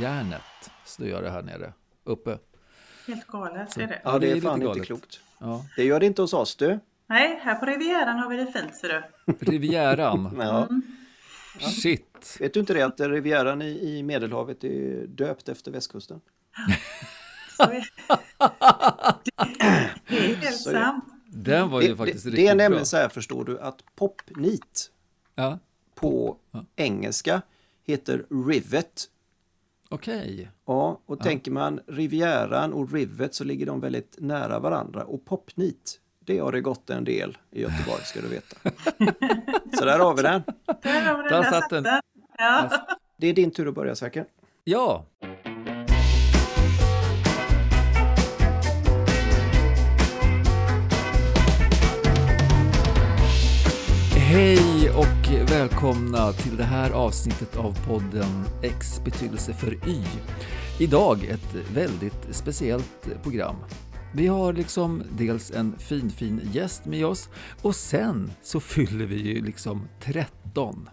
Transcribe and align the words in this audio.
järnet 0.00 0.42
snöar 0.84 1.22
det 1.22 1.30
här 1.30 1.42
nere, 1.42 1.72
uppe. 2.04 2.38
Helt 3.06 3.26
galet 3.26 3.76
är 3.78 3.86
det. 3.86 4.00
Ja, 4.04 4.18
det 4.18 4.30
är 4.30 4.34
lite 4.34 4.46
fan 4.46 4.62
inte 4.62 4.80
klokt. 4.80 5.20
Ja. 5.38 5.64
Det 5.76 5.84
gör 5.84 6.00
det 6.00 6.06
inte 6.06 6.22
hos 6.22 6.32
oss 6.32 6.56
du. 6.56 6.80
Nej, 7.06 7.40
här 7.42 7.54
på 7.54 7.66
Rivieran 7.66 8.18
har 8.18 8.30
vi 8.30 8.36
det 8.36 8.52
fint 8.52 8.74
ser 8.76 8.88
du. 8.88 9.32
Rivieran, 9.50 10.36
Ja. 10.38 10.68
shit. 11.70 12.36
Vet 12.40 12.54
du 12.54 12.60
inte 12.60 12.74
det 12.74 12.82
att 12.82 13.00
Rivieran 13.00 13.62
i, 13.62 13.66
i 13.98 14.02
Medelhavet 14.02 14.64
är 14.64 15.06
döpt 15.06 15.48
efter 15.48 15.70
västkusten? 15.70 16.20
Så 17.56 17.62
är... 17.62 17.88
Det 20.08 20.16
är 20.18 20.34
helt 20.36 20.56
Så 20.56 20.70
är 20.70 20.74
det. 20.74 20.80
sant. 20.80 21.04
Den 21.26 21.70
var 21.70 21.80
Det, 21.80 21.86
ju 21.86 21.96
faktiskt 21.96 22.24
det, 22.24 22.30
riktigt 22.30 22.44
det 22.46 22.50
är 22.50 22.54
nämligen 22.54 22.72
bra. 22.80 22.84
så 22.84 22.96
här 22.96 23.08
förstår 23.08 23.44
du 23.44 23.58
att 23.60 23.84
popnit 23.96 24.90
Ja, 25.34 25.58
på 25.94 26.36
engelska 26.76 27.42
heter 27.86 28.26
rivet. 28.48 29.04
Okej. 29.90 30.50
Ja, 30.66 31.00
och 31.06 31.20
tänker 31.20 31.50
man 31.50 31.80
Rivieran 31.86 32.72
och 32.72 32.92
Rivet 32.92 33.34
så 33.34 33.44
ligger 33.44 33.66
de 33.66 33.80
väldigt 33.80 34.16
nära 34.18 34.58
varandra. 34.58 35.04
Och 35.04 35.24
popnit, 35.24 36.00
det 36.24 36.38
har 36.38 36.52
det 36.52 36.60
gått 36.60 36.90
en 36.90 37.04
del 37.04 37.38
i 37.50 37.60
Göteborg 37.60 38.02
ska 38.04 38.20
du 38.20 38.28
veta. 38.28 38.56
så 39.78 39.84
där 39.84 39.98
har 39.98 40.14
vi 40.14 40.22
den. 40.22 40.42
Där 40.82 41.02
har 41.02 41.16
vi 41.16 41.28
den 41.28 41.42
Där 41.42 41.50
satt 41.50 41.70
den. 41.70 41.86
Ja. 42.38 42.70
Det 43.16 43.26
är 43.26 43.32
din 43.32 43.50
tur 43.50 43.68
att 43.68 43.74
börja 43.74 43.94
Sverker. 43.94 44.24
Ja. 44.64 45.06
Hej 54.16 54.69
och 55.50 55.56
välkomna 55.56 56.32
till 56.32 56.56
det 56.56 56.64
här 56.64 56.90
avsnittet 56.90 57.56
av 57.56 57.86
podden 57.86 58.44
X 58.62 59.00
betydelse 59.04 59.52
för 59.52 59.88
Y. 59.88 60.02
Idag 60.80 61.24
ett 61.24 61.54
väldigt 61.74 62.28
speciellt 62.30 63.22
program. 63.22 63.56
Vi 64.14 64.26
har 64.26 64.52
liksom 64.52 65.02
dels 65.18 65.50
en 65.50 65.78
fin 65.78 66.10
fin 66.10 66.40
gäst 66.52 66.86
med 66.86 67.06
oss 67.06 67.28
och 67.62 67.76
sen 67.76 68.30
så 68.42 68.60
fyller 68.60 69.06
vi 69.06 69.16
ju 69.16 69.44
liksom 69.44 69.88
13. 70.00 70.88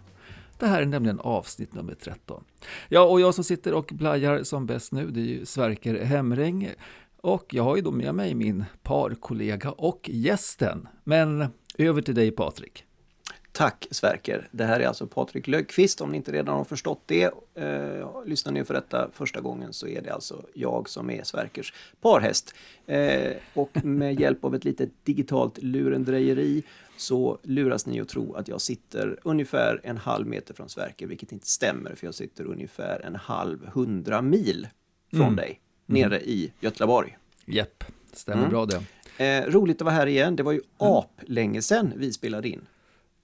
Det 0.60 0.68
här 0.68 0.82
är 0.82 0.86
nämligen 0.86 1.20
avsnitt 1.20 1.74
nummer 1.74 1.94
13. 1.94 2.44
Ja, 2.90 3.06
och 3.06 3.22
jag 3.22 3.34
som 3.34 3.44
sitter 3.44 3.74
och 3.74 3.92
blajar 3.94 4.44
som 4.44 4.66
bäst 4.66 4.92
nu, 4.92 5.12
det 5.12 5.20
är 5.20 5.26
ju 5.26 5.46
Sverker 5.46 6.04
Hemring. 6.04 6.70
Och 7.22 7.46
jag 7.54 7.64
har 7.64 7.76
ju 7.76 7.82
då 7.82 7.92
med 7.92 8.16
mig 8.16 8.36
min 8.36 8.66
parkollega 8.84 9.72
och 9.72 10.10
gästen. 10.14 10.88
Men 11.04 11.46
över 11.78 12.02
till 12.02 12.16
dig 12.16 12.32
Patrik. 12.32 12.88
Tack 13.58 13.88
Sverker. 13.92 14.48
Det 14.52 14.64
här 14.64 14.80
är 14.80 14.88
alltså 14.88 15.08
Patrik 15.08 15.48
Löfqvist 15.48 16.02
om 16.02 16.12
ni 16.12 16.18
inte 16.18 16.32
redan 16.32 16.58
har 16.58 16.64
förstått 16.64 17.02
det. 17.06 17.34
Eh, 17.56 18.26
lyssnar 18.26 18.52
ni 18.52 18.64
för 18.64 18.74
detta 18.74 19.10
första 19.14 19.42
gången 19.42 19.74
så 19.74 19.88
är 19.88 20.02
det 20.02 20.10
alltså 20.14 20.46
jag 20.54 20.90
som 20.90 21.10
är 21.10 21.24
Sverkers 21.24 21.74
parhäst. 22.02 22.56
Eh, 22.86 23.34
och 23.54 23.86
med 23.86 24.20
hjälp 24.20 24.46
av 24.46 24.56
ett 24.56 24.66
litet 24.66 24.90
digitalt 25.04 25.58
lurendrejeri 25.64 26.64
så 26.98 27.38
luras 27.44 27.86
ni 27.86 28.02
att 28.02 28.10
tro 28.10 28.34
att 28.34 28.48
jag 28.48 28.62
sitter 28.62 29.20
ungefär 29.24 29.82
en 29.84 29.98
halv 29.98 30.28
meter 30.28 30.54
från 30.54 30.70
Sverker, 30.70 31.08
vilket 31.08 31.32
inte 31.32 31.48
stämmer 31.48 31.96
för 31.96 32.08
jag 32.08 32.16
sitter 32.16 32.46
ungefär 32.46 33.02
en 33.06 33.16
halv 33.16 33.68
hundra 33.68 34.22
mil 34.22 34.68
från 35.12 35.22
Mm. 35.22 35.36
dig, 35.36 35.60
nere 35.86 36.22
i 36.22 36.52
Götlaborg. 36.60 37.18
Jepp, 37.46 37.84
stämmer 38.14 38.38
Mm. 38.42 38.50
bra 38.52 38.66
det. 38.66 38.84
Eh, 39.26 39.46
roligt 39.52 39.82
att 39.82 39.86
vara 39.86 39.96
här 39.96 40.08
igen. 40.08 40.36
Det 40.36 40.44
var 40.44 40.52
ju 40.52 40.62
ap 40.78 41.22
länge 41.26 41.62
sedan 41.62 41.94
vi 41.96 42.14
spelade 42.14 42.50
in. 42.50 42.62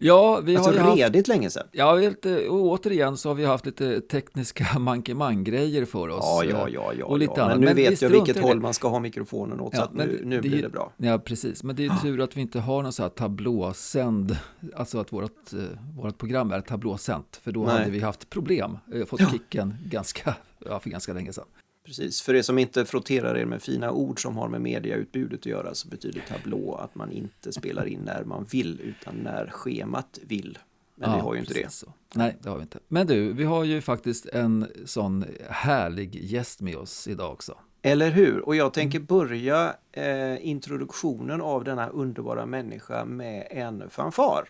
Ja, 0.03 0.41
vi 0.43 0.55
har 0.55 0.67
Alltså 0.67 0.81
haft... 0.81 0.97
redigt 0.97 1.27
länge 1.27 1.49
sedan. 1.49 1.67
Ja, 1.71 1.85
har 1.85 1.99
lite, 1.99 2.47
och 2.47 2.61
återigen 2.61 3.17
så 3.17 3.29
har 3.29 3.35
vi 3.35 3.45
haft 3.45 3.65
lite 3.65 4.01
tekniska 4.01 4.65
mankemang-grejer 4.79 5.85
för 5.85 6.09
oss. 6.09 6.19
Ja, 6.21 6.43
ja, 6.43 6.67
eh, 6.67 6.73
ja, 6.73 6.93
ja. 6.99 7.05
och 7.05 7.19
lite 7.19 7.33
ja. 7.35 7.43
annat. 7.43 7.59
Men 7.59 7.67
nu 7.67 7.73
vi 7.73 7.89
vet 7.89 8.01
jag 8.01 8.09
vilket 8.09 8.41
håll 8.41 8.55
det. 8.55 8.61
man 8.61 8.73
ska 8.73 8.87
ha 8.87 8.99
mikrofonen 8.99 9.59
åt, 9.59 9.75
så 9.75 9.81
Ja, 9.81 9.85
att 9.85 9.93
men 9.93 10.07
nu, 10.07 10.21
nu 10.25 10.37
är 10.37 10.41
blir 10.41 10.61
det 10.61 10.69
bra. 10.69 10.91
Ja, 10.97 11.17
precis. 11.17 11.63
Men 11.63 11.75
det 11.75 11.83
är 11.83 11.89
ju 11.89 11.97
tur 12.01 12.21
att 12.21 12.37
vi 12.37 12.41
inte 12.41 12.59
har 12.59 12.83
någon 12.83 12.93
så 12.93 13.03
här 13.03 13.09
tablåsänd, 13.09 14.37
alltså 14.75 14.99
att 14.99 15.13
vårt, 15.13 15.53
eh, 15.53 15.59
vårt 15.97 16.17
program 16.17 16.51
är 16.51 16.61
tablåsänt, 16.61 17.39
för 17.43 17.51
då 17.51 17.63
Nej. 17.63 17.77
hade 17.77 17.91
vi 17.91 17.99
haft 17.99 18.29
problem, 18.29 18.77
fått 19.07 19.31
kicken 19.31 19.75
ganska, 19.85 20.35
ja, 20.65 20.79
för 20.79 20.89
ganska 20.89 21.13
länge 21.13 21.33
sedan. 21.33 21.45
Precis. 21.85 22.21
För 22.21 22.35
er 22.35 22.41
som 22.41 22.57
inte 22.59 22.85
frotterar 22.85 23.37
er 23.37 23.45
med 23.45 23.61
fina 23.61 23.91
ord 23.91 24.21
som 24.21 24.37
har 24.37 24.47
med 24.47 24.61
mediautbudet 24.61 25.39
att 25.39 25.45
göra 25.45 25.73
så 25.75 25.87
betyder 25.87 26.21
tablå 26.21 26.75
att 26.75 26.95
man 26.95 27.11
inte 27.11 27.51
spelar 27.51 27.85
in 27.85 27.99
när 28.05 28.23
man 28.23 28.43
vill 28.51 28.81
utan 28.83 29.15
när 29.15 29.47
schemat 29.47 30.19
vill. 30.27 30.57
Men 30.95 31.11
vi 31.11 31.17
Ja, 31.17 31.23
har 31.23 31.33
ju 31.33 31.39
inte 31.39 31.53
det. 31.53 31.71
så. 31.71 31.93
Nej, 32.15 32.37
det 32.41 32.49
har 32.49 32.55
vi 32.57 32.61
inte. 32.61 32.79
Men 32.87 33.07
du, 33.07 33.33
vi 33.33 33.43
har 33.43 33.63
ju 33.63 33.81
faktiskt 33.81 34.25
en 34.25 34.67
sån 34.85 35.25
härlig 35.49 36.15
gäst 36.15 36.61
med 36.61 36.75
oss 36.75 37.07
idag 37.07 37.31
också. 37.31 37.57
Eller 37.81 38.11
hur? 38.11 38.39
Och 38.45 38.55
jag 38.55 38.73
tänker 38.73 38.99
börja 38.99 39.75
eh, 39.91 40.47
introduktionen 40.47 41.41
av 41.41 41.63
denna 41.63 41.89
underbara 41.89 42.45
människa 42.45 43.05
med 43.05 43.47
en 43.51 43.89
fanfar. 43.89 44.49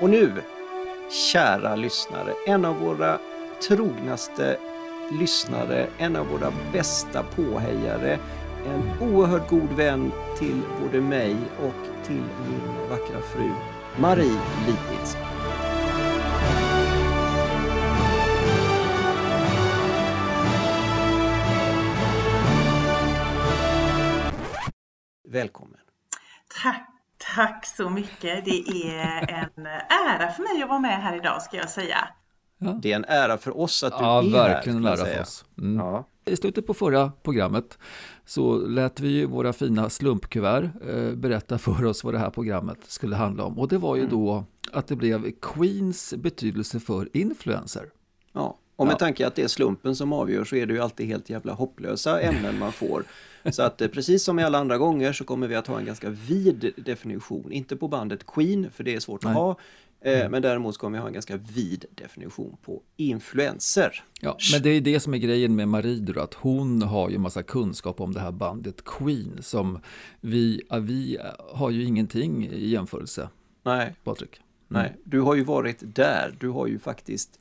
Och 0.00 0.10
nu, 0.10 0.32
kära 1.32 1.76
lyssnare, 1.76 2.32
en 2.46 2.64
av 2.64 2.76
våra 2.80 3.18
trognaste 3.60 4.58
lyssnare, 5.10 5.86
en 5.98 6.16
av 6.16 6.26
våra 6.26 6.52
bästa 6.72 7.22
påhejare, 7.22 8.18
en 8.66 9.10
oerhört 9.12 9.50
god 9.50 9.72
vän 9.72 10.12
till 10.38 10.62
både 10.82 11.00
mig 11.00 11.36
och 11.58 12.06
till 12.06 12.22
min 12.48 12.88
vackra 12.90 13.20
fru 13.20 13.50
Marie 13.96 14.40
Lipitz. 14.66 15.16
Välkommen! 25.28 25.80
Tack, 26.62 26.88
tack 27.34 27.66
så 27.66 27.90
mycket. 27.90 28.44
Det 28.44 28.90
är 28.92 29.30
en 29.30 29.66
ära 29.66 30.32
för 30.32 30.42
mig 30.42 30.62
att 30.62 30.68
vara 30.68 30.78
med 30.78 31.02
här 31.02 31.16
idag 31.16 31.42
ska 31.42 31.56
jag 31.56 31.70
säga. 31.70 32.08
Det 32.58 32.92
är 32.92 32.96
en 32.96 33.04
ära 33.04 33.38
för 33.38 33.58
oss 33.60 33.82
att 33.84 33.98
du 33.98 34.04
Ja, 34.04 34.18
är 34.18 34.22
här. 34.22 34.30
verkligen 34.54 34.86
en 34.86 35.20
oss. 35.20 35.44
Mm. 35.58 35.76
Ja. 35.86 36.04
I 36.24 36.36
slutet 36.36 36.66
på 36.66 36.74
förra 36.74 37.12
programmet 37.22 37.78
så 38.26 38.56
lät 38.58 39.00
vi 39.00 39.24
våra 39.24 39.52
fina 39.52 39.90
slumpkuvert 39.90 40.70
eh, 40.88 41.14
berätta 41.14 41.58
för 41.58 41.84
oss 41.84 42.04
vad 42.04 42.14
det 42.14 42.18
här 42.18 42.30
programmet 42.30 42.78
skulle 42.88 43.16
handla 43.16 43.44
om. 43.44 43.58
Och 43.58 43.68
det 43.68 43.78
var 43.78 43.96
ju 43.96 44.02
Mm. 44.02 44.10
då 44.12 44.44
att 44.72 44.86
det 44.86 44.96
blev 44.96 45.30
Queens 45.42 46.14
betydelse 46.16 46.80
för 46.80 47.08
influencer. 47.16 47.86
Ja, 48.32 48.58
och 48.76 48.86
med 48.86 48.92
Ja. 48.94 48.98
tanke 48.98 49.26
att 49.26 49.34
det 49.34 49.42
är 49.42 49.48
slumpen 49.48 49.96
som 49.96 50.12
avgör 50.12 50.44
så 50.44 50.56
är 50.56 50.66
det 50.66 50.74
ju 50.74 50.80
alltid 50.80 51.06
helt 51.06 51.30
jävla 51.30 51.52
hopplösa 51.52 52.20
ämnen 52.20 52.58
man 52.58 52.72
får. 52.72 53.04
Så 53.50 53.62
att 53.62 53.80
eh, 53.80 53.88
precis 53.88 54.24
som 54.24 54.38
i 54.38 54.44
alla 54.44 54.58
andra 54.58 54.78
gånger 54.78 55.12
så 55.12 55.24
kommer 55.24 55.48
vi 55.48 55.54
att 55.54 55.66
ha 55.66 55.78
en 55.78 55.84
ganska 55.86 56.10
vid 56.10 56.72
definition. 56.76 57.52
Inte 57.52 57.76
på 57.76 57.88
bandet 57.88 58.26
Queen, 58.26 58.70
för 58.70 58.84
det 58.84 58.94
är 58.94 59.00
svårt 59.00 59.24
Nej. 59.24 59.30
Att 59.30 59.36
ha. 59.36 59.56
Eh, 60.00 60.30
men 60.30 60.42
däremot 60.42 60.74
så 60.74 60.80
kommer 60.80 60.98
vi 60.98 61.00
ha 61.00 61.06
en 61.08 61.12
ganska 61.12 61.36
vid 61.36 61.84
definition 61.90 62.56
på 62.62 62.82
influenser. 62.96 64.04
Ja, 64.20 64.36
men 64.52 64.62
det 64.62 64.70
är 64.70 64.80
det 64.80 65.00
som 65.00 65.14
är 65.14 65.18
grejen 65.18 65.56
med 65.56 65.68
Marie 65.68 66.00
då, 66.00 66.20
att 66.20 66.34
hon 66.34 66.82
har 66.82 67.10
ju 67.10 67.18
massa 67.18 67.42
kunskap 67.42 68.00
om 68.00 68.12
det 68.14 68.20
här 68.20 68.32
bandet 68.32 68.84
Queen 68.84 69.38
som 69.42 69.80
vi, 70.20 70.62
vi 70.80 71.18
har 71.54 71.70
ju 71.70 71.84
ingenting 71.84 72.46
i 72.48 72.68
jämförelse, 72.68 73.28
Nej, 73.64 73.94
Patrik. 74.04 74.40
nej, 74.68 74.96
du 75.04 75.20
har 75.20 75.34
ju 75.34 75.44
varit 75.44 75.78
där. 75.94 76.36
Du 76.40 76.48
har 76.48 76.66
ju 76.66 76.78
faktiskt 76.78 77.38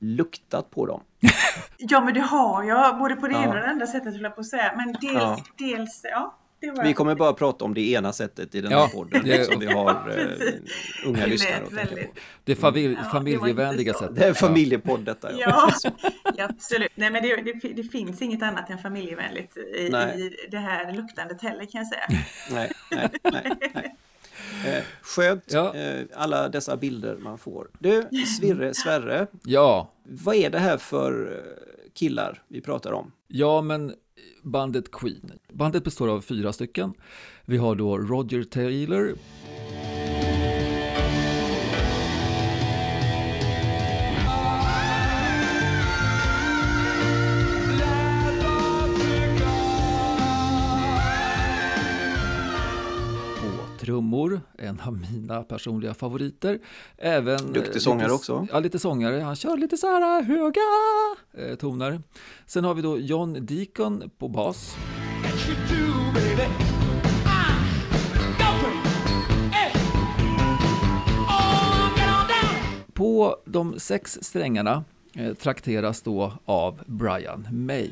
luktat 0.00 0.70
på 0.70 0.86
dem. 0.86 1.00
Ja, 1.78 2.04
men 2.04 2.14
det 2.14 2.20
har 2.20 2.64
jag, 2.64 2.98
både 2.98 3.16
på 3.16 3.26
det 3.28 3.32
Ja. 3.34 3.42
ena 3.42 3.50
och 3.52 3.56
det 3.60 3.66
andra 3.70 3.86
sättet 3.86 4.12
höll 4.14 4.22
jag 4.22 4.34
på 4.34 4.40
att 4.40 4.46
säga. 4.46 4.72
Men 4.76 4.92
dels, 5.00 5.14
Ja. 5.14 5.38
dels, 5.58 6.00
ja. 6.04 6.38
Vi 6.84 6.94
kommer 6.94 7.14
bara 7.14 7.32
prata 7.32 7.64
om 7.64 7.74
det 7.74 7.80
ena 7.90 8.12
sättet 8.12 8.54
i 8.54 8.60
den 8.60 8.72
här 8.72 8.78
Ja, 8.78 8.90
podden 8.94 9.22
det- 9.24 9.44
som 9.52 9.60
vi 9.60 9.66
har 9.66 9.90
eh, 9.90 11.06
unga 11.08 11.26
lyssnare 11.26 11.62
att 11.62 11.70
tänka 11.76 11.94
på. 12.06 12.12
Det 12.44 12.54
familj, 12.56 12.84
Ja, 12.92 12.98
det 12.98 13.04
var 13.04 13.10
familjevänliga 13.10 13.94
sättet. 13.94 14.16
Det 14.16 14.24
är 14.24 14.34
familjepodd 14.34 15.00
detta. 15.04 15.32
Ja, 15.38 15.72
ja, 16.36 16.44
absolut. 16.44 16.92
Nej, 16.94 17.10
men 17.10 17.22
det, 17.22 17.36
det, 17.36 17.68
det 17.72 17.82
finns 17.84 18.22
inget 18.22 18.42
annat 18.42 18.70
än 18.70 18.78
familjevänligt 18.78 19.56
i, 19.56 19.60
i 19.86 20.30
det 20.50 20.58
här 20.58 20.92
luktandet 20.92 21.42
heller 21.42 21.64
kan 21.64 21.78
jag 21.80 21.86
säga. 21.86 22.24
Nej, 22.50 22.72
nej, 22.90 23.08
nej. 23.32 23.70
nej. 23.74 23.96
Eh, 24.66 24.82
skönt, 25.02 25.44
Ja. 25.52 25.74
eh, 25.74 26.00
alla 26.16 26.48
dessa 26.48 26.76
bilder 26.76 27.16
man 27.16 27.38
får. 27.38 27.68
Du, 27.78 28.02
Svirre, 28.38 28.74
Sverre, 28.74 29.26
Ja, 29.44 29.92
vad 30.04 30.34
är 30.34 30.50
det 30.50 30.58
här 30.58 30.76
för 30.76 31.32
eh, 31.32 31.92
killar 31.94 32.42
vi 32.48 32.60
pratar 32.60 32.92
om? 32.92 33.12
Ja, 33.28 33.62
men 33.62 33.94
bandet 34.42 34.90
Queen. 34.90 35.32
Bandet 35.52 35.84
består 35.84 36.08
av 36.08 36.20
fyra 36.20 36.52
stycken. 36.52 36.94
Vi 37.44 37.56
har 37.56 37.74
då 37.74 37.98
Roger 37.98 38.44
Taylor. 38.44 39.14
Trummor, 53.82 54.40
en 54.58 54.80
av 54.80 54.98
mina 55.12 55.42
personliga 55.42 55.94
favoriter. 55.94 56.58
Även 56.98 57.52
Duktig 57.52 57.82
sångare 57.82 58.02
lite, 58.02 58.14
också. 58.14 58.46
Ja, 58.52 58.60
lite 58.60 58.78
sångare. 58.78 59.20
Han 59.20 59.36
kör 59.36 59.56
lite 59.56 59.76
så 59.76 59.86
här 59.86 60.22
höga 60.22 60.60
eh, 61.36 61.56
toner. 61.56 62.02
Sen 62.46 62.64
har 62.64 62.74
vi 62.74 62.82
då 62.82 62.98
John 62.98 63.46
Deacon 63.46 64.10
på 64.18 64.28
bas. 64.28 64.76
På 72.94 73.36
de 73.44 73.80
sex 73.80 74.18
strängarna 74.22 74.84
eh, 75.16 75.34
trakteras 75.34 76.02
då 76.02 76.32
av 76.44 76.80
Brian 76.86 77.48
May. 77.50 77.90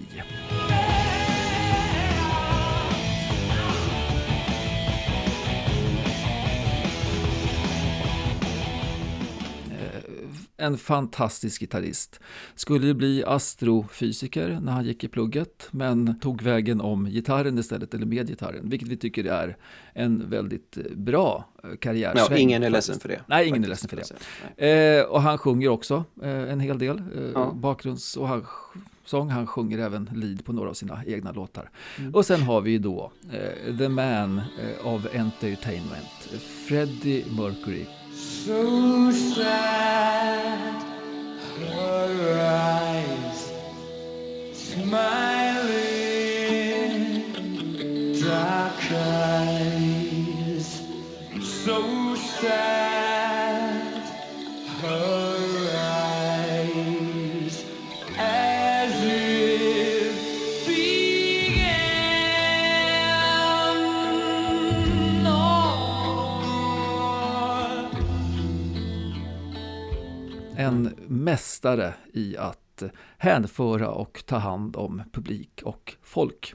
En 10.60 10.78
fantastisk 10.78 11.60
gitarrist. 11.60 12.20
Skulle 12.54 12.94
bli 12.94 13.24
astrofysiker 13.26 14.58
när 14.62 14.72
han 14.72 14.84
gick 14.84 15.04
i 15.04 15.08
plugget, 15.08 15.68
men 15.70 16.20
tog 16.20 16.42
vägen 16.42 16.80
om 16.80 17.06
gitarren 17.06 17.58
istället, 17.58 17.94
eller 17.94 18.06
med 18.06 18.28
gitarren, 18.28 18.68
vilket 18.68 18.88
vi 18.88 18.96
tycker 18.96 19.24
är 19.24 19.56
en 19.92 20.30
väldigt 20.30 20.78
bra 20.94 21.44
karriärsväng. 21.80 22.26
Ja, 22.30 22.36
ingen 22.36 22.62
är 22.62 22.70
ledsen 22.70 23.00
för 23.00 23.08
det. 23.08 23.20
Nej, 23.26 23.48
ingen 23.48 23.64
är 23.64 23.68
ledsen 23.68 23.88
för 23.88 24.02
det. 24.56 25.00
Eh, 25.00 25.04
och 25.04 25.22
han 25.22 25.38
sjunger 25.38 25.68
också 25.68 26.04
eh, 26.22 26.52
en 26.52 26.60
hel 26.60 26.78
del 26.78 26.98
eh, 26.98 27.22
ja. 27.34 27.52
bakgrunds 27.54 28.16
och 28.16 28.28
han, 28.28 28.46
sång. 29.04 29.30
Han 29.30 29.46
sjunger 29.46 29.78
även 29.78 30.10
lead 30.14 30.44
på 30.44 30.52
några 30.52 30.70
av 30.70 30.74
sina 30.74 31.04
egna 31.06 31.32
låtar. 31.32 31.70
Mm. 31.98 32.14
Och 32.14 32.26
sen 32.26 32.42
har 32.42 32.60
vi 32.60 32.78
då 32.78 33.12
eh, 33.32 33.76
The 33.76 33.88
Man 33.88 34.38
eh, 34.38 34.86
of 34.86 35.14
Entertainment, 35.14 36.28
Freddie 36.68 37.24
Mercury 37.36 37.86
so 38.20 39.10
sad 39.10 40.82
her 41.72 42.40
eyes 42.42 43.52
smiling 44.52 45.89
mästare 71.30 71.94
i 72.12 72.36
att 72.36 72.82
hänföra 73.18 73.90
och 73.90 74.22
ta 74.26 74.36
hand 74.36 74.76
om 74.76 75.02
publik 75.12 75.62
och 75.64 75.96
folk. 76.02 76.54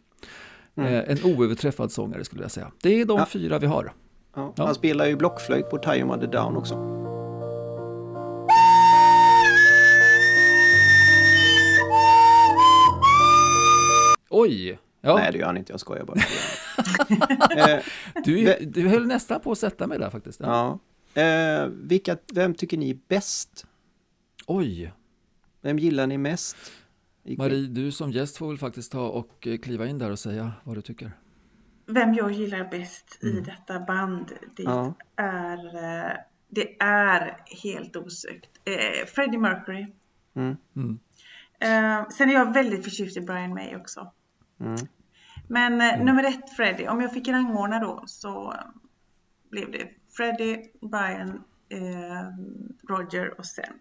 Mm. 0.76 0.94
Eh, 0.94 1.04
en 1.08 1.24
oöverträffad 1.24 1.92
sångare 1.92 2.26
skulle 2.26 2.42
jag 2.42 2.52
säga. 2.52 2.72
Det 2.82 3.02
är 3.02 3.06
de 3.06 3.18
ja. 3.18 3.26
fyra 3.26 3.60
vi 3.60 3.68
har. 3.68 3.94
Ja. 4.36 4.54
Ja. 4.56 4.66
Han 4.66 4.76
spelar 4.76 5.06
ju 5.06 5.16
blockflöjt 5.16 5.70
på 5.70 5.78
Tie 5.78 6.06
Mother 6.06 6.28
Down 6.28 6.58
också. 6.58 6.76
Oj! 14.30 14.80
Ja. 15.02 15.16
Nej, 15.16 15.32
det 15.32 15.38
gör 15.38 15.46
han 15.46 15.58
inte. 15.58 15.74
Jag 15.74 15.80
skojar 15.80 16.06
bara. 16.06 16.20
Eh, 17.58 17.80
du, 18.26 18.58
du 18.62 18.88
höll 18.88 19.08
nästan 19.08 19.40
på 19.40 19.52
att 19.52 19.58
sätta 19.58 19.88
mig 19.88 20.00
där 20.00 20.10
faktiskt. 20.10 20.40
Ja. 20.40 20.80
Eh, 21.22 21.68
vilka, 21.68 22.18
vem 22.34 22.56
tycker 22.56 22.78
ni 22.78 22.90
är 22.90 22.98
bäst 23.08 23.66
Oj! 24.48 24.94
Vem 25.62 25.80
gillar 25.80 26.08
ni 26.08 26.18
mest? 26.18 26.58
Marie, 27.38 27.68
du 27.68 27.92
som 27.92 28.12
gäst 28.12 28.38
får 28.38 28.48
väl 28.48 28.58
faktiskt 28.58 28.92
ta 28.92 29.10
och 29.10 29.48
eh, 29.48 29.58
kliva 29.58 29.88
in 29.88 29.98
där 29.98 30.12
och 30.12 30.20
säga 30.20 30.54
vad 30.64 30.78
du 30.78 30.82
tycker. 30.82 31.12
Vem 31.86 32.14
jag 32.14 32.32
gillar 32.32 32.70
bäst 32.72 33.20
mm. 33.24 33.38
i 33.38 33.42
detta 33.42 33.80
band, 33.80 34.32
det 34.56 34.64
ja. 34.64 34.94
är 35.16 35.76
eh, 35.76 36.18
det 36.50 36.76
är 36.80 37.44
helt 37.64 37.96
osökt. 37.96 38.50
Eh, 38.66 39.06
Freddie 39.06 39.38
Mercury. 39.38 39.88
Mm. 40.36 40.56
Mm. 40.76 41.00
Eh, 41.60 42.10
sen 42.10 42.30
är 42.30 42.34
jag 42.34 42.54
väldigt 42.54 42.84
förtjust 42.84 43.18
i 43.18 43.22
Brian 43.22 43.54
May 43.54 43.76
också. 43.76 44.12
Mm. 44.60 44.76
Men 45.48 45.82
eh, 45.82 45.94
mm. 45.94 46.06
nummer 46.06 46.24
ett 46.24 46.50
Freddie, 46.50 46.88
om 46.88 47.02
jag 47.02 47.14
fick 47.14 47.28
rangordna 47.28 47.80
då 47.80 48.04
så 48.08 48.54
blev 49.50 49.72
det 49.72 49.90
Freddie, 50.18 50.72
Brian, 50.82 51.44
eh, 51.70 52.28
Roger 52.90 53.40
och 53.40 53.46
sen 53.46 53.74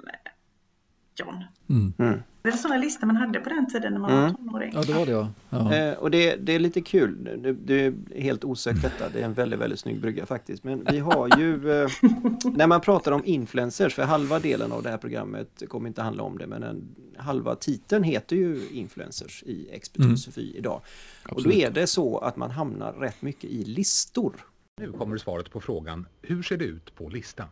John. 1.17 1.45
Mm. 1.69 1.93
Mm. 1.99 2.23
Det 2.43 2.51
var 2.51 2.57
sådana 2.57 2.81
listor 2.81 3.07
man 3.07 3.17
hade 3.17 3.41
på 3.41 3.49
den 3.49 3.71
tiden 3.71 3.93
när 3.93 4.01
man 4.01 4.11
mm. 4.11 4.23
var 4.23 4.31
tonåring. 4.31 4.73
Ja, 4.75 4.83
det 4.83 4.93
var 4.93 5.07
det 5.07 5.13
ja. 5.13 5.29
ja. 5.51 5.75
Eh, 5.75 5.95
och 5.95 6.11
det, 6.11 6.37
det, 6.37 6.53
är 6.53 6.59
lite 6.59 6.81
kul, 6.81 7.25
det, 7.43 7.53
det, 7.53 7.85
är 7.85 8.21
helt 8.21 8.45
osökt 8.45 8.83
detta, 8.83 9.09
det 9.09 9.21
är 9.21 9.25
en 9.25 9.35
väldigt, 9.35 9.61
väldigt 9.61 9.79
snygg 9.81 10.01
brygga 10.01 10.27
faktiskt. 10.27 10.65
Men 10.65 10.87
vi 10.91 10.99
har 10.99 11.39
ju, 11.39 11.83
eh, 11.83 11.89
när 12.55 12.67
man 12.67 12.81
pratar 12.81 13.13
om 13.13 13.23
influencers, 13.25 13.95
för 13.95 14.03
halva 14.03 14.39
delen 14.39 14.73
av 14.73 14.83
det 14.83 14.91
här 14.91 14.99
programmet 14.99 15.63
kommer 15.69 15.89
inte 15.89 16.03
handla 16.03 16.23
om 16.23 16.39
det, 16.39 16.47
men 16.47 16.63
en, 16.63 16.95
halva 17.17 17.55
titeln 17.55 18.05
heter 18.05 18.37
ju 18.37 18.69
influencers 18.71 19.43
i 19.47 19.69
Expeditionssofi 19.71 20.45
mm. 20.45 20.59
idag. 20.59 20.81
Absolut. 21.23 21.47
Och 21.47 21.53
då 21.53 21.59
är 21.59 21.71
det 21.71 21.87
så 21.87 22.19
att 22.19 22.37
man 22.37 22.51
hamnar 22.51 22.93
rätt 22.93 23.23
mycket 23.23 23.51
i 23.51 23.65
listor. 23.65 24.35
Nu 24.81 24.93
kommer 24.93 25.19
svaret 25.19 25.51
på 25.51 25.61
frågan, 25.61 26.07
hur 26.23 26.43
ser 26.43 26.57
det 26.57 26.65
ut 26.65 26.95
på 26.95 27.09
listan? 27.09 27.49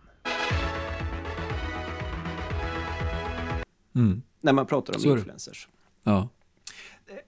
Mm. 3.94 4.22
När 4.40 4.52
man 4.52 4.66
pratar 4.66 4.94
om 4.94 5.00
så 5.00 5.16
influencers. 5.16 5.68
Ja. 6.02 6.28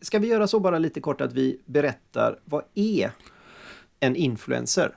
Ska 0.00 0.18
vi 0.18 0.28
göra 0.28 0.46
så 0.46 0.60
bara 0.60 0.78
lite 0.78 1.00
kort 1.00 1.20
att 1.20 1.32
vi 1.32 1.60
berättar 1.66 2.40
vad 2.44 2.62
är 2.74 3.10
en 4.00 4.16
influencer? 4.16 4.96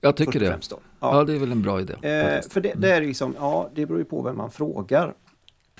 Jag 0.00 0.16
tycker 0.16 0.40
det. 0.40 0.58
Ja. 0.70 0.78
ja. 1.00 1.24
det 1.24 1.32
är 1.32 1.38
väl 1.38 1.52
en 1.52 1.62
bra 1.62 1.80
idé. 1.80 1.92
Eh, 1.92 2.42
för 2.48 2.60
det, 2.60 2.74
det, 2.76 2.92
är 2.92 3.00
liksom, 3.00 3.34
ja, 3.38 3.70
det 3.74 3.86
beror 3.86 3.98
ju 3.98 4.04
på 4.04 4.22
vem 4.22 4.36
man 4.36 4.50
frågar. 4.50 5.14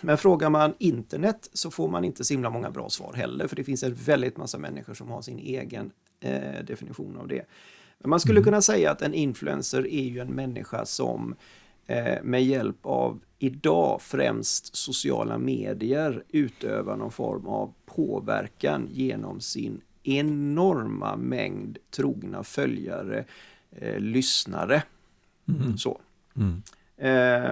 Men 0.00 0.18
frågar 0.18 0.50
man 0.50 0.74
internet 0.78 1.50
så 1.52 1.70
får 1.70 1.88
man 1.88 2.04
inte 2.04 2.24
så 2.24 2.34
himla 2.34 2.50
många 2.50 2.70
bra 2.70 2.88
svar 2.88 3.12
heller, 3.12 3.46
för 3.46 3.56
det 3.56 3.64
finns 3.64 3.82
en 3.82 3.94
väldigt 3.94 4.36
massa 4.36 4.58
människor 4.58 4.94
som 4.94 5.10
har 5.10 5.22
sin 5.22 5.38
egen 5.38 5.90
eh, 6.20 6.64
definition 6.64 7.16
av 7.16 7.28
det. 7.28 7.46
Men 7.98 8.10
man 8.10 8.20
skulle 8.20 8.38
mm. 8.38 8.44
kunna 8.44 8.62
säga 8.62 8.90
att 8.90 9.02
en 9.02 9.14
influencer 9.14 9.86
är 9.86 10.02
ju 10.02 10.18
en 10.18 10.28
människa 10.28 10.84
som 10.84 11.34
med 12.22 12.44
hjälp 12.44 12.76
av 12.82 13.20
idag 13.38 14.02
främst 14.02 14.76
sociala 14.76 15.38
medier 15.38 16.24
utövar 16.28 16.96
någon 16.96 17.10
form 17.10 17.46
av 17.46 17.72
påverkan 17.86 18.88
genom 18.92 19.40
sin 19.40 19.80
enorma 20.02 21.16
mängd 21.16 21.78
trogna 21.90 22.44
följare, 22.44 23.24
eh, 23.70 23.98
lyssnare. 23.98 24.82
Mm. 25.48 25.78
Så. 25.78 26.00
Mm. 26.36 26.62
Eh, 26.96 27.50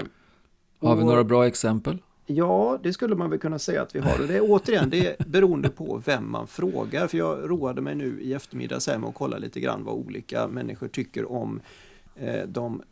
har 0.79 0.97
vi 0.97 1.05
några 1.05 1.25
bra 1.25 1.47
exempel? 1.47 1.99
Ja, 2.27 2.79
det 2.83 2.93
skulle 2.93 3.15
man 3.15 3.31
väl 3.31 3.39
kunna 3.39 3.59
säga 3.59 3.83
att 3.83 3.95
vi 3.95 3.99
har. 3.99 4.21
Och 4.21 4.27
det 4.27 4.37
är 4.37 4.43
återigen, 4.43 4.91
det 4.91 5.07
är 5.07 5.25
beroende 5.27 5.69
på 5.69 6.03
vem 6.07 6.31
man 6.31 6.47
frågar. 6.47 7.07
För 7.07 7.19
jag 7.19 7.51
roade 7.51 7.81
mig 7.81 7.95
nu 7.95 8.21
i 8.21 8.35
eftermiddag 8.35 8.81
med 8.87 9.09
att 9.09 9.15
kolla 9.15 9.39
lite 9.39 9.61
grann 9.61 9.85
vad 9.85 9.95
olika 9.95 10.49
människor 10.49 10.89
tycker 10.89 11.33
om 11.33 11.61
eh, 12.17 12.47
de 12.49 12.83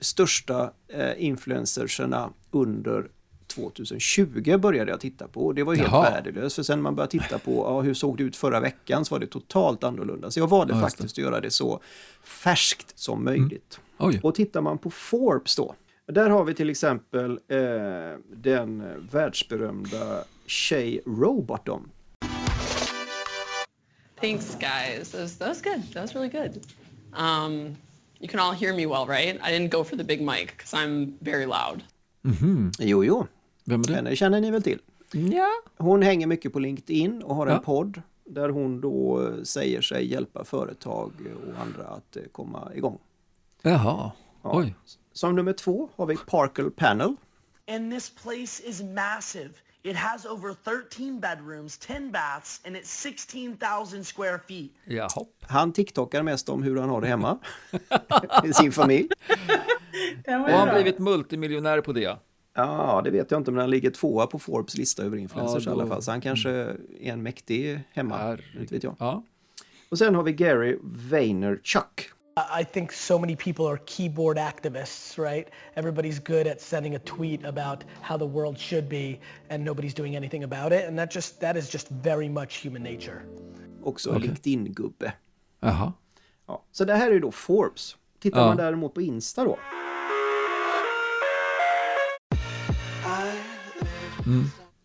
största 0.00 0.70
eh, 0.88 1.24
influencerserna 1.24 2.30
under 2.50 3.08
2020 3.48 4.56
började 4.58 4.90
jag 4.90 5.00
titta 5.00 5.28
på. 5.28 5.52
Det 5.52 5.62
var 5.62 5.74
ju 5.74 5.80
helt 5.80 5.92
Jaha. 5.92 6.10
värdelöst. 6.10 6.56
För 6.56 6.62
sen 6.62 6.82
man 6.82 6.94
började 6.94 7.10
titta 7.10 7.38
på 7.38 7.52
ja, 7.52 7.80
hur 7.80 7.94
såg 7.94 8.16
det 8.16 8.22
ut 8.22 8.36
förra 8.36 8.60
veckan 8.60 9.04
så 9.04 9.14
var 9.14 9.20
det 9.20 9.26
totalt 9.26 9.84
annorlunda. 9.84 10.30
Så 10.30 10.40
jag 10.40 10.46
valde 10.46 10.74
ja, 10.74 10.80
faktiskt 10.80 11.14
att 11.14 11.18
göra 11.18 11.40
det 11.40 11.50
så 11.50 11.80
färskt 12.22 12.98
som 12.98 13.24
möjligt. 13.24 13.80
Mm. 14.00 14.20
Och 14.22 14.34
tittar 14.34 14.60
man 14.60 14.78
på 14.78 14.90
Forbes 14.90 15.56
då. 15.56 15.74
Där 16.06 16.30
har 16.30 16.44
vi 16.44 16.54
till 16.54 16.70
exempel 16.70 17.30
eh, 17.48 17.58
den 18.32 18.84
världsberömda 19.10 20.24
Shay 20.46 21.00
Robotom. 21.06 21.90
Thanks 24.20 24.56
guys. 24.60 25.10
That 25.10 25.20
was, 25.20 25.38
that 25.38 25.48
was 25.48 25.62
good. 25.62 25.92
That 25.92 26.02
was 26.02 26.14
really 26.14 26.28
good. 26.28 26.62
Um... 27.12 27.76
You 28.20 28.28
can 28.28 28.40
all 28.40 28.54
hear 28.54 28.74
me 28.74 28.86
well, 28.86 29.06
right? 29.06 29.40
I 29.42 29.58
didn't 29.58 29.70
go 29.70 29.84
for 29.84 29.96
the 29.96 30.04
big 30.04 30.20
mic 30.20 30.56
because 30.56 30.74
I'm 30.74 31.12
very 31.20 31.46
loud. 31.46 31.84
Mm 32.24 32.36
-hmm. 32.36 32.72
Jo, 32.78 33.04
jo. 33.04 33.26
Vem 33.64 33.80
är 33.80 33.86
det? 33.86 33.94
Henne 33.94 34.16
känner 34.16 34.40
ni 34.40 34.50
väl 34.50 34.62
till? 34.62 34.78
Ja. 35.12 35.48
Hon 35.76 36.02
hänger 36.02 36.26
mycket 36.26 36.52
på 36.52 36.58
LinkedIn 36.58 37.22
och 37.22 37.34
har 37.34 37.46
ja. 37.46 37.56
en 37.56 37.62
podd 37.62 38.02
där 38.24 38.48
hon 38.48 38.80
då 38.80 39.30
säger 39.44 39.80
sig 39.80 40.06
hjälpa 40.12 40.44
företag 40.44 41.12
och 41.46 41.62
andra 41.62 41.84
att 41.84 42.16
eh, 42.16 42.22
komma 42.32 42.72
igång. 42.74 42.98
Jaha, 43.62 44.12
ja. 44.42 44.50
oj. 44.54 44.74
Som 45.12 45.36
nummer 45.36 45.52
två 45.52 45.88
har 45.96 46.06
vi 46.06 46.16
Parkle 46.16 46.70
Panel. 46.70 47.16
And 47.70 47.92
this 47.92 48.10
place 48.10 48.62
is 48.68 48.82
massive. 48.82 49.50
It 49.82 49.96
has 49.96 50.26
over 50.26 50.54
13 50.64 51.20
bedrooms, 51.20 51.78
10 51.78 52.10
baths 52.12 52.60
and 52.66 52.76
it's 52.76 52.90
16,000 52.90 54.04
square 54.04 54.38
feet. 54.48 54.72
Jaha. 54.84 55.24
Han 55.40 55.72
TikTokar 55.72 56.22
mest 56.22 56.48
om 56.48 56.62
hur 56.62 56.76
han 56.80 56.88
har 56.88 57.00
det 57.00 57.06
hemma 57.06 57.38
i 58.44 58.52
sin 58.52 58.72
familj. 58.72 59.08
Och 60.26 60.32
han 60.32 60.42
bra. 60.68 60.74
blivit 60.74 60.98
multimiljonär 60.98 61.80
på 61.80 61.92
det. 61.92 62.16
Ja, 62.54 63.00
det 63.04 63.10
vet 63.10 63.30
jag 63.30 63.40
inte, 63.40 63.50
men 63.50 63.60
han 63.60 63.70
ligger 63.70 63.90
tvåa 63.90 64.26
på 64.26 64.38
Forbes 64.38 64.76
lista 64.76 65.02
över 65.02 65.16
influencers 65.16 65.66
Ja, 65.66 65.72
då- 65.72 65.78
i 65.78 65.80
alla 65.82 65.90
fall. 65.90 66.02
Så 66.02 66.10
han 66.10 66.20
kanske 66.20 66.50
är 66.50 66.76
en 67.00 67.22
mäktig 67.22 67.80
hemma, 67.92 68.16
Herregud. 68.18 68.70
vet 68.72 68.82
jag. 68.82 68.96
Ja. 68.98 69.22
Och 69.88 69.98
sen 69.98 70.14
har 70.14 70.22
vi 70.22 70.32
Gary 70.32 70.78
Vaynerchuk. 70.82 72.10
I 72.60 72.64
think 72.64 72.92
so 72.92 73.18
many 73.18 73.36
people 73.36 73.64
are 73.66 73.78
keyboard 73.86 74.36
activists, 74.38 75.18
right? 75.18 75.48
Everybody's 75.76 76.18
good 76.18 76.46
at 76.46 76.60
sending 76.60 76.94
a 76.94 76.98
tweet 76.98 77.44
about 77.44 77.84
how 78.02 78.18
the 78.18 78.26
world 78.26 78.58
should 78.58 78.88
be 78.88 79.20
and 79.50 79.64
nobody's 79.64 79.94
doing 79.94 80.16
anything 80.16 80.44
about 80.44 80.72
it. 80.72 80.84
And 80.88 80.98
that 80.98 81.14
just 81.14 81.40
that 81.40 81.56
is 81.56 81.72
just 81.72 81.88
very 81.88 82.28
much 82.28 82.64
human 82.64 82.82
nature. 82.82 83.22
Också 83.82 84.18
LinkedIn-gubbe. 84.18 85.12
Jaha. 85.60 85.92
Ja, 86.46 86.64
så 86.72 86.84
det 86.84 86.94
här 86.94 87.10
är 87.10 87.20
då 87.20 87.30
Forbes. 87.32 87.96
Tittar 88.20 88.40
Ja. 88.40 88.46
man 88.46 88.56
däremot 88.56 88.94
på 88.94 89.00
Insta 89.02 89.44
då. 89.44 89.58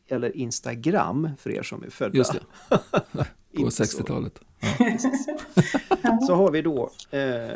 Eller 0.08 0.38
Instagram 0.38 1.30
för 1.38 1.50
er 1.52 1.64
som 1.64 1.84
är 1.84 1.90
födda. 1.90 2.10
Mm. 2.10 2.18
Just 2.18 2.34
det. 2.34 3.26
På 3.56 3.62
Inte 3.62 3.72
så. 3.72 3.84
60-talet. 3.84 4.40
Så 6.28 6.36
har 6.36 6.52
vi 6.52 6.62
då, 6.62 6.92
eh, 7.12 7.52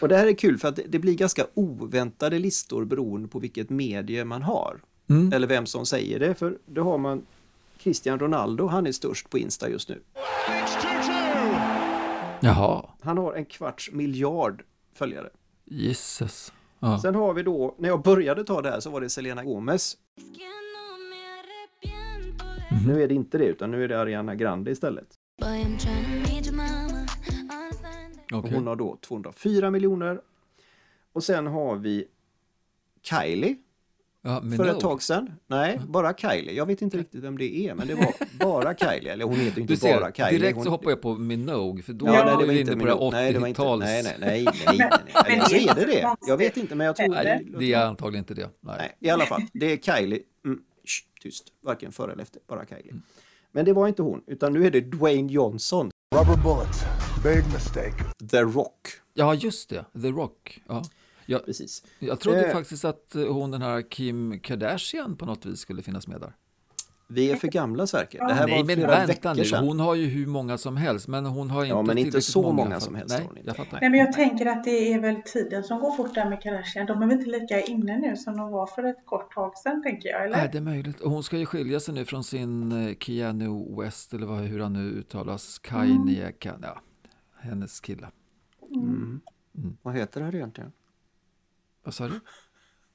och 0.00 0.08
det 0.08 0.16
här 0.16 0.26
är 0.26 0.32
kul 0.32 0.58
för 0.58 0.68
att 0.68 0.76
det, 0.76 0.82
det 0.88 0.98
blir 0.98 1.14
ganska 1.14 1.46
oväntade 1.54 2.38
listor 2.38 2.84
beroende 2.84 3.28
på 3.28 3.38
vilket 3.38 3.70
medie 3.70 4.24
man 4.24 4.42
har. 4.42 4.80
Mm. 5.10 5.32
Eller 5.32 5.46
vem 5.46 5.66
som 5.66 5.86
säger 5.86 6.18
det, 6.18 6.34
för 6.34 6.58
då 6.66 6.82
har 6.82 6.98
man 6.98 7.22
Cristiano 7.78 8.18
Ronaldo, 8.18 8.66
han 8.66 8.86
är 8.86 8.92
störst 8.92 9.30
på 9.30 9.38
Insta 9.38 9.68
just 9.68 9.88
nu. 9.88 10.00
Jaha. 12.40 12.84
Han 13.00 13.18
har 13.18 13.34
en 13.34 13.44
kvarts 13.44 13.90
miljard 13.92 14.62
följare. 14.94 15.28
Jesus. 15.64 16.52
Ja. 16.80 17.00
Sen 17.02 17.14
har 17.14 17.34
vi 17.34 17.42
då, 17.42 17.74
när 17.78 17.88
jag 17.88 18.02
började 18.02 18.44
ta 18.44 18.62
det 18.62 18.70
här 18.70 18.80
så 18.80 18.90
var 18.90 19.00
det 19.00 19.10
Selena 19.10 19.44
Gomez. 19.44 19.96
Nu 22.86 23.02
är 23.02 23.08
det 23.08 23.14
inte 23.14 23.38
det, 23.38 23.44
utan 23.44 23.70
nu 23.70 23.84
är 23.84 23.88
det 23.88 24.00
Ariana 24.00 24.34
Grande 24.34 24.70
istället. 24.70 25.06
Och 28.32 28.38
Okej. 28.38 28.52
hon 28.54 28.66
har 28.66 28.76
då 28.76 28.98
204 29.06 29.70
miljoner. 29.70 30.20
Och 31.12 31.24
sen 31.24 31.46
har 31.46 31.76
vi 31.76 32.04
Kylie 33.02 33.56
Ja, 34.22 34.40
för 34.40 34.46
Minogue. 34.46 34.70
ett 34.72 34.80
tag 34.80 35.02
sedan. 35.02 35.32
Nej, 35.46 35.80
bara 35.88 36.14
Kylie. 36.14 36.52
Jag 36.54 36.66
vet 36.66 36.82
inte 36.82 36.96
riktigt 36.98 37.24
vem 37.24 37.38
det 37.38 37.56
är, 37.68 37.74
men 37.74 37.86
det 37.88 37.94
var 37.94 38.14
bara 38.40 38.74
Kylie. 38.74 39.12
Eller 39.12 39.24
hon 39.24 39.34
heter 39.36 39.60
inte 39.60 39.76
ser, 39.76 40.00
bara 40.00 40.12
Kylie. 40.12 40.38
direkt 40.38 40.54
hon... 40.56 40.64
så 40.64 40.70
hoppar 40.70 40.90
jag 40.90 41.00
på 41.02 41.14
Minogue, 41.14 41.82
för 41.82 41.92
då 41.92 42.06
Ja, 42.06 42.14
är 42.14 42.24
nej, 42.24 42.36
det 42.38 42.44
var 42.46 42.52
inne 42.52 42.60
inte 42.60 42.72
på 42.72 42.78
min... 42.78 42.86
det 42.86 42.92
här 42.92 43.10
Nej, 43.10 43.32
det 43.32 43.38
var 43.38 43.46
inte... 43.48 43.62
80-tals... 43.62 43.84
Nej, 43.84 44.02
nej, 44.02 44.16
nej, 44.20 44.44
nej, 44.66 44.76
nej, 44.78 44.90
nej. 45.14 45.36
Men 45.38 45.40
Så 45.46 45.50
det 45.54 45.56
är 45.56 45.74
det 45.74 45.80
inte 45.80 45.84
det. 45.86 46.16
Jag 46.26 46.36
vet 46.36 46.56
inte, 46.56 46.74
men 46.74 46.86
jag 46.86 46.96
tror... 46.96 47.08
Nej, 47.08 47.46
det 47.58 47.72
är 47.72 47.86
antagligen 47.86 48.22
inte 48.22 48.34
det. 48.34 48.48
Nej. 48.60 48.76
Nej, 48.78 48.96
i 49.00 49.10
alla 49.10 49.24
fall. 49.26 49.42
Det 49.52 49.72
är 49.72 49.76
Kylie. 49.76 50.20
Mm, 50.44 50.60
tyst. 51.20 51.44
Varken 51.60 51.92
före 51.92 52.12
eller 52.12 52.22
efter. 52.22 52.42
Bara 52.46 52.66
Kylie. 52.66 52.94
Men 53.52 53.64
det 53.64 53.72
var 53.72 53.88
inte 53.88 54.02
hon, 54.02 54.22
utan 54.26 54.52
nu 54.52 54.66
är 54.66 54.70
det 54.70 54.80
Dwayne 54.80 55.32
Johnson. 55.32 55.90
Rubber 56.14 56.42
bullets. 56.42 56.82
Big 57.22 57.52
mistake. 57.52 58.04
The 58.30 58.40
Rock. 58.42 58.88
Ja, 59.14 59.34
just 59.34 59.68
det. 59.70 59.84
The 60.02 60.08
Rock. 60.08 60.62
Ja. 60.68 60.82
Jag, 61.26 61.44
Precis. 61.46 61.84
jag 61.98 62.20
trodde 62.20 62.46
Eh. 62.46 62.52
faktiskt 62.52 62.84
att 62.84 63.14
eh, 63.14 63.32
hon, 63.32 63.50
den 63.50 63.62
här 63.62 63.82
Kim 63.90 64.40
Kardashian, 64.40 65.16
på 65.16 65.26
något 65.26 65.46
vis 65.46 65.60
skulle 65.60 65.82
finnas 65.82 66.06
med 66.06 66.20
där. 66.20 66.32
Vi 67.10 67.30
är 67.30 67.36
för 67.36 67.48
gamla 67.48 67.86
Sverker. 67.86 68.18
Det 68.18 68.34
här 68.34 68.46
Nej, 68.46 68.56
var 68.58 68.64
men 68.64 68.76
flera 68.76 68.90
vänta 68.90 69.06
veckor 69.06 69.34
nu. 69.34 69.44
sedan. 69.44 69.64
Hon 69.66 69.80
har 69.80 69.94
ju 69.94 70.06
hur 70.06 70.26
många 70.26 70.58
som 70.58 70.76
helst, 70.76 71.08
men 71.08 71.26
hon 71.26 71.50
har 71.50 71.64
inte 71.64 71.68
Ja, 71.76 71.82
men 71.82 71.98
inte 71.98 72.20
så 72.20 72.52
många 72.52 72.80
som 72.80 72.94
helst 72.94 73.18
Nej, 73.18 73.42
jag 73.46 73.56
fattar. 73.56 73.80
Nej, 73.80 73.90
men 73.90 74.00
jag 74.00 74.12
tänker 74.12 74.46
att 74.46 74.64
det 74.64 74.92
är 74.92 75.00
väl 75.00 75.22
tiden 75.22 75.62
som 75.64 75.80
går 75.80 75.96
fort 75.96 76.14
där 76.14 76.30
med 76.30 76.42
Kardashian. 76.42 76.86
De 76.86 77.02
är 77.02 77.06
väl 77.06 77.18
inte 77.18 77.30
lika 77.30 77.60
inne 77.60 77.98
nu 77.98 78.16
som 78.16 78.36
de 78.36 78.50
var 78.50 78.66
för 78.66 78.82
ett 78.82 79.06
kort 79.06 79.34
tag 79.34 79.58
sedan, 79.58 79.82
tänker 79.82 80.08
jag, 80.08 80.24
eller? 80.24 80.36
Nej, 80.36 80.48
det 80.52 80.58
är 80.58 80.62
möjligt. 80.62 81.00
Och 81.00 81.10
Hon 81.10 81.22
ska 81.22 81.38
ju 81.38 81.46
skilja 81.46 81.80
sig 81.80 81.94
nu 81.94 82.04
från 82.04 82.24
sin 82.24 82.72
eh, 82.88 82.94
Keanu 82.96 83.76
West, 83.82 84.14
eller 84.14 84.26
vad, 84.26 84.38
hur 84.38 84.60
han 84.60 84.72
nu 84.72 84.80
uttalas. 84.90 85.58
Kanye, 85.58 86.32
Kan- 86.32 86.60
ja, 86.62 86.80
hennes 87.40 87.80
kille. 87.80 88.08
Vad 89.82 89.94
heter 89.94 90.20
det 90.20 90.26
här 90.26 90.34
egentligen? 90.34 90.72
Vad 91.84 91.94
sa 91.94 92.08
du? 92.08 92.20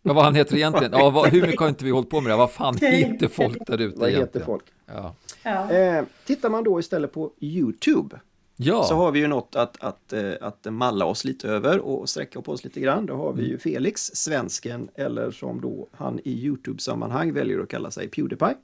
Ja, 0.05 0.13
vad 0.13 0.23
han 0.23 0.35
heter 0.35 0.55
egentligen? 0.55 0.91
Ja, 0.93 1.09
vad, 1.09 1.29
hur 1.29 1.41
mycket 1.41 1.59
har 1.59 1.69
inte 1.69 1.85
vi 1.85 1.91
hållit 1.91 2.09
på 2.09 2.21
med 2.21 2.31
det? 2.31 2.35
Vad 2.35 2.51
fan 2.51 2.77
heter 2.77 3.27
folk 3.27 3.57
där 3.67 3.81
ute 3.81 3.99
Vad 3.99 4.09
heter 4.09 4.19
egentligen? 4.19 4.45
folk? 4.45 4.63
Ja. 4.85 5.15
Ja. 5.43 5.71
Eh, 5.71 6.03
tittar 6.25 6.49
man 6.49 6.63
då 6.63 6.79
istället 6.79 7.13
på 7.13 7.31
YouTube 7.39 8.19
ja. 8.55 8.83
så 8.83 8.95
har 8.95 9.11
vi 9.11 9.19
ju 9.19 9.27
något 9.27 9.55
att, 9.55 9.83
att, 9.83 10.13
eh, 10.13 10.31
att 10.41 10.67
malla 10.69 11.05
oss 11.05 11.25
lite 11.25 11.47
över 11.47 11.79
och 11.79 12.09
sträcka 12.09 12.41
på 12.41 12.51
oss 12.51 12.63
lite 12.63 12.79
grann. 12.79 13.05
Då 13.05 13.15
har 13.15 13.33
vi 13.33 13.47
ju 13.47 13.57
Felix, 13.57 14.01
svensken, 14.01 14.89
eller 14.95 15.31
som 15.31 15.61
då 15.61 15.87
han 15.91 16.19
i 16.23 16.31
YouTube-sammanhang 16.31 17.33
väljer 17.33 17.59
att 17.59 17.69
kalla 17.69 17.91
sig 17.91 18.07
Pewdiepie. 18.07 18.55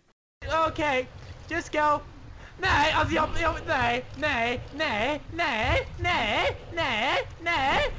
Okay, 0.71 1.05
just 1.49 1.71
go. 1.71 1.99
Nej, 2.61 2.93
alltså 2.95 3.15
jag, 3.15 3.29
jag, 3.41 3.55
nej, 3.67 4.05
nej, 4.17 4.61
nej, 4.77 5.21
nej, 5.35 5.87
nej, 5.99 6.57
nej, 6.73 7.15
nej, 7.43 7.93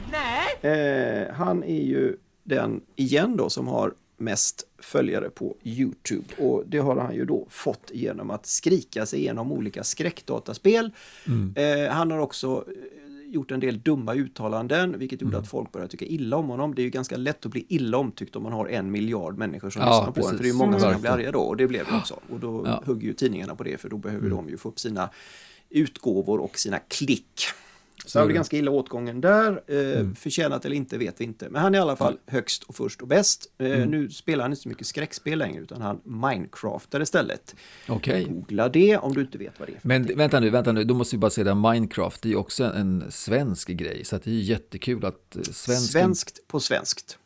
nej. 0.63 0.73
Eh, 0.73 1.35
han 1.35 1.65
är 1.65 1.83
ju 1.83 2.17
den 2.51 2.81
igen 2.97 3.37
då 3.37 3.51
som 3.51 3.69
har 3.69 3.95
mest 4.17 4.67
följare 4.79 5.31
på 5.31 5.57
Youtube 5.63 6.25
och 6.39 6.65
det 6.67 6.79
har 6.79 6.97
han 6.97 7.15
ju 7.15 7.25
då 7.25 7.47
fått 7.51 7.91
genom 7.95 8.31
att 8.31 8.47
skrika 8.47 9.07
sig 9.07 9.21
igenom 9.21 9.53
olika 9.53 9.85
skräckdataspel. 9.85 10.91
Eh, 11.57 11.93
han 11.93 12.11
har 12.11 12.19
också 12.19 12.65
eh, 12.69 13.35
gjort 13.35 13.51
en 13.51 13.61
del 13.61 13.81
dumma 13.81 14.15
uttalanden 14.15 14.99
vilket 14.99 15.23
gjorde 15.23 15.39
att 15.39 15.49
folk 15.49 15.73
började 15.73 15.91
tycka 15.91 16.05
illa 16.05 16.37
om 16.37 16.49
honom. 16.49 16.75
Det 16.75 16.83
är 16.83 16.85
ju 16.85 16.91
ganska 16.91 17.17
lätt 17.17 17.47
att 17.47 17.53
bli 17.53 17.65
illa 17.69 17.99
omtyckt 17.99 18.37
om 18.37 18.43
man 18.43 18.53
har 18.53 18.67
en 18.67 18.91
miljard 18.91 19.39
människor 19.39 19.71
som 19.71 19.83
Ja, 19.83 19.89
lyssnar 20.07 20.13
på 20.23 20.29
en 20.31 20.37
för 20.37 20.45
det 20.45 20.51
är 20.51 20.55
många 20.55 20.81
som 20.81 20.93
kan 20.93 21.01
bli 21.01 21.11
arga 21.11 21.33
då 21.33 21.41
och 21.41 21.57
det 21.57 21.67
blev 21.67 21.87
det 21.91 21.97
också. 21.97 22.15
Och 22.31 22.41
då 22.41 22.63
Ja. 22.67 22.83
hugger 22.87 23.07
ju 23.07 23.13
tidningarna 23.13 23.55
på 23.55 23.63
det 23.63 23.79
för 23.81 23.89
då 23.89 23.97
behöver 23.97 24.31
de 24.31 24.49
ju 24.49 24.57
få 24.57 24.69
upp 24.69 24.81
sina 24.81 25.11
utgåvor 25.71 26.39
och 26.41 26.59
sina 26.59 26.79
klick. 26.79 27.41
Så 28.07 28.19
han 28.19 28.23
är 28.23 28.27
blir 28.27 28.35
det. 28.35 28.39
ganska 28.39 28.57
illa 28.57 28.71
åtgången 28.71 29.21
där. 29.21 29.63
Eh, 29.67 30.13
Förtjänat 30.15 30.65
eller 30.65 30.77
inte 30.77 30.99
vet 30.99 31.21
vi 31.21 31.25
inte. 31.25 31.49
Men 31.51 31.63
han 31.63 31.75
är 31.75 31.79
i 31.79 31.81
alla 31.83 31.97
fall 31.97 32.19
högst 32.27 32.63
och 32.63 32.75
först 32.77 33.03
och 33.03 33.09
bäst. 33.09 33.47
Eh, 33.59 33.67
Nu 33.87 34.11
spelar 34.11 34.45
han 34.45 34.53
inte 34.53 34.63
så 34.63 34.69
mycket 34.69 34.87
skräckspel 34.87 35.39
längre 35.39 35.63
utan 35.63 35.81
han 35.83 36.01
Minecraftar 36.05 37.01
istället. 37.03 37.55
Okej. 37.89 38.25
Googla 38.25 38.69
det 38.69 38.97
om 38.97 39.15
du 39.15 39.21
inte 39.21 39.39
vet 39.39 39.59
vad 39.61 39.69
det 39.69 39.73
är 39.73 39.79
Men 39.83 40.01
någonting. 40.03 40.17
vänta 40.19 40.41
nu, 40.41 40.51
vänta 40.51 40.73
nu, 40.73 40.85
då 40.85 40.95
måste 40.95 41.17
vi 41.17 41.21
bara 41.21 41.31
säga 41.31 41.45
det, 41.45 41.55
Minecraft, 41.71 42.23
det 42.23 42.29
är 42.29 42.31
ju 42.31 42.37
också 42.37 42.65
en 42.65 43.05
svensk 43.11 43.69
grej, 43.69 44.05
så 44.05 44.17
att 44.17 44.23
det 44.23 44.31
är 44.31 44.35
ju 44.35 44.41
jättekul 44.41 45.05
att 45.05 45.37
eh, 45.37 45.43
svensk 45.43 45.93
Svenskt 45.93 46.49
på 46.49 46.61
svenskt. 46.61 47.19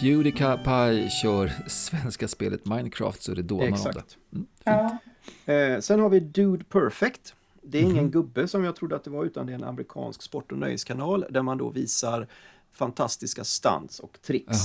Pewdiepie 0.00 1.10
kör 1.22 1.52
svenska 1.68 2.28
spelet 2.28 2.66
Minecraft 2.66 3.22
så 3.22 3.32
är 3.32 3.36
det 3.36 3.42
dånar 3.42 3.64
av 3.64 3.70
det. 3.70 3.76
Exakt. 3.88 4.16
Ja. 4.64 4.98
Eh, 5.46 5.80
sen 5.80 6.00
har 6.00 6.08
vi 6.08 6.20
Dude 6.20 6.64
Perfect. 6.64 7.34
Det 7.62 7.78
är 7.78 7.82
ingen 7.82 8.10
gubbe 8.10 8.48
som 8.48 8.64
jag 8.64 8.76
trodde 8.76 8.96
att 8.96 9.04
det 9.04 9.10
var 9.10 9.24
utan 9.24 9.46
det 9.46 9.52
är 9.52 9.54
en 9.54 9.64
amerikansk 9.64 10.22
sport 10.22 10.52
och 10.52 10.58
nöjeskanal 10.58 11.24
där 11.30 11.42
man 11.42 11.58
då 11.58 11.68
visar 11.68 12.26
fantastiska 12.72 13.44
stunts 13.44 14.00
och 14.00 14.18
tricks. 14.22 14.58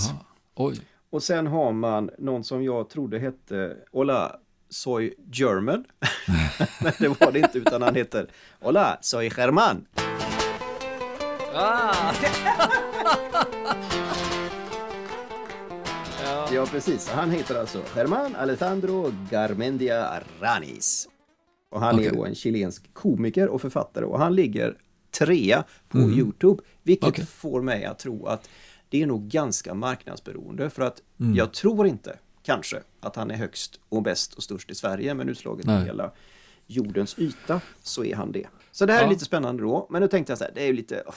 Och 1.09 1.23
sen 1.23 1.47
har 1.47 1.71
man 1.71 2.09
någon 2.17 2.43
som 2.43 2.63
jag 2.63 2.89
trodde 2.89 3.19
hette 3.19 3.77
Hola, 3.91 4.35
soy 4.69 5.13
German. 5.31 5.85
Men 6.81 6.93
det 6.99 7.07
var 7.07 7.31
det 7.31 7.39
inte 7.39 7.57
utan 7.57 7.81
han 7.81 7.95
heter 7.95 8.27
Hola, 8.59 8.97
soy 9.01 9.31
German. 9.37 9.85
Ja, 16.53 16.65
precis. 16.65 17.09
Han 17.09 17.31
heter 17.31 17.59
alltså 17.59 17.81
German 17.95 18.35
Alejandro 18.35 19.13
Garmendia 19.31 20.23
Ranis. 20.41 21.09
Och 21.71 21.79
han 21.81 21.95
är 21.95 21.99
Okej. 21.99 22.11
då 22.17 22.25
en 22.25 22.35
chilensk 22.35 22.93
komiker 22.93 23.47
och 23.47 23.61
författare 23.61 24.05
och 24.05 24.19
han 24.19 24.35
ligger 24.35 24.77
trea 25.19 25.63
på 25.89 25.97
Mm. 25.97 26.19
Youtube. 26.19 26.63
Vilket 26.83 27.09
Okej. 27.09 27.25
får 27.25 27.61
mig 27.61 27.85
att 27.85 27.99
tro 27.99 28.25
att 28.27 28.49
det 28.89 29.01
är 29.03 29.07
nog 29.07 29.27
ganska 29.27 29.73
marknadsberoende 29.73 30.69
för 30.69 30.81
att 30.83 31.01
Mm. 31.19 31.35
jag 31.35 31.53
tror 31.53 31.87
inte, 31.87 32.17
kanske, 32.43 32.81
att 32.99 33.15
han 33.15 33.31
är 33.31 33.35
högst 33.35 33.79
och 33.89 34.01
bäst 34.01 34.33
och 34.33 34.43
störst 34.43 34.71
i 34.71 34.75
Sverige 34.75 35.13
men 35.13 35.29
utslaget 35.29 35.65
på 35.65 35.71
hela 35.71 36.11
jordens 36.67 37.19
yta 37.19 37.61
så 37.81 38.03
är 38.03 38.15
han 38.15 38.31
det. 38.31 38.47
Så 38.71 38.85
det 38.85 38.93
här 38.93 38.99
Ja. 38.99 39.05
är 39.05 39.09
lite 39.09 39.25
spännande 39.25 39.63
då, 39.63 39.87
men 39.89 40.01
nu 40.01 40.07
tänkte 40.07 40.31
jag 40.31 40.37
så 40.37 40.43
här, 40.43 40.51
det 40.55 40.61
är 40.61 40.67
ju 40.67 40.73
lite, 40.73 41.03
oh, 41.05 41.13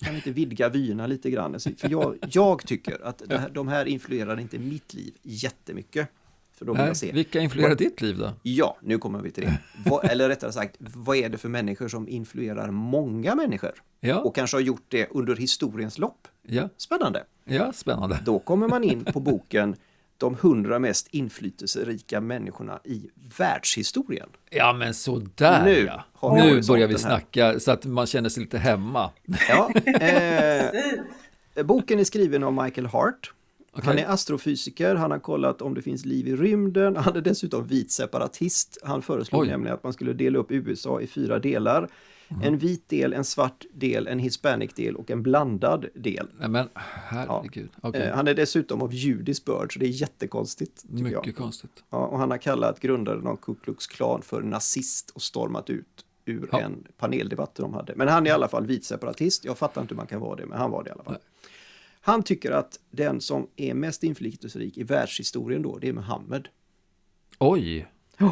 kan 0.00 0.10
vi 0.12 0.16
inte 0.16 0.30
vidga 0.30 0.68
vyerna 0.68 1.06
lite 1.06 1.30
grann? 1.30 1.60
Så- 1.60 1.70
För 1.78 1.90
jag, 1.90 2.16
jag 2.30 2.66
tycker 2.66 3.04
att 3.06 3.22
här, 3.30 3.50
de 3.50 3.68
här 3.68 3.86
influerar 3.86 4.40
inte 4.40 4.58
mitt 4.58 4.94
liv 4.94 5.14
jättemycket. 5.22 6.08
För 6.52 6.64
då 6.64 6.72
vill 6.72 6.78
Nej, 6.80 6.86
jag 6.88 6.96
se. 6.96 7.12
vilka 7.12 7.40
influerar 7.40 7.74
ditt 7.74 8.00
liv 8.02 8.18
då? 8.18 8.32
Ja, 8.42 8.76
nu 8.82 8.98
kommer 8.98 9.22
vi 9.22 9.30
till 9.30 9.44
det. 9.44 9.58
vad, 9.84 10.04
eller 10.04 10.28
rättare 10.28 10.52
sagt, 10.52 10.76
vad 10.78 11.16
är 11.16 11.28
det 11.28 11.38
för 11.38 11.48
människor 11.48 11.88
som 11.88 12.08
influerar 12.08 12.70
många 12.70 13.34
människor? 13.34 13.72
Ja. 14.00 14.18
Och 14.20 14.34
kanske 14.34 14.56
har 14.56 14.62
gjort 14.62 14.84
det 14.88 15.06
under 15.10 15.36
historiens 15.36 15.98
lopp? 15.98 16.28
Ja, 16.42 16.68
Spännande. 16.76 17.24
ja 17.44 17.72
spännande. 17.72 18.18
Då 18.24 18.38
kommer 18.38 18.68
man 18.68 18.84
in 18.84 19.04
på 19.04 19.20
boken 19.20 19.76
De 20.18 20.36
hundra 20.40 20.78
mest 20.78 21.08
inflytelserika 21.10 22.20
människorna 22.20 22.80
i 22.84 23.10
världshistorien. 23.38 24.28
Ja, 24.50 24.72
men 24.72 24.94
sådär 24.94 25.64
Nu 25.64 25.90
ja. 26.20 26.34
Nu 26.36 26.62
börjar 26.62 26.88
vi 26.88 26.98
snacka 26.98 27.60
så 27.60 27.70
att 27.70 27.84
man 27.84 28.06
känner 28.06 28.28
sig 28.28 28.42
lite 28.42 28.58
hemma. 28.58 29.10
Ja, 29.48 29.70
eh, 31.54 31.64
boken 31.64 31.98
är 32.00 32.04
skriven 32.04 32.42
av 32.42 32.52
Michael 32.52 32.86
Hart. 32.86 33.32
Han 33.72 33.92
Okej. 33.94 34.04
är 34.04 34.08
astrofysiker, 34.08 34.94
han 34.94 35.10
har 35.10 35.18
kollat 35.18 35.62
om 35.62 35.74
det 35.74 35.82
finns 35.82 36.04
liv 36.04 36.28
i 36.28 36.36
rymden, 36.36 36.96
han 36.96 37.16
är 37.16 37.20
dessutom 37.20 37.66
vit 37.66 37.90
separatist. 37.90 38.78
Han 38.84 39.02
föreslog 39.02 39.42
Oj. 39.42 39.48
nämligen 39.48 39.74
att 39.74 39.84
man 39.84 39.92
skulle 39.92 40.12
dela 40.12 40.38
upp 40.38 40.50
USA 40.50 41.00
i 41.00 41.06
fyra 41.06 41.38
delar. 41.38 41.88
Mhm. 42.28 42.42
En 42.42 42.58
vit 42.58 42.88
del, 42.88 43.12
en 43.12 43.24
svart 43.24 43.64
del, 43.74 44.06
en 44.06 44.18
hispanic 44.18 44.74
del 44.74 44.96
och 44.96 45.10
en 45.10 45.22
blandad 45.22 45.86
del. 45.94 46.28
Nej, 46.38 46.48
men 46.48 46.68
herregud. 46.74 47.68
Okej, 47.80 48.02
Eh, 48.02 48.14
Han 48.16 48.28
är 48.28 48.34
dessutom 48.34 48.82
av 48.82 48.94
judisk 48.94 49.44
börd, 49.44 49.72
så 49.72 49.78
det 49.78 49.86
är 49.86 49.90
jättekonstigt. 49.90 50.84
Mycket 50.88 51.12
jag. 51.26 51.36
konstigt. 51.36 51.84
Ja, 51.90 51.98
och 52.06 52.18
han 52.18 52.30
har 52.30 52.38
kallat 52.38 52.80
grundaren 52.80 53.26
av 53.26 53.36
Ku 53.36 53.54
Klux 53.54 53.86
Klan 53.86 54.22
för 54.22 54.42
nazist 54.42 55.10
och 55.10 55.22
stormat 55.22 55.70
ut 55.70 56.04
ur 56.24 56.48
Ja. 56.52 56.60
en 56.60 56.86
paneldebatt 56.98 57.54
de 57.54 57.74
hade. 57.74 57.94
Men 57.96 58.08
han 58.08 58.26
är 58.26 58.30
i 58.30 58.32
alla 58.32 58.48
fall 58.48 58.66
vit 58.66 58.84
separatist. 58.84 59.44
Jag 59.44 59.58
fattar 59.58 59.80
inte 59.80 59.94
hur 59.94 59.96
man 59.96 60.06
kan 60.06 60.20
vara 60.20 60.36
det, 60.36 60.46
men 60.46 60.58
han 60.58 60.70
var 60.70 60.84
det 60.84 60.88
i 60.88 60.92
alla 60.92 61.04
fall. 61.04 61.16
Han 62.00 62.22
tycker 62.22 62.50
att 62.50 62.80
den 62.90 63.20
som 63.20 63.46
är 63.56 63.74
mest 63.74 64.02
inflytelserik 64.04 64.78
i 64.78 64.82
världshistorien 64.82 65.62
då, 65.62 65.78
det 65.78 65.88
är 65.88 65.92
Muhammed. 65.92 66.48
Oj, 67.38 67.86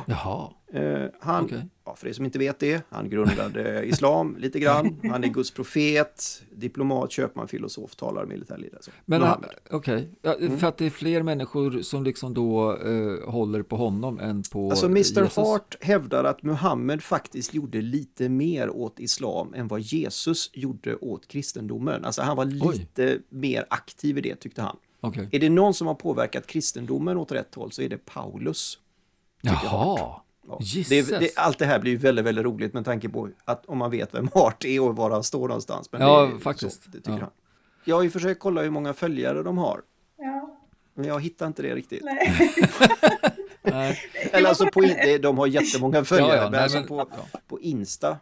jaha. 0.06 0.50
Eh, 0.72 1.06
han, 1.20 1.44
Okej. 1.44 1.62
ja, 1.84 1.96
för 1.96 2.08
er 2.08 2.12
som 2.12 2.24
inte 2.24 2.38
vet 2.38 2.58
det, 2.58 2.82
han 2.88 3.10
grundade 3.10 3.84
islam 3.86 4.36
lite 4.38 4.58
grann. 4.60 5.00
Han 5.10 5.24
är 5.24 5.28
Guds 5.28 5.50
profet, 5.50 6.42
diplomat, 6.52 7.12
köpman, 7.12 7.48
filosof, 7.48 7.96
talare, 7.96 8.26
militärledare. 8.26 8.80
Men 9.04 9.22
han- 9.22 9.44
okej, 9.70 10.08
ja, 10.22 10.34
Mm. 10.34 10.58
för 10.58 10.66
att 10.66 10.76
det 10.78 10.86
är 10.86 10.90
fler 10.90 11.22
människor 11.22 11.82
som 11.82 12.04
liksom 12.04 12.34
då 12.34 12.76
eh, 12.76 13.30
håller 13.30 13.62
på 13.62 13.76
honom 13.76 14.18
än 14.18 14.42
på 14.52 14.70
Alltså 14.70 14.86
Mr 14.86 14.96
Jesus. 15.22 15.36
Hart 15.36 15.76
hävdar 15.80 16.24
att 16.24 16.42
Muhammed 16.42 17.02
faktiskt 17.02 17.54
gjorde 17.54 17.80
lite 17.80 18.28
mer 18.28 18.70
åt 18.70 19.00
islam 19.00 19.54
än 19.54 19.68
vad 19.68 19.80
Jesus 19.80 20.50
gjorde 20.52 20.96
åt 20.96 21.28
kristendomen. 21.28 22.04
Alltså 22.04 22.22
han 22.22 22.36
var 22.36 22.44
Oj. 22.44 22.76
lite 22.78 23.18
mer 23.28 23.66
aktiv 23.70 24.18
i 24.18 24.20
det 24.20 24.34
tyckte 24.36 24.62
han. 24.62 24.76
Okej. 25.00 25.28
Är 25.32 25.38
det 25.40 25.50
någon 25.50 25.74
som 25.74 25.86
har 25.86 25.94
påverkat 25.94 26.46
kristendomen 26.46 27.16
åt 27.16 27.32
rätt 27.32 27.54
håll 27.54 27.72
så 27.72 27.82
är 27.82 27.88
det 27.88 27.98
Paulus. 28.04 28.78
Jaha, 29.44 30.20
Ja. 30.48 30.58
Det, 30.88 31.08
det, 31.20 31.30
allt 31.38 31.58
det 31.58 31.66
här 31.66 31.78
blir 31.80 31.92
ju 31.92 31.98
väldigt, 31.98 32.24
väldigt 32.24 32.44
roligt 32.44 32.74
med 32.74 32.84
tanke 32.84 33.08
på 33.08 33.28
att 33.44 33.66
om 33.66 33.78
man 33.78 33.90
vet 33.90 34.14
vem 34.14 34.28
Hart 34.34 34.64
är 34.64 34.80
och 34.82 34.96
var 34.96 35.10
han 35.10 35.22
står 35.24 35.48
någonstans. 35.48 35.92
Men 35.92 36.00
Ja, 36.00 36.20
det, 36.26 36.34
är 36.34 36.38
faktiskt. 36.38 36.82
Så, 36.84 36.90
det 36.90 36.98
tycker 36.98 37.10
Ja. 37.12 37.18
han. 37.20 37.30
Jag 37.84 37.96
har 37.96 38.02
ju 38.02 38.10
försökt 38.10 38.40
kolla 38.40 38.62
hur 38.62 38.70
många 38.70 38.92
följare 38.94 39.42
de 39.42 39.58
har. 39.58 39.80
Ja, 40.18 40.56
Men 40.94 41.06
jag 41.06 41.20
hittar 41.22 41.46
inte 41.46 41.62
det 41.62 41.74
riktigt. 41.74 42.04
nej. 42.04 42.50
Nej. 43.62 43.98
Eller 44.32 44.48
alltså 44.48 44.66
på, 44.66 44.80
de 45.22 45.38
har 45.38 45.46
jättemånga 45.46 46.04
följare, 46.04 46.28
Ja, 46.30 46.36
ja, 46.36 46.42
men, 46.42 46.52
nej, 46.52 46.60
alltså 46.60 46.78
men- 46.78 46.88
på, 46.88 47.06
på 47.48 47.60
Insta. 47.60 48.16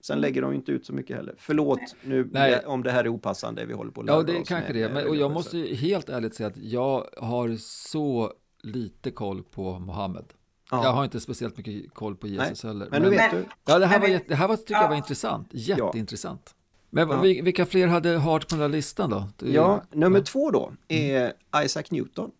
Sen 0.00 0.20
lägger 0.20 0.42
de 0.42 0.50
ju 0.52 0.56
inte 0.56 0.72
ut 0.72 0.86
så 0.86 0.92
mycket 0.92 1.16
heller. 1.16 1.34
Förlåt 1.38 1.80
nu 2.02 2.28
Nej. 2.32 2.64
om 2.66 2.82
det 2.82 2.90
här 2.90 3.04
är 3.04 3.08
opassande, 3.08 3.64
vi 3.66 3.74
håller 3.74 3.90
på 3.90 4.00
att 4.00 4.06
Ja, 4.06 4.12
larva 4.12 4.26
det 4.26 4.36
är 4.36 4.42
oss 4.42 4.48
kanske 4.48 4.72
med- 4.72 4.82
det. 4.82 4.94
Men, 4.94 5.06
och 5.08 5.16
jag 5.16 5.30
måste 5.30 5.58
ju 5.58 5.74
helt 5.74 6.08
ärligt 6.08 6.34
säga 6.34 6.46
att 6.46 6.56
jag 6.56 7.06
har 7.18 7.56
så 7.60 8.32
lite 8.62 9.10
koll 9.10 9.42
på 9.42 9.78
Mohammed. 9.78 10.24
Ja. 10.70 10.84
Jag 10.84 10.92
har 10.92 11.04
inte 11.04 11.20
speciellt 11.20 11.56
mycket 11.56 11.94
koll 11.94 12.16
på 12.16 12.26
Jesus 12.26 12.64
Nej, 12.64 12.72
heller. 12.72 12.88
Men 12.90 13.02
nu 13.02 13.10
vet 13.10 13.32
Men- 13.32 13.42
du. 13.42 13.48
Ja, 13.66 13.78
det 13.78 13.86
här, 13.86 14.00
var, 14.00 14.08
Men- 14.08 14.20
det 14.28 14.34
här 14.34 14.48
var, 14.48 14.56
tycker 14.56 14.74
jag 14.74 14.82
var 14.82 14.90
Ja. 14.90 14.96
intressant. 14.96 15.48
Jätteintressant. 15.52 16.54
Men 16.90 17.08
Ja. 17.08 17.20
vil- 17.20 17.42
vilka 17.44 17.66
fler 17.66 17.86
hade 17.86 18.16
Hart 18.18 18.48
på 18.48 18.54
den 18.54 18.58
där 18.60 18.68
listan 18.68 19.10
då? 19.10 19.16
Är- 19.46 19.46
Ja, 19.52 19.82
nummer 19.92 20.20
två 20.20 20.50
då 20.50 20.72
är 20.88 21.32
Isaac 21.64 21.84
Newton. 21.90 22.30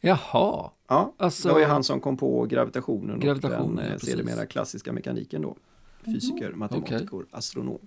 Jaha, 0.00 0.70
Ja, 0.88 1.14
Alltså- 1.18 1.48
det 1.48 1.54
var 1.54 1.60
ju 1.60 1.66
han 1.66 1.84
som 1.84 2.00
kom 2.00 2.16
på 2.16 2.44
gravitationen 2.46 3.20
Gravitationen, 3.20 3.62
och 3.70 3.76
den 3.76 3.92
ja, 3.92 3.98
sedermera 3.98 4.46
klassiska 4.46 4.92
mekaniken 4.92 5.42
då. 5.42 5.56
Fysiker, 6.04 6.52
matematiker, 6.52 7.24
astronom. 7.30 7.78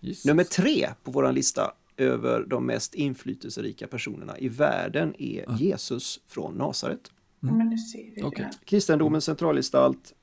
Jesus. 0.00 0.24
Nummer 0.24 0.44
tre 0.44 0.88
på 1.02 1.10
våran 1.10 1.34
lista 1.34 1.72
över 1.96 2.44
de 2.46 2.66
mest 2.66 2.94
inflytelserika 2.94 3.86
personerna 3.86 4.38
i 4.38 4.48
världen 4.48 5.14
är 5.18 5.44
Jesus 5.58 6.20
från 6.26 6.54
Nasaret. 6.54 7.10
Men 7.40 7.68
nu 7.68 7.78
ser 7.78 8.14
vi 8.14 8.22
Okej. 8.22 8.48
det. 8.50 8.66
Kristendomens 8.66 9.24
centralgestalt, 9.24 10.14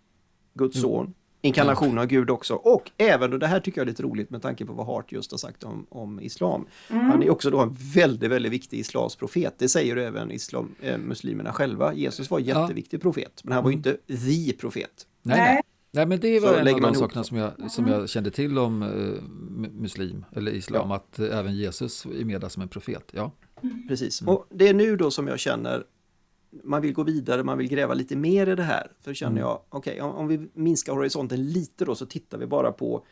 Guds 0.54 0.82
son, 0.82 1.13
inkarnation 1.41 1.97
av 1.97 2.06
Gud 2.06 2.30
också. 2.30 2.54
Och 2.54 2.91
även, 2.97 3.34
och 3.34 3.39
det 3.39 3.47
här 3.47 3.60
tycker 3.60 3.82
jag 3.82 3.86
är 3.86 3.89
lite 3.89 4.04
roligt 4.04 4.30
med 4.30 4.41
tanke 4.41 4.65
på 4.65 4.73
vad 4.73 4.86
Hart 4.86 5.12
just 5.12 5.32
har 5.32 5.38
sagt 5.38 5.63
om, 5.63 5.86
om 5.89 6.19
islam. 6.19 6.65
Han 6.89 7.23
är 7.23 7.30
också 7.30 7.49
då 7.49 7.60
en 7.60 7.75
väldigt, 7.93 8.32
väldigt 8.32 8.51
viktig 8.51 8.80
islamsk 8.80 9.19
profet. 9.19 9.56
Det 9.58 9.69
säger 9.69 9.97
även 9.97 10.32
islam, 10.32 10.75
eh, 10.82 10.97
muslimerna 10.97 11.54
själva. 11.54 11.93
Jesus 11.93 12.30
var 12.30 12.39
en 12.39 12.45
Ja. 12.45 12.62
jätteviktig 12.62 13.01
profet, 13.01 13.41
men 13.43 13.54
han 13.54 13.63
var 13.63 13.71
ju 13.71 13.78
inte 13.78 13.97
the 14.08 14.54
profet. 14.54 15.08
Nej, 15.21 15.38
nej. 15.38 15.62
nej, 15.91 16.06
men 16.06 16.19
det 16.19 16.39
Så 16.39 16.45
var 16.47 16.54
en 16.58 16.65
lägger 16.65 16.78
av 16.78 16.93
de 16.93 16.99
sakerna 16.99 17.23
som 17.23 17.38
jag, 17.38 17.71
som 17.71 17.88
jag 17.88 18.10
kände 18.10 18.32
till 18.32 18.58
om 18.58 18.82
eh, 18.82 18.88
mu- 18.88 19.82
muslim, 19.82 20.25
eller 20.36 20.51
islam, 20.51 20.91
att 20.91 21.19
eh, 21.19 21.38
även 21.39 21.56
Jesus 21.56 22.06
är 22.06 22.25
med 22.25 22.41
där 22.41 22.49
som 22.49 22.62
en 22.62 22.67
profet. 22.69 23.12
Ja, 23.13 23.32
Precis. 23.88 24.21
Och 24.21 24.45
det 24.49 24.67
är 24.67 24.73
nu 24.73 24.95
då 24.97 25.12
som 25.12 25.28
jag 25.28 25.39
känner 25.39 25.84
man 26.63 26.81
vill 26.81 26.93
gå 26.93 27.03
vidare, 27.03 27.43
man 27.43 27.57
vill 27.57 27.67
gräva 27.67 27.93
lite 27.93 28.15
mer 28.15 28.47
i 28.49 28.55
det 28.55 28.63
här. 28.63 28.91
För 29.01 29.13
känner 29.13 29.41
jag, 29.41 29.61
okej, 29.69 30.01
om, 30.01 30.11
om 30.15 30.27
vi 30.27 30.49
minskar 30.53 30.93
horisonten 30.93 31.49
lite 31.49 31.85
då 31.85 31.95
så 31.95 32.05
tittar 32.05 32.37
vi 32.37 32.45
bara 32.47 32.71
på 32.71 33.05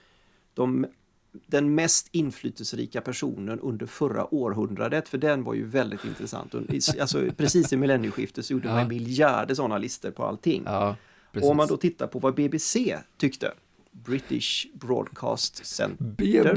de, 0.53 0.85
den 1.31 1.75
mest 1.75 2.07
inflytelserika 2.11 3.01
personen 3.01 3.59
under 3.59 3.85
förra 3.85 4.33
århundradet, 4.33 5.09
för 5.09 5.17
den 5.17 5.43
var 5.43 5.53
ju 5.53 5.65
väldigt 5.65 6.05
intressant. 6.05 6.53
Alltså, 6.99 7.25
precis 7.37 7.73
i 7.73 7.77
millennieskiftet 7.77 8.45
så 8.45 8.53
gjorde 8.53 8.67
Ja. 8.67 8.75
man 8.75 8.87
miljarder 8.87 9.55
sådana 9.55 9.77
listor 9.77 10.11
på 10.11 10.23
allting. 10.23 10.63
ja 10.65 10.95
och 11.35 11.49
om 11.49 11.57
man 11.57 11.67
då 11.67 11.77
tittar 11.77 12.07
på 12.07 12.19
vad 12.19 12.35
BBC 12.35 12.99
tyckte, 13.17 13.53
British 13.91 14.67
Broadcast 14.73 15.65
Center, 15.65 16.05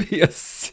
BBC! 0.09 0.71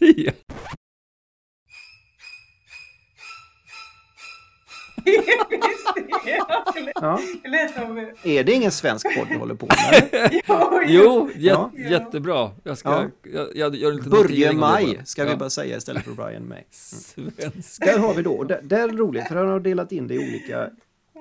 Ja. 6.95 7.21
Är 8.25 8.45
det 8.45 8.53
ingen 8.53 8.71
svensk 8.71 9.07
podd 9.19 9.27
vi 9.31 9.37
håller 9.37 9.55
på 9.55 9.67
med? 9.67 10.11
Jo, 10.43 10.81
Jo, 10.87 11.31
jä 11.37 11.51
Ja. 11.53 11.71
jättebra. 11.91 12.51
Jag 12.63 12.79
ska, 12.79 12.91
Ja. 12.91 13.09
jag, 13.33 13.57
jag 13.57 13.75
gör 13.77 13.91
en 13.91 13.97
liten 13.97 14.11
Börje 14.11 14.53
Maj 14.53 15.01
ska 15.05 15.25
vi 15.25 15.37
bara 15.37 15.51
säga 15.51 15.77
istället 15.77 16.05
för 16.05 16.13
Brian 16.13 16.49
May. 16.49 16.63
Svensk. 16.71 17.81
Där 17.85 17.99
har 17.99 18.15
vi 18.15 18.23
då, 18.23 18.45
där, 18.45 18.61
där 18.63 18.83
är 18.85 18.89
det 18.89 18.97
roligt 18.97 19.29
för 19.29 19.37
han 19.37 19.49
har 19.49 19.61
delat 19.61 19.93
in 19.93 20.09
det 20.09 20.15
i 20.15 20.19
olika 20.19 20.71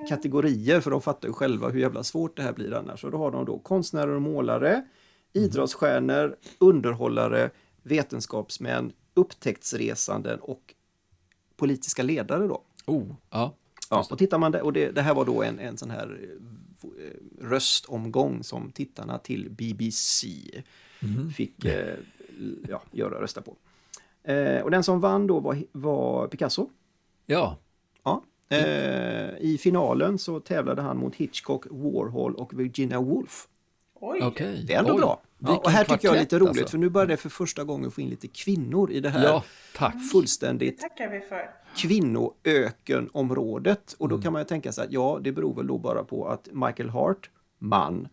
kategorier 0.08 0.80
för 0.80 0.90
de 0.90 1.00
fattar 1.02 1.28
ju 1.28 1.34
själva 1.34 1.68
hur 1.68 1.80
jävla 1.80 2.02
svårt 2.02 2.36
det 2.36 2.42
här 2.42 2.52
blir 2.52 2.74
annars. 2.74 3.04
Och 3.04 3.10
då 3.10 3.18
har 3.18 3.30
de 3.30 3.44
då 3.44 3.58
konstnärer 3.58 4.14
och 4.14 4.22
målare, 4.22 4.84
idrottsstjärnor, 5.32 6.36
underhållare, 6.58 7.50
vetenskapsmän, 7.82 8.92
upptäcktsresanden 9.14 10.38
och 10.40 10.74
politiska 11.56 12.02
ledare 12.02 12.46
då. 12.46 12.62
Oh, 12.86 13.04
ja. 13.30 13.54
Ja, 13.90 14.06
och 14.10 14.18
tittar 14.18 14.38
man 14.38 14.52
där, 14.52 14.62
och 14.62 14.72
det, 14.72 14.90
det 14.90 15.02
här 15.02 15.14
var 15.14 15.24
då 15.24 15.42
en, 15.42 15.58
en 15.58 15.76
sån 15.76 15.90
här 15.90 16.18
eh, 16.82 17.44
röstomgång 17.44 18.44
som 18.44 18.72
tittarna 18.72 19.18
till 19.18 19.50
BBC 19.50 20.26
fick 21.36 21.64
eh, 21.64 21.94
ja, 22.68 22.82
göra 22.90 23.20
rösta 23.22 23.42
på. 23.42 23.56
Eh, 24.32 24.60
och 24.62 24.70
den 24.70 24.84
som 24.84 25.00
vann 25.00 25.26
då 25.26 25.40
var, 25.40 25.62
var 25.72 26.28
Picasso. 26.28 26.68
Ja, 27.26 27.58
Ja. 28.04 28.22
Eh, 28.56 29.36
I 29.40 29.58
finalen 29.62 30.18
så 30.18 30.40
tävlade 30.40 30.82
han 30.82 30.96
mot 30.98 31.14
Hitchcock, 31.14 31.66
Warhol 31.70 32.34
och 32.34 32.60
Virginia 32.60 33.00
Woolf. 33.00 33.48
Oj. 33.94 34.20
okej. 34.22 34.64
Det 34.66 34.74
är 34.74 34.78
ändå 34.78 34.92
Oj, 34.94 34.98
bra. 34.98 35.20
Ja, 35.38 35.56
och 35.64 35.70
här 35.70 35.84
tycker 35.84 36.08
jag 36.08 36.16
är 36.16 36.20
lite 36.20 36.38
roligt 36.38 36.48
alltså. 36.50 36.68
för 36.68 36.78
nu 36.78 36.88
börjar 36.88 37.06
det 37.06 37.16
för 37.16 37.28
första 37.28 37.64
gången 37.64 37.90
få 37.90 38.00
in 38.00 38.08
lite 38.10 38.28
kvinnor 38.28 38.90
i 38.92 39.00
det 39.00 39.08
här 39.10 39.24
Ja, 39.24 39.44
tack. 39.76 39.94
fullständigt 40.12 40.80
tackar 40.80 41.10
vi 41.10 41.20
för. 41.20 41.50
Kvinnoökenområdet. 41.76 43.94
Och 43.98 44.08
då 44.08 44.14
Mm. 44.14 44.22
kan 44.22 44.32
man 44.32 44.42
ju 44.42 44.46
tänka 44.46 44.72
sig 44.72 44.84
att 44.84 44.92
ja, 44.92 45.18
det 45.22 45.32
beror 45.32 45.54
väl 45.54 45.66
då 45.66 45.78
bara 45.78 46.04
på 46.04 46.28
att 46.28 46.48
Michael 46.52 46.88
Hart, 46.88 47.30
man, 47.58 48.08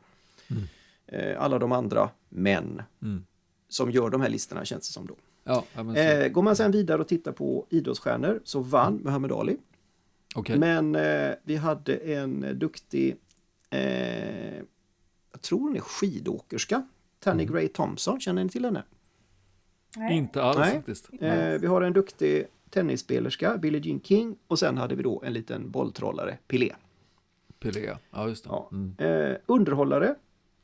Mm. 0.50 0.64
eh, 1.08 1.44
alla 1.44 1.60
de 1.60 1.72
andra 1.72 2.10
män 2.30 2.82
Mm. 3.02 3.26
som 3.68 3.92
gör 3.92 4.10
de 4.10 4.22
här 4.22 4.30
listorna 4.30 4.66
känns 4.66 4.88
det 4.88 4.94
som 4.94 5.08
då. 5.08 5.16
Ja, 5.44 5.64
ja, 5.76 5.84
men 5.84 5.96
så. 5.96 6.02
Eh, 6.02 6.28
går 6.28 6.42
man 6.42 6.56
sen 6.56 6.72
vidare 6.72 7.02
och 7.02 7.08
tittar 7.08 7.32
på 7.32 7.66
idrottsstjärnor 7.70 8.42
så 8.44 8.60
vann 8.60 8.96
Muhammad 9.04 9.32
Ali. 9.32 9.58
Okej. 10.36 10.60
Men 10.60 10.96
eh, 10.96 11.32
vi 11.44 11.56
hade 11.56 11.96
en 11.96 12.60
duktig, 12.60 13.16
eh, 13.70 14.56
jag 15.32 15.42
tror 15.42 15.60
hon 15.60 15.76
är 15.76 15.80
skidåkerska, 15.80 16.88
Tanny 17.20 17.44
Mm. 17.44 17.54
Gray 17.56 17.68
Thompson, 17.68 18.20
känner 18.20 18.44
ni 18.44 18.50
till 18.50 18.66
henne? 18.66 18.84
Nej. 19.98 20.18
Inte 20.18 20.44
alls 20.44 20.58
Nej. 20.58 20.76
faktiskt. 20.76 21.10
Eh, 21.22 21.48
vi 21.48 21.68
har 21.68 21.82
en 21.82 21.94
duktig 21.94 22.46
tennisspelerska, 22.72 23.58
Billie 23.58 23.82
Jean 23.84 24.02
King, 24.02 24.36
och 24.48 24.60
sen 24.60 24.78
hade 24.78 24.96
vi 24.96 25.04
då 25.04 25.22
en 25.26 25.34
liten 25.34 25.72
bolltrollare, 25.72 26.38
Pelé. 26.48 26.74
Pelé, 27.60 27.98
ja 28.12 28.28
just 28.28 28.44
det. 28.44 28.50
Ja. 28.50 28.70
Mm. 28.72 28.96
Eh, 28.98 29.38
underhållare 29.46 30.16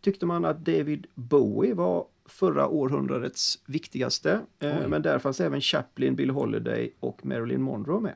tyckte 0.02 0.26
man 0.26 0.46
att 0.46 0.66
David 0.66 1.08
Bowie 1.16 1.74
var 1.74 2.06
förra 2.26 2.68
århundradets 2.68 3.60
viktigaste. 3.66 4.42
Eh, 4.60 4.88
men 4.88 5.02
där 5.02 5.20
fanns 5.20 5.42
även 5.42 5.62
Chaplin, 5.62 6.16
Bill 6.16 6.30
Holiday 6.30 6.94
och 7.00 7.26
Marilyn 7.26 7.62
Monroe 7.62 8.00
med. 8.00 8.16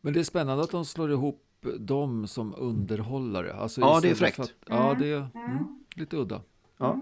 Men 0.00 0.12
det 0.12 0.20
är 0.20 0.24
spännande 0.24 0.64
att 0.64 0.70
de 0.70 0.84
slår 0.84 1.10
ihop 1.10 1.44
dem 1.78 2.26
som 2.26 2.54
underhållare. 2.58 3.52
Alltså 3.52 3.80
Ja, 3.80 4.00
det 4.02 4.10
är 4.10 4.14
fräckt. 4.14 4.38
Att, 4.38 4.54
ja, 4.66 4.96
det 4.98 5.06
är 5.06 5.28
mm, 5.34 5.84
lite 5.96 6.16
udda. 6.16 6.40
Ja. 6.76 7.00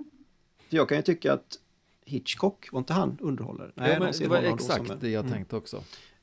För 0.69 0.77
jag 0.77 0.89
kan 0.89 0.97
ju 0.97 1.03
tycka 1.03 1.33
att 1.33 1.59
Hitchcock, 2.07 2.69
var 2.73 2.79
inte 2.79 2.93
han 2.93 3.19
underhållare? 3.21 3.71
ja, 3.75 3.83
men 3.83 4.01
de 4.01 4.13
ser 4.13 4.25
det 4.25 4.31
var 4.31 4.37
exakt 4.37 4.87
som 4.87 4.99
det 5.01 5.09
jag 5.09 5.21
Mm. 5.21 5.33
tänkte 5.33 5.57
också. 5.57 5.83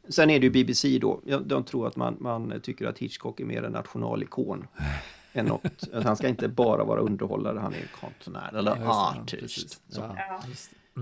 Sen 0.09 0.29
är 0.29 0.39
det 0.39 0.43
ju 0.45 0.49
BBC 0.51 0.97
då. 0.99 1.21
Jag, 1.25 1.47
de 1.47 1.63
tror 1.63 1.87
att 1.87 1.95
man, 1.95 2.17
man 2.19 2.59
tycker 2.63 2.87
att 2.87 2.97
Hitchcock 2.99 3.39
är 3.39 3.45
mer 3.45 3.63
en 3.63 3.71
nationalikon. 3.71 4.67
än 5.33 5.45
något. 5.45 5.83
Att 5.93 6.03
Han 6.03 6.15
ska 6.17 6.27
inte 6.27 6.47
bara 6.47 6.83
vara 6.83 6.99
underhållare, 7.01 7.59
han 7.59 7.73
är 7.73 7.77
en 7.77 7.87
konstnär 8.01 8.55
eller 8.55 8.77
Ja, 8.81 9.15
artist. 9.21 9.81
Ja, 9.87 10.15
Ja. 10.17 10.41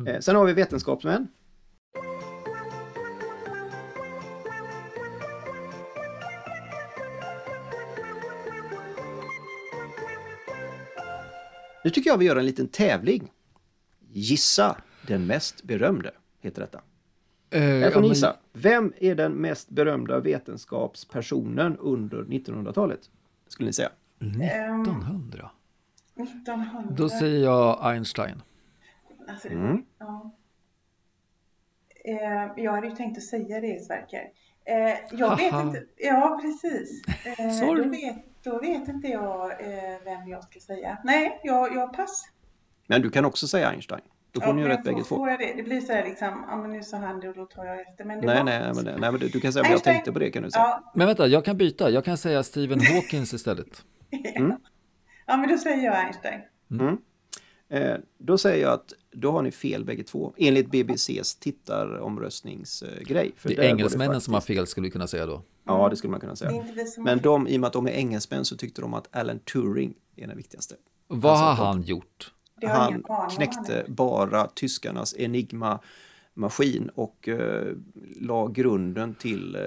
det. 0.03 0.11
Eh, 0.11 0.19
Sen 0.19 0.35
har 0.35 0.45
vi 0.45 0.53
vetenskapsmän. 0.53 1.27
Nu 11.83 11.89
tycker 11.89 12.09
jag 12.09 12.17
vi 12.17 12.25
gör 12.25 12.35
en 12.35 12.45
liten 12.45 12.67
tävling. 12.67 13.31
Gissa 14.13 14.78
den 15.08 15.28
mest 15.28 15.63
berömde, 15.63 16.12
heter 16.39 16.62
detta. 16.62 16.82
Eh, 17.50 17.62
Här 17.62 17.69
ja, 17.78 17.91
får 17.91 18.02
ni 18.02 18.08
gissa. 18.08 18.36
Vem 18.54 18.93
är 19.00 19.15
den 19.15 19.34
mest 19.34 19.69
berömda 19.69 20.19
vetenskapspersonen 20.19 21.78
under 21.78 22.24
1900-talet? 22.24 23.00
Skulle 23.47 23.67
ni 23.69 23.74
säga? 23.74 23.89
1900? 24.19 25.52
1900. 26.15 26.93
Då 26.97 27.10
säger 27.10 27.43
jag 27.43 27.80
Einstein. 27.93 28.41
Alltså, 29.28 29.47
Mm. 29.47 29.86
ja. 30.00 30.32
eh, 32.06 32.63
jag 32.63 32.71
hade 32.71 32.88
ju 32.88 32.95
tänkt 32.95 33.17
att 33.17 33.24
säga 33.24 33.62
det, 33.62 33.86
Sverker. 33.86 34.30
Eh, 34.65 34.76
jag 35.12 35.38
vet 35.38 35.52
Haha. 35.52 35.62
inte. 35.67 35.84
Ja, 35.97 36.39
precis. 36.41 37.02
Eh, 37.39 37.74
du? 37.76 37.84
då, 37.84 37.89
vet, 37.89 38.15
då 38.43 38.60
vet 38.60 38.88
inte 38.88 39.08
jag 39.08 39.52
eh, 39.52 40.00
vem 40.04 40.28
jag 40.28 40.43
ska 40.43 40.60
säga. 40.60 40.97
Nej, 41.04 41.39
jag, 41.43 41.76
jag 41.76 41.93
pass. 41.93 42.30
Men 42.91 43.01
du 43.01 43.10
kan 43.10 43.25
också 43.25 43.47
säga 43.47 43.69
Einstein. 43.69 44.01
Då 44.32 44.41
får 44.41 44.54
ni 44.54 44.62
ju 44.62 44.67
men 44.67 44.77
rätt 44.77 44.86
bägge 44.86 45.04
två. 45.04 45.15
får 45.15 45.30
jag 45.30 45.39
det? 45.39 45.54
Det 45.58 45.63
blir 45.63 45.82
så 45.82 45.93
här 45.93 46.04
liksom, 46.04 46.45
ja 46.49 46.56
men 46.58 46.71
nu 46.71 46.84
sa 46.84 46.97
han 46.97 47.19
det 47.19 47.30
och 47.30 47.36
då 47.36 47.45
tar 47.45 47.65
jag 47.65 47.82
efter. 47.82 48.06
Men 48.06 48.21
det 48.21 48.27
Nej, 48.27 48.38
var 48.38 48.43
nej, 48.43 48.71
men, 48.75 48.86
nej, 48.86 49.12
men 49.12 49.19
du 49.19 49.30
du 49.30 49.39
kan 49.39 49.54
säga 49.54 49.63
vad 49.63 49.71
jag 49.71 49.84
tänkte 49.84 50.12
på 50.12 50.19
det 50.19 50.32
kan 50.32 50.43
du 50.43 50.51
säga. 50.51 50.63
Ja, 50.63 50.91
Men 50.95 51.08
vänta, 51.08 51.27
jag 51.27 51.45
kan 51.45 51.58
byta. 51.58 51.89
Jag 51.89 52.06
kan 52.06 52.17
säga 52.17 52.43
Stephen 52.43 52.80
Hawkins 52.80 53.34
istället. 53.34 53.84
ja, 55.27 55.38
men 55.38 55.49
då 55.49 55.58
säger 55.58 55.86
jag 55.86 55.95
Einstein. 56.06 56.41
Eh, 57.69 57.95
då 58.17 58.38
säger 58.38 58.63
jag 58.63 58.73
att 58.73 58.93
då 59.12 59.32
har 59.32 59.41
ni 59.41 59.51
fel 59.51 59.86
bägge 59.86 60.04
två. 60.04 60.34
Enligt 60.38 60.71
BBCs 60.71 61.36
tittaromröstningsgrej. 61.36 63.32
För 63.38 63.49
Det 63.49 63.58
är 63.58 63.63
engelsmännen 63.69 64.21
som 64.21 64.34
har 64.34 64.41
fel 64.41 64.67
skulle 64.67 64.86
vi 64.88 64.91
kunna 64.91 65.08
säga 65.08 65.25
då. 65.25 65.41
Ja, 65.65 65.89
det 65.89 65.95
skulle 65.95 66.12
man 66.12 66.19
kunna 66.19 66.34
Det 66.34 66.38
säga. 66.38 66.63
Men 66.97 67.17
de, 67.19 67.47
i 67.47 67.58
och 67.58 67.62
med 67.62 67.67
att 67.67 67.73
de 67.73 67.88
är 67.88 67.91
engelsmän 67.91 68.45
så 68.45 68.58
tyckte 68.58 68.82
de 68.82 68.93
att 68.93 69.15
Alan 69.15 69.39
Turing 69.39 69.93
är 70.15 70.27
den 70.27 70.38
viktigaste. 70.38 70.75
Vad 71.08 71.38
har 71.38 71.47
Alltså, 71.47 71.63
han 71.63 71.82
gjort? 71.82 72.34
Det 72.62 72.67
har 72.67 72.78
jag 72.78 72.89
ingen 72.89 73.04
Han 73.08 73.30
knäckte 73.30 73.86
bara 73.88 74.47
tyskarnas 74.47 75.15
Enigma-maskin 75.17 76.89
och 76.95 77.28
eh, 77.28 77.76
la 78.19 78.47
grunden 78.47 79.15
till 79.15 79.56
eh, 79.56 79.62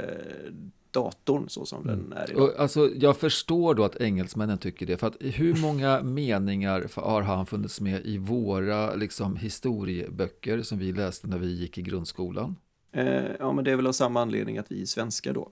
datorn 0.91 1.49
så 1.49 1.67
som 1.67 1.87
den 1.87 2.13
är 2.13 2.31
idag. 2.31 2.43
Och, 2.43 2.61
alltså, 2.61 2.91
jag 2.95 3.17
förstår 3.17 3.75
då 3.75 3.85
att 3.85 3.97
engelsmännen 3.97 4.59
tycker 4.59 4.87
det. 4.87 4.97
För 4.97 5.07
att 5.07 5.17
hur 5.21 5.63
många 5.63 6.03
meningar 6.03 6.87
har 7.01 7.23
han 7.23 7.47
funnits 7.47 7.81
med 7.81 8.07
i 8.07 8.19
våra 8.19 8.95
liksom, 8.95 9.37
historieböcker 9.37 10.63
som 10.63 10.79
vi 10.79 10.93
läste 10.93 11.27
när 11.27 11.39
vi 11.39 11.55
gick 11.55 11.79
i 11.79 11.83
grundskolan? 11.83 12.57
Eh, 12.93 13.25
ja, 13.39 13.53
men 13.53 13.65
det 13.65 13.71
är 13.71 13.77
väl 13.77 13.87
av 13.87 13.93
samma 13.93 14.23
anledning 14.23 14.59
att 14.59 14.73
vi 14.73 14.83
är 14.83 14.87
svenskar 14.87 15.33
då. 15.33 15.51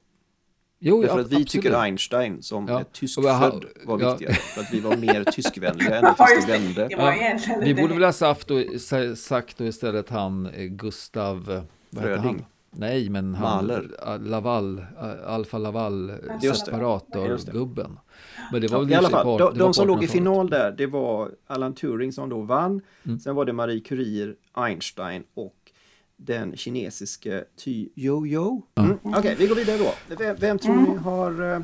Jo, 0.85 1.05
ja, 1.05 1.11
att 1.13 1.17
vi 1.19 1.23
absolut. 1.23 1.49
tycker 1.49 1.73
Einstein 1.83 2.43
som 2.43 2.67
Ja. 2.69 2.81
är 2.81 2.85
tyskfödd 2.85 3.65
var 3.85 4.01
ja. 4.01 4.11
viktigare. 4.11 4.35
För 4.35 4.61
att 4.61 4.73
vi 4.75 4.81
var 4.81 4.97
mer 4.97 5.25
tyskvänliga 5.33 5.97
än 5.99 6.03
Ja, 6.05 6.15
att 6.19 6.31
just 6.37 6.49
vi 6.49 6.53
det. 6.53 6.59
vände. 6.59 6.89
Det 6.89 6.97
var 6.97 7.13
Ja, 7.13 7.61
vi 7.65 7.75
borde 7.75 7.95
väl 7.95 8.03
ha 8.05 8.13
sagt 8.13 8.49
då, 8.49 8.63
sa- 8.79 9.17
sagt 9.17 9.59
då 9.59 9.65
istället 9.65 10.09
han 10.11 10.47
eh, 10.47 10.65
Gustav... 10.65 11.37
eh, 11.51 11.63
Vad 11.91 12.05
heter 12.05 12.17
Fröding. 12.17 12.37
han? 12.37 12.45
Nej, 12.75 13.09
men 13.11 13.35
han... 13.35 13.57
Mahler. 13.67 13.91
eh, 14.07 14.21
Laval, 14.21 14.85
Alfa 15.27 15.59
Laval, 15.59 16.13
separator-gubben. 16.87 17.99
Men 18.53 18.61
det 18.61 18.69
var 18.69 18.81
väl 18.81 18.91
I 18.91 18.95
alla 18.95 19.09
fall, 19.11 19.25
på- 19.25 19.39
de, 19.39 19.59
de 19.59 19.75
som 19.75 19.87
låg 19.87 19.97
i 20.05 20.07
1800-talet. 20.07 20.11
final 20.13 20.51
där, 20.51 20.71
det 20.79 20.87
var 20.87 21.31
Alan 21.47 21.75
Turing 21.75 22.13
som 22.13 22.29
då 22.29 22.41
vann. 22.41 22.81
Mm. 23.07 23.19
Sen 23.19 23.35
var 23.35 23.45
det 23.45 23.53
Marie 23.53 23.81
Curie, 23.81 24.35
Einstein 24.55 25.23
och 25.35 25.55
den 26.25 26.57
kinesiske 26.57 27.45
Ty 27.57 27.89
Yo-Yo. 27.97 28.63
Mm. 28.75 28.99
Okej, 29.03 29.37
vi 29.39 29.47
går 29.47 29.55
vidare 29.55 29.79
då. 29.79 29.95
Vem, 30.19 30.37
vem 30.37 30.59
tror 30.59 30.75
ni 30.77 30.97
har... 30.97 31.53
eh, 31.55 31.61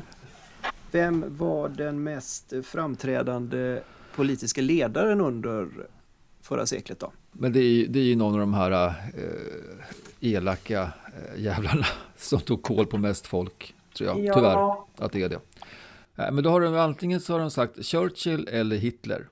Vem 0.91 1.37
var 1.37 1.69
den 1.69 2.03
mest 2.03 2.53
framträdande 2.63 3.81
politiska 4.15 4.61
ledaren 4.61 5.21
under 5.21 5.67
förra 6.41 6.65
seklet 6.65 6.99
då? 6.99 7.11
Men 7.31 7.53
det 7.53 7.59
är, 7.59 7.63
ju- 7.69 7.87
det 7.87 7.99
är 7.99 8.03
ju 8.03 8.15
någon 8.15 8.33
av 8.33 8.39
de 8.39 8.53
här 8.53 8.71
eh, 8.71 8.93
elaka 10.33 10.81
eh, 10.81 11.41
jävlarna 11.43 11.85
som 12.17 12.39
tog 12.39 12.61
koll 12.63 12.85
på 12.85 12.97
mest 12.97 13.27
folk, 13.27 13.75
tror 13.97 14.09
jag. 14.09 14.19
Ja. 14.25 14.33
Tyvärr, 14.33 15.05
att 15.05 15.11
det 15.11 15.21
är 15.23 15.29
det. 15.29 15.39
Eh, 16.23 16.31
men 16.31 16.43
då 16.43 16.49
har 16.49 16.61
de 16.61 16.75
antingen 16.75 17.19
så 17.21 17.33
har 17.33 17.39
de 17.39 17.51
sagt 17.51 17.85
Churchill 17.85 18.47
eller 18.51 18.75
Hitler. 18.75 19.27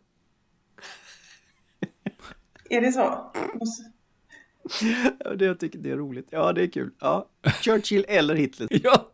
Är 2.69 2.81
det 2.81 2.91
så? 2.91 3.31
Måste- 3.55 3.83
det, 5.35 5.45
jag 5.45 5.59
tycker 5.59 5.79
det 5.79 5.91
är 5.91 5.97
roligt. 5.97 6.27
Ja, 6.29 6.53
det 6.53 6.61
är 6.63 6.67
kul. 6.67 6.91
Ja. 6.99 7.27
Churchill 7.63 8.05
eller 8.07 8.35
Hitler. 8.35 8.67
Ja, 8.83 9.09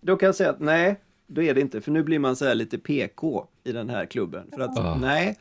Då 0.00 0.16
kan 0.16 0.26
jag 0.26 0.34
säga 0.34 0.50
att 0.50 0.60
nej, 0.60 1.00
då 1.26 1.42
är 1.42 1.54
det 1.54 1.60
inte. 1.60 1.80
För 1.80 1.90
nu 1.90 2.02
blir 2.02 2.18
man 2.18 2.36
så 2.36 2.44
här 2.44 2.54
lite 2.54 2.78
PK 2.78 3.46
i 3.64 3.72
den 3.72 3.90
här 3.90 4.06
klubben. 4.06 4.46
För 4.52 4.60
att 4.60 4.78
Ah. 4.78 4.94
nej, 5.00 5.38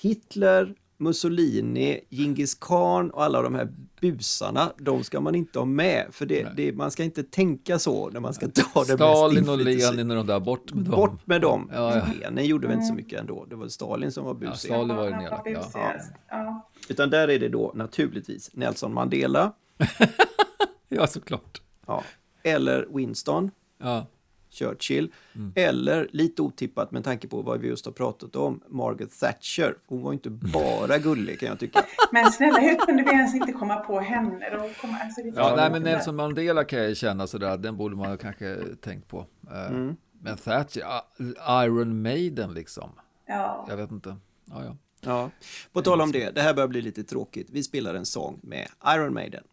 Hitler, 0.00 0.74
Mussolini, 1.00 2.00
Genghis 2.10 2.54
khan 2.54 3.10
och 3.10 3.24
alla 3.24 3.42
de 3.42 3.54
här 3.54 3.68
busarna, 4.00 4.72
de 4.78 5.04
ska 5.04 5.20
man 5.20 5.34
inte 5.34 5.58
ha 5.58 5.66
med. 5.66 6.06
För 6.10 6.26
det, 6.26 6.48
det, 6.56 6.72
man 6.72 6.90
ska 6.90 7.04
inte 7.04 7.22
tänka 7.22 7.78
så 7.78 8.10
när 8.10 8.20
man 8.20 8.34
ska 8.34 8.48
ta 8.48 8.84
det 8.84 8.94
Stalin 8.94 9.48
och 9.48 9.58
Lenin 9.58 10.10
och 10.10 10.16
de 10.16 10.26
där, 10.26 10.40
bort 10.40 10.72
med 10.74 10.84
dem. 10.84 10.94
Bort 10.94 11.26
med 11.26 11.40
dem. 11.40 11.70
Ja, 11.74 11.96
ja. 11.96 12.02
Lenin 12.20 12.44
gjorde 12.44 12.66
väl 12.66 12.74
inte 12.76 12.86
så 12.86 12.94
mycket 12.94 13.20
ändå. 13.20 13.44
Det 13.50 13.56
var 13.56 13.68
Stalin 13.68 14.12
som 14.12 14.24
var 14.24 14.32
Ja, 14.32 14.50
busig. 14.50 14.70
Stalin 14.70 14.96
var 14.96 15.04
ju 15.04 15.10
Ja, 15.10 15.40
den 15.44 15.52
elaka. 15.52 15.78
Ja. 15.78 15.94
Ja. 16.28 16.68
Utan 16.88 17.10
där 17.10 17.28
är 17.28 17.38
det 17.38 17.48
då 17.48 17.72
naturligtvis 17.74 18.50
Nelson 18.54 18.94
Mandela, 18.94 19.52
ja, 20.88 21.06
såklart. 21.06 21.62
ja, 21.86 22.02
eller 22.42 22.86
Winston, 22.90 23.50
Ja. 23.82 24.06
Churchill. 24.50 25.12
Mm. 25.34 25.52
Eller 25.56 26.08
lite 26.12 26.42
otippat 26.42 26.90
med 26.90 27.04
tanke 27.04 27.28
på 27.28 27.42
vad 27.42 27.60
vi 27.60 27.68
just 27.68 27.86
har 27.86 27.92
pratat 27.92 28.36
om, 28.36 28.60
Margaret 28.68 29.20
Thatcher. 29.20 29.74
Hon 29.86 30.02
var 30.02 30.12
inte 30.12 30.30
bara 30.30 30.98
gullig 30.98 31.40
kan 31.40 31.48
jag 31.48 31.58
tycka. 31.58 31.84
Men 32.12 32.32
snälla, 32.32 32.58
hur 32.58 32.76
kunde 32.76 33.02
vi 33.02 33.10
ens 33.10 33.34
inte 33.34 33.52
komma 33.52 33.76
på 33.76 34.00
henne? 34.00 34.50
Kom, 34.80 34.96
alltså, 35.02 35.22
det 35.22 35.32
Ja, 35.36 35.54
nej, 35.56 35.70
men 35.70 35.82
Nelson 35.82 36.16
Mandela 36.16 36.64
kan 36.64 36.78
jag 36.78 36.96
känna 36.96 37.26
sådär, 37.26 37.56
den 37.56 37.76
borde 37.76 37.96
man 37.96 38.18
kanske 38.18 38.58
tänkt 38.80 39.08
på. 39.08 39.26
Eh, 39.50 39.66
Mm. 39.70 39.96
Men 40.20 40.36
Thatcher, 40.36 40.82
ah, 40.86 41.64
Iron 41.64 42.02
Maiden 42.02 42.54
liksom. 42.54 42.90
Ja. 43.26 43.66
Jag 43.68 43.76
vet 43.76 43.90
inte. 43.90 44.16
Ja, 44.44 44.64
ja. 44.64 44.76
Ja. 45.00 45.30
På 45.72 45.82
tal 45.82 46.00
om 46.00 46.12
det, 46.12 46.30
det 46.30 46.40
här 46.40 46.54
börjar 46.54 46.68
bli 46.68 46.82
lite 46.82 47.04
tråkigt. 47.04 47.48
Vi 47.50 47.62
spelar 47.62 47.94
en 47.94 48.06
sång 48.06 48.40
med 48.42 48.68
Iron 48.86 49.14
Maiden. 49.14 49.44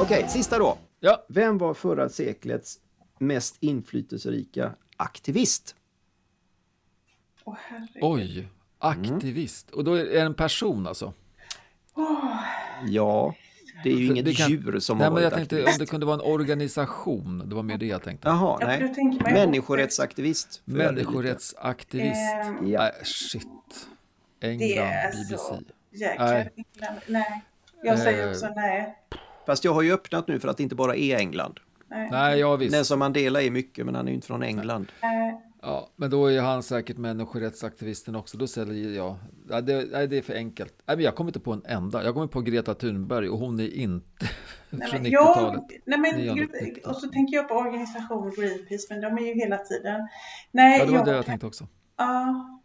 Okej, 0.00 0.28
sista 0.28 0.58
då. 0.58 0.78
ja. 1.00 1.24
Vem 1.28 1.58
var 1.58 1.74
förra 1.74 2.08
seklets 2.08 2.80
mest 3.18 3.56
inflytelserika 3.60 4.74
aktivist? 4.96 5.76
Herregud. 7.46 7.98
Oj, 8.00 8.48
aktivist. 8.78 9.70
Och 9.70 9.84
då 9.84 9.94
är 9.94 10.04
det 10.04 10.20
en 10.20 10.34
person 10.34 10.86
alltså? 10.86 11.12
Ja, 12.86 13.34
Det 13.84 13.90
är 13.90 13.94
ju 13.96 14.06
inget 14.06 14.24
Det 14.24 14.34
kan- 14.34 14.50
djur 14.50 14.78
som 14.80 14.98
Nej, 14.98 15.04
har 15.04 15.10
men 15.10 15.14
varit 15.14 15.22
jag 15.22 15.32
tänkte 15.32 15.56
aktivist. 15.56 15.78
om 15.80 15.84
det 15.84 15.90
kunde 15.90 16.06
vara 16.06 16.14
en 16.14 16.20
organisation. 16.32 17.42
Det 17.46 17.54
var 17.54 17.62
mer 17.62 17.78
det 17.78 17.86
jag 17.86 18.02
tänkte. 18.02 18.28
Jaha, 18.28 18.58
Ja, 18.60 18.66
nej. 18.66 19.12
Människorättsaktivist. 19.32 20.62
Människorättsaktivist. 20.64 22.34
Ehm, 22.44 22.66
Ja. 22.68 22.80
Nej, 22.80 22.92
shit. 23.04 23.42
England, 24.40 24.58
Det 24.58 24.76
är 24.78 25.12
BBC. 25.12 25.36
så 25.38 25.58
jäkla... 25.92 26.24
Nej. 26.24 26.50
Nej. 26.78 26.90
nej. 27.06 27.42
Jag 27.82 27.98
säger 27.98 28.24
Eh, 28.26 28.30
också 28.30 28.46
nej. 28.56 28.94
Fast 29.46 29.64
jag 29.64 29.74
har 29.74 29.82
ju 29.82 29.92
öppnat 29.92 30.28
nu 30.28 30.40
för 30.40 30.48
att 30.48 30.56
det 30.56 30.62
inte 30.62 30.74
bara 30.74 30.96
är 30.96 31.16
England. 31.18 31.60
nej. 31.88 32.08
Nej, 32.10 32.38
ja 32.40 32.56
visst. 32.56 32.72
Nelson 32.72 32.98
Mandela 32.98 33.42
är 33.42 33.50
mycket, 33.50 33.86
men 33.86 33.94
han 33.94 34.06
är 34.06 34.08
ju 34.10 34.14
inte 34.14 34.26
från 34.26 34.42
England. 34.42 34.92
nej. 35.02 35.40
Ja, 35.62 35.88
men 35.96 36.10
då 36.10 36.26
är 36.26 36.40
han 36.40 36.62
säkert 36.62 36.96
människorättsaktivisten 36.96 38.16
också. 38.16 38.38
Då 38.38 38.46
säljer 38.46 38.90
jag. 38.90 39.16
Ja, 39.48 39.60
det, 39.60 39.88
nej, 39.92 40.08
det 40.08 40.18
är 40.18 40.22
för 40.22 40.34
enkelt. 40.34 40.74
Nej, 40.86 40.96
men 40.96 41.04
jag 41.04 41.14
kommer 41.14 41.28
inte 41.30 41.40
på 41.40 41.52
en 41.52 41.62
enda. 41.66 42.04
Jag 42.04 42.14
kommer 42.14 42.26
på 42.26 42.40
Greta 42.40 42.74
Thunberg 42.74 43.28
och 43.28 43.38
hon 43.38 43.60
är 43.60 43.74
inte 43.74 44.06
Nej, 44.70 44.90
från 44.90 45.02
men 45.02 45.12
90-talet. 45.12 45.62
jag, 45.68 45.80
nej 45.84 45.98
men, 45.98 46.20
900 46.20 46.46
gud, 46.60 46.86
och 46.86 46.96
så 46.96 47.08
tänker 47.08 47.36
jag 47.36 47.48
på 47.48 47.54
organisationen 47.54 48.32
Greenpeace, 48.36 48.86
men 48.90 49.00
de 49.00 49.18
är 49.18 49.26
ju 49.26 49.34
hela 49.34 49.58
tiden... 49.58 50.08
Nej, 50.50 50.78
Ja, 50.78 50.84
det 50.84 50.90
var 50.90 50.98
jag, 50.98 51.06
det 51.06 51.12
jag 51.12 51.26
tänkte 51.26 51.46
också. 51.46 51.66
Ja. 51.96 52.61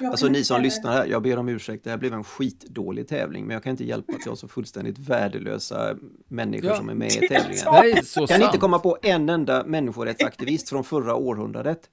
Alltså 0.00 0.28
ni 0.28 0.44
som 0.44 0.54
heller- 0.54 0.64
lyssnar 0.64 0.92
här, 0.92 1.06
jag 1.06 1.22
ber 1.22 1.36
om 1.38 1.48
ursäkt, 1.48 1.84
det 1.84 1.90
här 1.90 1.96
blev 1.96 2.14
en 2.14 2.24
skitdålig 2.24 3.08
tävling, 3.08 3.46
men 3.46 3.54
jag 3.54 3.62
kan 3.62 3.70
inte 3.70 3.84
hjälpa 3.84 4.12
att 4.12 4.24
jag 4.24 4.30
har 4.32 4.36
så 4.36 4.48
fullständigt 4.48 4.98
värdelösa 4.98 5.96
människor 6.28 6.70
Ja. 6.70 6.76
som 6.76 6.88
är 6.88 6.94
med 6.94 7.08
i 7.12 7.28
tävlingen. 7.28 7.64
Nej, 7.72 8.04
så 8.04 8.20
Kan 8.20 8.28
sant. 8.28 8.38
ni 8.40 8.44
inte 8.46 8.58
komma 8.58 8.78
på 8.78 8.98
en 9.02 9.28
enda 9.28 9.64
människorättsaktivist 9.66 10.68
från 10.68 10.84
förra 10.84 11.14
århundradet? 11.14 11.90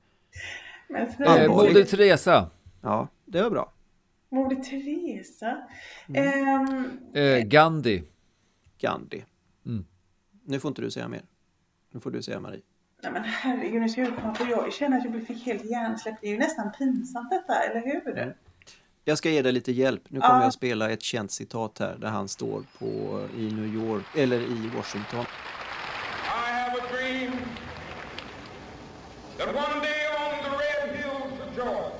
Men 0.89 1.07
Eh. 1.27 1.49
Moder 1.49 1.83
Teresa. 1.83 2.49
Ja, 2.81 3.07
det 3.25 3.41
var 3.41 3.49
bra. 3.49 3.73
Moder 4.31 4.55
Teresa. 4.55 5.57
Mm. 6.07 6.23
Ehm, 6.67 6.89
Eh, 7.13 7.39
Gandhi. 7.45 8.03
Gandhi. 8.79 9.23
Mm. 9.65 9.85
Nu 10.45 10.59
får 10.59 10.69
inte 10.69 10.81
du 10.81 10.91
säga 10.91 11.07
mer. 11.07 11.21
Nu 11.91 11.99
får 11.99 12.11
du 12.11 12.21
säga 12.21 12.39
Marie. 12.39 12.61
Nej 13.03 13.11
men 13.11 13.23
herregud, 13.23 13.81
nu 13.81 13.89
ska 13.89 14.01
jag 14.01 14.15
komma 14.15 14.33
på. 14.35 14.45
Jag 14.49 14.73
känner 14.73 14.97
att 14.97 15.05
jag 15.13 15.27
fick 15.27 15.45
helt 15.45 15.65
hjärnsläpp. 15.65 16.15
Det 16.21 16.27
är 16.27 16.31
ju 16.31 16.37
nästan 16.37 16.71
pinsamt 16.71 17.29
detta, 17.29 17.59
eller 17.63 17.81
hur? 17.81 18.17
Mm. 18.17 18.33
Jag 19.05 19.17
ska 19.17 19.29
ge 19.29 19.41
dig 19.41 19.51
lite 19.51 19.71
hjälp. 19.71 20.01
Nu 20.07 20.19
kommer 20.19 20.39
Ja. 20.39 20.43
jag 20.43 20.53
spela 20.53 20.89
ett 20.89 21.01
känt 21.01 21.31
citat 21.31 21.79
här 21.79 21.95
där 21.99 22.07
han 22.07 22.27
står 22.27 22.63
på, 22.79 22.85
i 23.37 23.51
New 23.51 23.75
York, 23.75 24.03
eller 24.17 24.39
i 24.39 24.71
Washington. 24.75 25.19
I 25.19 26.51
have 26.51 26.77
a 26.81 26.83
dream 26.91 27.31
that 29.37 29.47
one 29.47 29.79
day 29.81 30.07
on 30.19 30.43
the 30.43 30.49
red 30.49 30.97
hills 30.97 31.41
of 31.41 31.55
Georgia, 31.57 31.91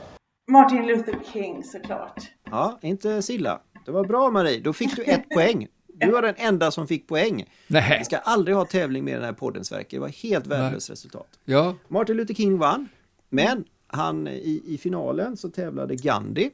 Martin 0.48 0.86
Luther 0.88 1.20
King 1.34 1.64
såklart. 1.64 2.22
Ja, 2.44 2.80
inte 2.82 3.22
Silla. 3.22 3.62
Det 3.86 3.92
var 3.92 4.04
bra 4.06 4.32
Marie, 4.32 4.60
då 4.60 4.74
fick 4.74 4.96
du 4.96 5.04
ett 5.04 5.30
poäng. 5.36 5.68
Du 5.94 6.12
var 6.12 6.22
den 6.22 6.36
enda 6.38 6.72
som 6.72 6.88
fick 6.88 7.08
poäng. 7.08 7.50
Nej. 7.68 7.96
Vi 8.00 8.06
ska 8.06 8.18
aldrig 8.18 8.58
ha 8.58 8.66
tävling 8.66 9.04
med 9.06 9.16
den 9.16 9.24
här 9.24 9.34
podden 9.34 9.66
Sverker. 9.66 9.98
Det 9.98 10.02
var 10.02 10.08
helt 10.08 10.48
värdelöst 10.48 10.90
resultat. 10.90 11.40
Ja, 11.46 11.76
Martin 11.88 12.18
Luther 12.18 12.34
King 12.34 12.58
vann, 12.58 12.90
men 13.30 13.66
han 13.88 14.28
i, 14.28 14.62
i 14.66 14.78
finalen 14.78 15.38
så 15.38 15.50
tävlade 15.50 15.96
Gandhi. 15.96 16.52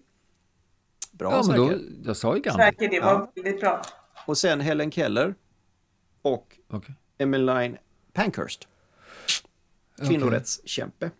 Bra 1.12 1.32
ja 1.32 1.44
men 1.48 1.56
då, 1.58 1.68
Sverker. 1.68 1.86
jag 2.06 2.18
sa 2.18 2.36
ju 2.36 2.42
Gandhi. 2.42 2.64
Sverker, 2.64 2.90
det 2.90 3.00
var 3.00 3.12
Ja. 3.14 3.32
väldigt 3.36 3.60
bra. 3.62 3.82
Och 4.28 4.38
sen 4.38 4.60
Helen 4.62 4.92
Keller 4.92 5.36
och 6.22 6.58
Okej. 6.70 6.96
Emmeline 7.18 7.78
Pankhurst. 8.14 8.68
Kvinnorättskämpe. 10.08 11.12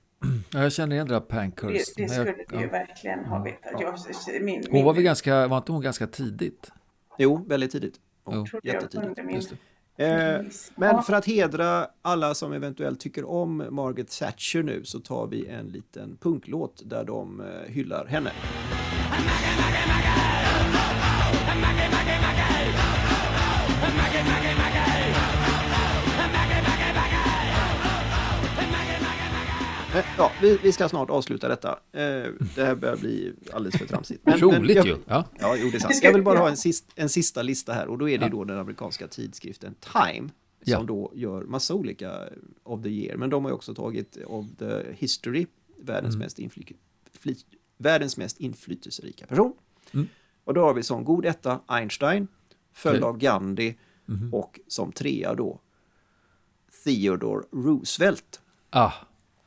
Ja, 0.54 0.64
jag 0.64 0.72
känner 0.74 0.96
igen 0.96 1.08
det 1.08 1.14
där 1.14 1.20
Det, 1.20 1.26
Pankhurst. 1.26 1.94
det 1.96 2.02
men 2.02 2.10
skulle 2.10 2.28
jag, 2.28 2.38
du 2.50 2.56
ju 2.56 2.62
ja. 2.62 2.72
verkligen 2.72 3.26
ha 3.26 3.44
vetat. 3.44 3.72
Jag, 3.82 3.96
min, 4.44 4.64
Hon 4.72 4.84
var 4.86 4.94
väl 4.94 5.04
ganska, 5.04 5.48
var 5.48 5.58
inte 5.58 5.72
hon 5.72 5.82
ganska 5.82 6.08
tidigt? 6.08 6.72
Jo, 7.18 7.46
väldigt 7.48 7.72
tidigt. 7.72 8.00
Jo. 8.34 8.60
jättetidigt. 8.64 9.26
min. 9.26 9.42
Eh, 10.08 10.42
men 10.76 11.04
för 11.04 11.14
att 11.14 11.26
hedra 11.26 11.88
alla 12.02 12.36
som 12.36 12.54
eventuellt 12.54 13.00
tycker 13.00 13.30
om 13.30 13.68
Margaret 13.70 14.20
Thatcher 14.20 14.64
nu 14.64 14.86
så 14.86 15.00
tar 15.00 15.28
vi 15.28 15.48
en 15.48 15.68
liten 15.68 16.18
punklåt 16.22 16.82
där 16.86 17.04
de 17.04 17.42
eh, 17.42 17.72
hyllar 17.72 18.06
henne. 18.06 18.32
Eh, 24.20 24.69
Ja, 30.18 30.32
vi, 30.42 30.58
vi 30.64 30.72
ska 30.72 30.90
snart 30.90 31.10
avsluta 31.10 31.48
detta. 31.48 31.70
Eh, 31.92 32.02
Det 32.56 32.66
här 32.66 32.76
börjar 32.76 32.98
bli 32.98 33.34
alldeles 33.54 33.78
för 33.78 33.86
tramsigt. 33.86 34.26
Men- 34.26 34.40
men 34.40 34.52
Roligt 34.60 34.76
jag- 34.78 34.88
ju. 34.88 34.98
Ja. 35.08 35.26
Ja, 35.40 35.56
jo, 35.58 35.70
det 35.70 35.78
är 35.78 35.80
sant. 35.80 36.04
Jag 36.04 36.14
vill 36.14 36.24
bara 36.24 36.38
ha 36.40 36.46
ja. 36.46 36.50
en, 36.50 36.58
sist, 36.58 36.86
en 36.96 37.10
sista 37.10 37.42
lista 37.42 37.74
här 37.74 37.88
och 37.88 37.98
då 37.98 38.10
är 38.10 38.18
det 38.18 38.26
Ja. 38.26 38.32
då 38.32 38.44
den 38.44 38.58
amerikanska 38.58 39.08
tidskriften 39.08 39.76
Time 39.80 40.30
Ja. 40.64 40.78
som 40.78 40.86
då 40.86 41.12
gör 41.16 41.44
massa 41.44 41.74
olika 41.74 42.12
of 42.64 42.84
the 42.84 42.90
year. 42.90 43.18
Men 43.18 43.30
de 43.30 43.46
har 43.46 43.52
också 43.52 43.76
tagit 43.76 44.18
of 44.26 44.46
the 44.60 44.82
history, 44.94 45.46
världens, 45.78 46.16
Mm. 46.16 46.26
mest, 46.26 46.40
infly, 46.40 46.64
fly, 47.20 47.36
världens 47.78 48.18
mest 48.18 48.40
inflytelserika 48.40 49.26
person. 49.26 49.54
Mm. 49.94 50.08
Och 50.44 50.54
då 50.54 50.62
har 50.62 50.74
vi 50.74 50.84
som 50.84 51.04
god 51.06 51.26
etta 51.26 51.60
Einstein, 51.68 52.28
följd 52.74 53.04
av 53.04 53.18
Gandhi 53.18 53.76
Mhm. 54.06 54.34
och 54.34 54.60
som 54.68 54.92
trea 54.92 55.34
då 55.36 55.60
Theodore 56.84 57.44
Roosevelt. 57.52 58.42
Ah. 58.70 58.92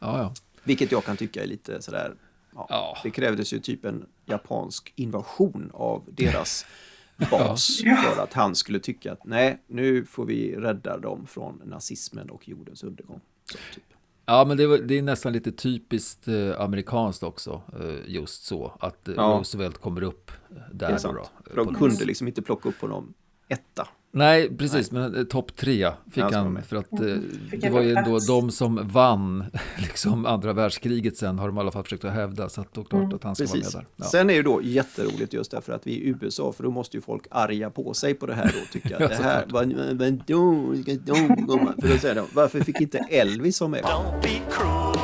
Ja, 0.03 0.19
ja. 0.19 0.35
Vilket 0.65 0.93
jag 0.93 1.05
kan 1.05 1.17
tycka 1.17 1.43
är 1.43 1.47
lite 1.47 1.83
sådär, 1.83 2.15
ja, 2.55 2.67
Ja. 2.71 2.97
det 3.03 3.11
krävdes 3.11 3.53
ju 3.53 3.59
typ 3.59 3.85
en 3.85 4.07
japansk 4.27 4.93
invasion 4.97 5.71
av 5.75 6.03
deras 6.07 6.67
bas 7.31 7.81
Ja. 7.85 7.97
för 7.97 8.23
att 8.23 8.33
han 8.33 8.55
skulle 8.55 8.79
tycka 8.81 9.13
att 9.13 9.25
nej, 9.25 9.63
nu 9.67 10.05
får 10.05 10.25
vi 10.27 10.57
rädda 10.57 10.99
dem 10.99 11.27
från 11.27 11.63
nazismen 11.65 12.31
och 12.31 12.49
jordens 12.49 12.83
undergång. 12.85 13.21
Så, 13.45 13.59
typ. 13.75 13.85
Ja, 14.27 14.45
men 14.45 14.57
det, 14.57 14.67
var, 14.67 14.79
det 14.79 14.99
är 14.99 15.03
nästan 15.03 15.33
lite 15.33 15.53
typiskt 15.53 16.29
eh, 16.29 16.61
amerikanskt 16.61 17.23
också, 17.23 17.63
eh, 17.81 17.99
just 18.15 18.45
så, 18.45 18.73
att 18.81 19.09
eh, 19.09 19.15
Ja. 19.17 19.23
Roosevelt 19.23 19.79
kommer 19.79 20.03
upp 20.03 20.31
eh, 20.31 20.57
Det 20.73 20.85
är 20.87 20.89
där 20.89 20.93
då. 20.93 20.99
sant. 20.99 21.17
då, 21.45 21.51
För 21.51 21.65
på 21.65 21.71
de 21.71 21.75
kunde 21.75 22.05
liksom 22.05 22.29
inte 22.29 22.43
plocka 22.43 22.69
upp 22.69 22.81
honom 22.81 23.15
etta. 23.49 23.89
Nej, 24.15 24.57
precis, 24.57 24.91
men 24.91 25.15
eh, 25.17 25.23
topp 25.25 25.57
tre 25.57 25.91
fick 26.11 26.25
Ja, 26.25 26.31
han 26.33 26.55
det. 26.55 26.63
för 26.63 26.77
att 26.77 26.93
eh, 26.93 27.17
Fick 27.51 27.61
det 27.61 27.71
var 27.71 27.81
ju 27.81 27.95
ändå 27.95 28.19
de 28.19 28.51
som 28.51 28.89
vann 28.89 29.45
liksom 29.79 30.27
andra 30.27 30.53
världskriget 30.53 31.17
sen 31.17 31.39
har 31.39 31.47
de 31.49 31.57
i 31.57 31.61
alla 31.61 31.71
fall 31.71 31.83
försökt 31.83 32.05
att 32.05 32.13
hävda, 32.13 32.49
så 32.49 32.61
att 32.61 32.75
då 32.75 32.85
klart 32.85 33.13
att 33.13 33.25
han 33.25 33.35
ska 33.35 33.45
Precis. 33.45 33.75
vara 33.75 33.83
med 33.83 33.91
där. 33.97 34.05
Ja. 34.05 34.11
Sen 34.11 34.31
är 34.31 34.35
det 34.35 34.43
då 34.43 34.61
jätteroligt 34.63 35.33
just 35.33 35.51
därför 35.51 35.73
att 35.73 35.87
vi 35.87 35.97
är 35.97 36.01
i 36.01 36.15
USA, 36.21 36.53
för 36.53 36.63
då 36.65 36.71
måste 36.71 36.97
ju 36.97 37.01
folk 37.01 37.23
arga 37.31 37.71
på 37.71 37.95
sig 37.95 38.15
på 38.15 38.27
det 38.27 38.35
här 38.35 38.45
och 38.67 38.73
tycka 38.73 38.89
Ja, 38.99 39.05
att 39.07 39.19
det 39.19 39.25
här, 39.25 39.45
vad, 39.49 39.73
vad 39.73 40.23
då, 40.27 41.17
komma? 41.47 41.75
För 41.81 41.89
då 41.89 41.99
säger 41.99 42.15
de, 42.15 42.27
varför 42.35 42.61
fick 42.61 42.81
inte 42.81 42.99
Elvis 42.99 43.61
vara 43.61 43.71
med? 43.71 43.83
Don't 43.83 44.23
be 44.23 44.29
cruel 44.51 44.95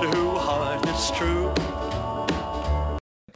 to 0.00 0.18
who 0.20 0.38
heart 0.38 0.84
is 0.84 1.10
true. 1.18 1.65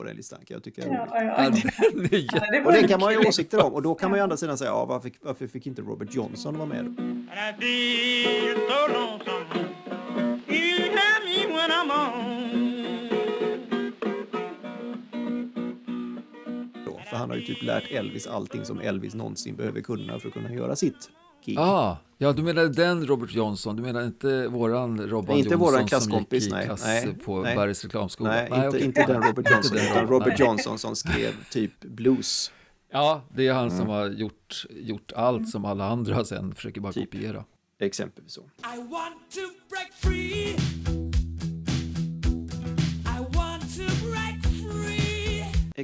På 0.00 0.04
den 0.04 0.16
listan, 0.16 0.38
kan 0.44 0.54
jag 0.54 0.64
tycka. 0.64 0.82
Ja, 0.86 1.08
ja, 1.12 1.24
Ja, 1.24 1.50
den 1.50 2.04
är 2.52 2.66
Och 2.66 2.72
det 2.72 2.78
en 2.78 2.88
kan 2.88 3.00
man 3.00 3.12
ju 3.12 3.18
ha 3.18 3.28
åsikter 3.28 3.64
om. 3.64 3.74
Och 3.74 3.82
då 3.82 3.94
kan 3.94 4.10
man 4.10 4.18
ju 4.18 4.22
andra 4.22 4.36
sidan 4.36 4.58
säga, 4.58 4.70
ja, 4.70 4.84
varför, 4.84 5.10
varför 5.20 5.46
fick 5.46 5.66
inte 5.66 5.82
Robert 5.82 6.14
Johnson 6.14 6.58
vara 6.58 6.68
med? 6.68 6.96
För 17.10 17.16
han 17.16 17.30
har 17.30 17.36
ju 17.36 17.42
typ 17.42 17.62
lärt 17.62 17.90
Elvis 17.90 18.26
allting 18.26 18.64
som 18.64 18.80
Elvis 18.80 19.14
någonsin 19.14 19.56
behöver 19.56 19.80
kunna 19.80 20.18
för 20.18 20.28
att 20.28 20.34
kunna 20.34 20.54
göra 20.54 20.76
sitt 20.76 21.10
gig. 21.44 21.58
Ah, 21.58 21.96
ja, 22.18 22.32
du 22.32 22.42
menar 22.42 22.64
den 22.64 23.06
Robert 23.06 23.32
Johnson, 23.34 23.76
du 23.76 23.82
menar 23.82 24.02
inte 24.02 24.48
våran 24.48 25.00
Robban 25.08 25.36
Inte 25.36 25.50
Johnson 25.50 25.72
våran 25.72 25.86
klasskompis, 25.86 26.44
som 26.44 26.56
gick 26.58 26.64
i 26.64 26.66
nej, 26.66 26.66
klass 26.66 26.82
nej, 26.84 27.14
på 27.24 27.42
nej. 27.42 27.56
Bergs 27.56 27.84
reklamskola? 27.84 28.30
Nej, 28.30 28.44
inte, 28.44 28.68
okej. 28.68 28.84
inte 28.84 29.04
den 29.06 29.22
Robert 29.22 29.50
Johnson, 29.50 29.76
den 29.76 29.86
utan 29.86 30.06
Robert, 30.08 30.38
nej. 30.38 30.46
Johnson 30.46 30.78
som 30.78 30.96
skrev 30.96 31.32
typ 31.50 31.80
blues. 31.80 32.52
Ja, 32.92 33.22
det 33.34 33.46
är 33.48 33.52
han 33.52 33.66
Mm. 33.66 33.78
som 33.78 33.88
har 33.88 34.08
gjort, 34.08 34.66
gjort 34.70 35.12
allt 35.16 35.48
som 35.48 35.64
alla 35.64 35.84
andra 35.88 36.24
sen 36.24 36.54
försöker 36.54 36.80
bara 36.80 36.92
Typ. 36.92 37.12
kopiera. 37.12 37.44
Exempelvis 37.78 38.32
så. 38.32 38.42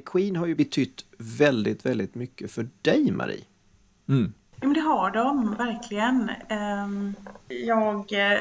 Queen 0.07 0.37
har 0.37 0.47
ju 0.47 0.55
betytt 0.55 1.05
väldigt, 1.19 1.87
väldigt 1.87 2.15
mycket 2.15 2.51
för 2.51 2.69
dig, 2.83 3.11
Marie. 3.11 3.45
Mm. 4.09 4.33
Men 4.67 4.75
det 4.75 4.81
har 4.81 5.11
de 5.11 5.55
verkligen. 5.55 6.31
Ehm, 6.49 7.15
Jag 7.49 8.13
eh, 8.13 8.39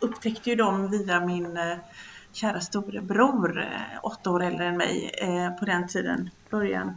upptäckte 0.00 0.50
ju 0.50 0.56
dem 0.56 0.90
via 0.90 1.20
min 1.20 1.56
eh, 1.56 1.76
kära 2.32 2.60
storebror, 2.60 3.60
eh, 3.60 3.98
åtta 4.02 4.30
år 4.30 4.42
äldre 4.42 4.66
än 4.66 4.76
mig 4.76 5.10
på 5.58 5.64
den 5.64 5.88
tiden, 5.88 6.30
början 6.50 6.96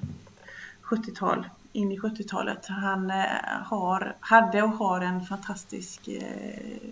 70-tal, 0.83 1.49
in 1.71 1.91
i 1.91 1.99
70-talet. 1.99 2.67
Han 2.67 3.11
har, 3.65 4.15
hade 4.19 4.61
och 4.61 4.69
har 4.69 5.01
en 5.01 5.25
fantastisk 5.25 6.09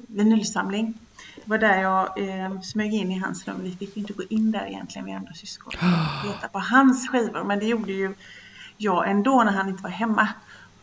vinylsamling. 0.07 0.93
Det 1.35 1.49
var 1.49 1.57
där 1.57 1.81
jag 1.81 2.29
eh, 2.29 2.61
smög 2.61 2.93
in 2.93 3.11
i 3.11 3.19
hans 3.19 3.47
rum. 3.47 3.57
Vi 3.63 3.75
fick 3.75 3.97
inte 3.97 4.13
gå 4.13 4.23
in 4.29 4.51
där 4.51 4.65
egentligen, 4.65 5.05
vi 5.05 5.11
andra 5.11 5.33
syskon. 5.33 5.73
Leta 6.25 6.47
på 6.47 6.59
hans 6.59 7.09
skivor, 7.09 7.43
men 7.43 7.59
det 7.59 7.65
gjorde 7.65 7.91
ju 7.93 8.15
jag 8.77 9.09
ändå 9.09 9.43
när 9.43 9.51
han 9.51 9.69
inte 9.69 9.83
var 9.83 9.89
hemma 9.89 10.27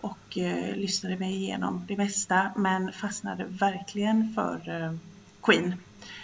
och 0.01 0.39
eh, 0.39 0.77
lyssnade 0.77 1.17
mig 1.17 1.35
igenom 1.35 1.85
det 1.89 1.97
mesta 1.97 2.51
men 2.57 2.93
fastnade 2.93 3.45
verkligen 3.49 4.35
för 4.35 4.83
eh, 4.83 4.95
Queen. 5.43 5.75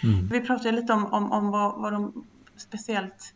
Mm. 0.03 0.27
Vi 0.31 0.41
pratade 0.41 0.71
lite 0.71 0.93
om, 0.93 1.05
om, 1.05 1.31
om 1.31 1.51
vad, 1.51 1.81
vad 1.81 1.93
de 1.93 2.25
speciellt 2.55 3.33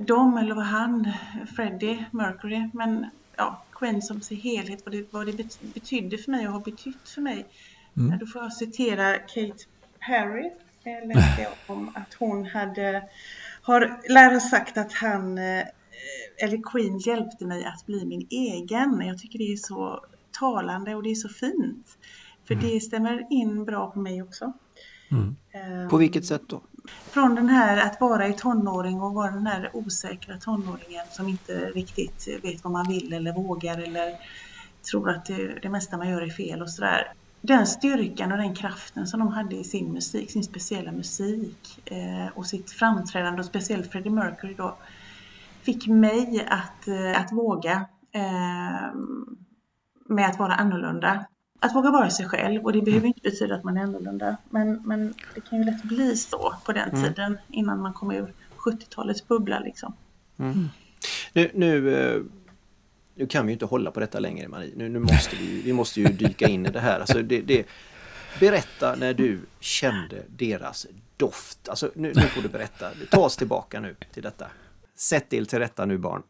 de 0.00 0.36
eller 0.36 0.54
vad 0.54 0.64
han, 0.64 1.12
Freddie 1.56 2.04
Mercury, 2.10 2.70
men 2.72 3.06
ja, 3.36 3.62
Queen 3.72 4.02
som 4.02 4.20
sin 4.20 4.40
helhet, 4.40 4.82
vad 4.84 4.94
det, 4.94 5.12
vad 5.12 5.26
det 5.26 5.58
betydde 5.74 6.18
för 6.18 6.30
mig 6.30 6.46
och 6.46 6.52
har 6.52 6.60
betytt 6.60 7.08
för 7.08 7.20
mig. 7.20 7.46
Mm. 7.96 8.18
Då 8.18 8.26
får 8.26 8.42
jag 8.42 8.52
citera 8.52 9.18
Kate 9.18 9.64
Perry, 9.98 10.50
läste 10.84 11.42
jag 11.42 11.52
om 11.66 11.92
att 11.94 12.14
hon 12.14 12.46
hade, 12.46 13.02
har, 13.62 14.00
lär 14.08 14.32
ha 14.32 14.40
sagt 14.40 14.76
att 14.76 14.92
han, 14.92 15.38
eh, 15.38 15.64
eller 16.38 16.62
Queen 16.62 16.98
hjälpte 16.98 17.46
mig 17.46 17.64
att 17.64 17.86
bli 17.86 18.04
min 18.04 18.26
egen. 18.30 19.00
Jag 19.00 19.18
tycker 19.18 19.38
det 19.38 19.52
är 19.52 19.56
så 19.56 20.04
talande 20.38 20.94
och 20.94 21.02
det 21.02 21.10
är 21.10 21.14
så 21.14 21.28
fint. 21.28 21.98
För 22.44 22.54
mm. 22.54 22.66
det 22.66 22.80
stämmer 22.80 23.26
in 23.30 23.64
bra 23.64 23.90
på 23.90 23.98
mig 23.98 24.22
också. 24.22 24.52
Mm. 25.10 25.36
Um, 25.82 25.88
på 25.88 25.96
vilket 25.96 26.26
sätt 26.26 26.42
då? 26.46 26.60
Från 27.10 27.34
den 27.34 27.48
här 27.48 27.76
att 27.76 28.00
vara 28.00 28.28
i 28.28 28.32
tonåring 28.32 29.00
och 29.00 29.14
vara 29.14 29.30
den 29.30 29.46
här 29.46 29.70
osäkra 29.72 30.38
tonåringen 30.38 31.04
som 31.10 31.28
inte 31.28 31.52
riktigt 31.52 32.28
vet 32.42 32.64
vad 32.64 32.72
man 32.72 32.88
vill 32.88 33.12
eller 33.12 33.32
vågar 33.32 33.78
eller 33.78 34.14
tror 34.90 35.10
att 35.10 35.24
det, 35.24 35.58
det 35.62 35.68
mesta 35.68 35.96
man 35.96 36.08
gör 36.08 36.22
är 36.22 36.30
fel 36.30 36.62
och 36.62 36.70
sådär. 36.70 37.12
Den 37.40 37.66
styrkan 37.66 38.32
och 38.32 38.38
den 38.38 38.54
kraften 38.54 39.06
som 39.06 39.20
de 39.20 39.28
hade 39.28 39.56
i 39.56 39.64
sin 39.64 39.92
musik, 39.92 40.30
sin 40.30 40.44
speciella 40.44 40.92
musik 40.92 41.80
eh, 41.84 42.26
och 42.34 42.46
sitt 42.46 42.70
framträdande 42.70 43.40
och 43.40 43.46
speciellt 43.46 43.92
Freddie 43.92 44.10
Mercury 44.10 44.54
då 44.54 44.76
fick 45.66 45.86
mig 45.86 46.46
att, 46.48 46.88
eh, 46.88 47.20
att 47.20 47.32
våga 47.32 47.86
eh, 48.12 48.94
med 50.08 50.26
att 50.26 50.38
vara 50.38 50.54
annorlunda 50.54 51.26
att 51.60 51.74
våga 51.74 51.90
vara 51.90 52.10
sig 52.10 52.28
själv 52.28 52.64
och 52.64 52.72
det 52.72 52.82
behöver 52.82 53.06
inte 53.06 53.20
betyda 53.20 53.54
att 53.54 53.64
man 53.64 53.76
är 53.76 53.82
annorlunda. 53.82 54.36
Men, 54.50 54.82
men 54.84 55.14
det 55.34 55.40
kan 55.40 55.58
ju 55.58 55.64
lätt 55.64 55.82
bli 55.82 56.16
så 56.16 56.54
på 56.64 56.72
den 56.72 56.90
mm. 56.90 57.02
tiden 57.02 57.38
innan 57.48 57.80
man 57.80 57.92
kom 57.92 58.10
ur 58.10 58.32
70-talets 58.56 59.28
bubbla 59.28 59.58
liksom. 59.60 59.94
Mm. 60.38 60.68
Nu, 61.32 61.50
nu, 61.54 61.94
eh, 61.94 62.22
nu, 63.14 63.26
kan 63.26 63.46
vi 63.46 63.52
inte 63.52 63.64
hålla 63.64 63.90
på 63.90 64.00
detta 64.00 64.18
längre 64.18 64.48
Marie. 64.48 64.72
Nu, 64.76 64.88
nu 64.88 64.98
måste 64.98 65.36
vi, 65.36 65.62
vi 65.62 65.72
måste 65.72 66.00
ju 66.00 66.06
dyka 66.06 66.48
in 66.48 66.66
i 66.66 66.70
det 66.70 66.80
här. 66.80 67.00
Alltså 67.00 67.22
det, 67.22 67.40
det, 67.40 67.66
berätta 68.40 68.94
när 68.94 69.14
du 69.14 69.40
kände 69.60 70.22
deras 70.28 70.86
doft. 71.16 71.68
Alltså 71.68 71.90
nu, 71.94 72.12
nu 72.14 72.22
får 72.22 72.42
du 72.42 72.48
berätta. 72.48 72.90
Ta 73.10 73.20
oss 73.20 73.36
tillbaka 73.36 73.80
nu 73.80 73.96
till 74.12 74.22
detta. 74.22 74.46
Sätt 74.96 75.32
er 75.32 75.44
till 75.44 75.58
rätta 75.58 75.86
nu 75.86 75.98
barn. 75.98 76.22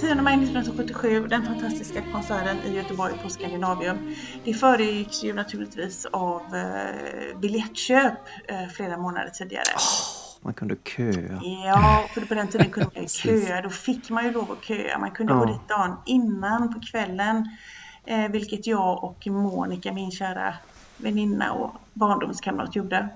10 0.00 0.14
maj 0.22 0.34
1977, 0.34 1.26
den 1.26 1.42
fantastiska 1.42 2.02
konserten 2.12 2.56
i 2.66 2.76
Göteborg 2.76 3.14
på 3.22 3.28
Scandinavium. 3.28 4.14
Det 4.44 4.54
föregicks 4.54 5.24
ju 5.24 5.32
naturligtvis 5.32 6.06
av 6.06 6.40
eh, 6.54 7.38
biljettköp 7.40 8.18
eh, 8.48 8.68
flera 8.76 8.96
månader 8.98 9.30
tidigare. 9.30 9.64
Oh, 9.76 10.44
man 10.44 10.54
kunde 10.54 10.76
köa. 10.84 11.40
Ja, 11.64 12.04
för 12.14 12.20
på 12.20 12.34
den 12.34 12.48
tiden 12.48 12.70
kunde 12.70 12.90
man 12.94 13.08
köa. 13.08 13.62
Då 13.62 13.70
fick 13.70 14.10
man 14.10 14.24
ju 14.24 14.32
lov 14.32 14.52
att 14.52 14.64
köa. 14.64 14.98
Man 14.98 15.10
kunde 15.10 15.32
oh. 15.32 15.38
gå 15.38 15.44
dit 15.44 15.68
dagen 15.68 15.96
innan 16.06 16.74
på 16.74 16.80
kvällen. 16.80 17.48
Eh, 18.06 18.28
vilket 18.30 18.66
jag 18.66 19.04
och 19.04 19.26
Monica, 19.26 19.92
min 19.92 20.10
kära 20.10 20.54
väninna 20.96 21.52
och 21.52 21.74
barndomskamrat 21.92 22.76
gjorde. 22.76 23.08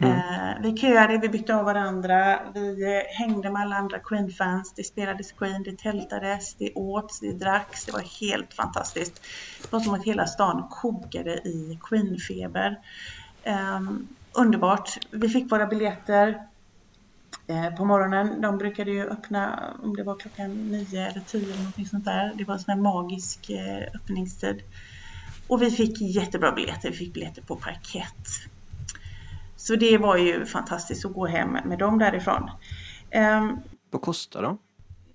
Mm. 0.00 0.12
Eh, 0.12 0.62
vi 0.62 0.76
köade, 0.76 1.18
vi 1.18 1.28
bytte 1.28 1.54
av 1.54 1.64
varandra, 1.64 2.38
vi 2.54 2.96
eh, 2.96 3.18
hängde 3.18 3.50
med 3.50 3.62
alla 3.62 3.76
andra 3.76 3.98
Queen-fans. 3.98 4.72
Det 4.76 4.84
spelades 4.84 5.32
Queen, 5.32 5.62
det 5.62 5.78
tältades, 5.78 6.54
det 6.54 6.72
åts, 6.74 7.20
det 7.20 7.32
dracks. 7.32 7.84
Det 7.84 7.92
var 7.92 8.20
helt 8.20 8.54
fantastiskt. 8.54 9.22
Det 9.62 9.72
var 9.72 9.80
som 9.80 9.94
att 9.94 10.04
hela 10.04 10.26
stan 10.26 10.66
kokade 10.70 11.30
i 11.34 11.78
Queen-feber. 11.82 12.76
Um, 13.76 14.08
underbart. 14.32 14.98
Vi 15.10 15.28
fick 15.28 15.52
våra 15.52 15.66
biljetter 15.66 16.28
eh, 16.28 16.34
på 17.76 17.84
morgonen. 17.84 18.40
De 18.40 18.58
brukade 18.58 18.90
ju 18.90 19.06
öppna 19.06 19.74
om 19.82 19.96
det 19.96 20.02
var 20.02 20.16
klockan 20.16 20.68
nio 20.70 21.06
eller 21.06 21.20
tio 21.20 21.44
eller 21.44 21.56
någonting 21.56 21.86
sånt 21.86 22.04
där. 22.04 22.32
Det 22.34 22.44
var 22.44 22.54
en 22.54 22.60
sån 22.60 22.74
här 22.74 22.80
magisk 22.80 23.50
eh, 23.50 23.88
öppningstid. 23.94 24.62
Och 25.48 25.62
vi 25.62 25.70
fick 25.70 26.00
jättebra 26.00 26.52
biljetter. 26.52 26.90
Vi 26.90 26.96
fick 26.96 27.14
biljetter 27.14 27.42
på 27.42 27.56
parkett. 27.56 28.28
Så 29.56 29.76
det 29.76 29.98
var 29.98 30.16
ju 30.16 30.46
fantastiskt 30.46 31.04
att 31.04 31.12
gå 31.12 31.26
hem 31.26 31.58
med 31.64 31.78
dem 31.78 31.98
därifrån. 31.98 32.50
Um, 33.14 33.60
Vad 33.90 34.02
kostar 34.02 34.42
de? 34.42 34.58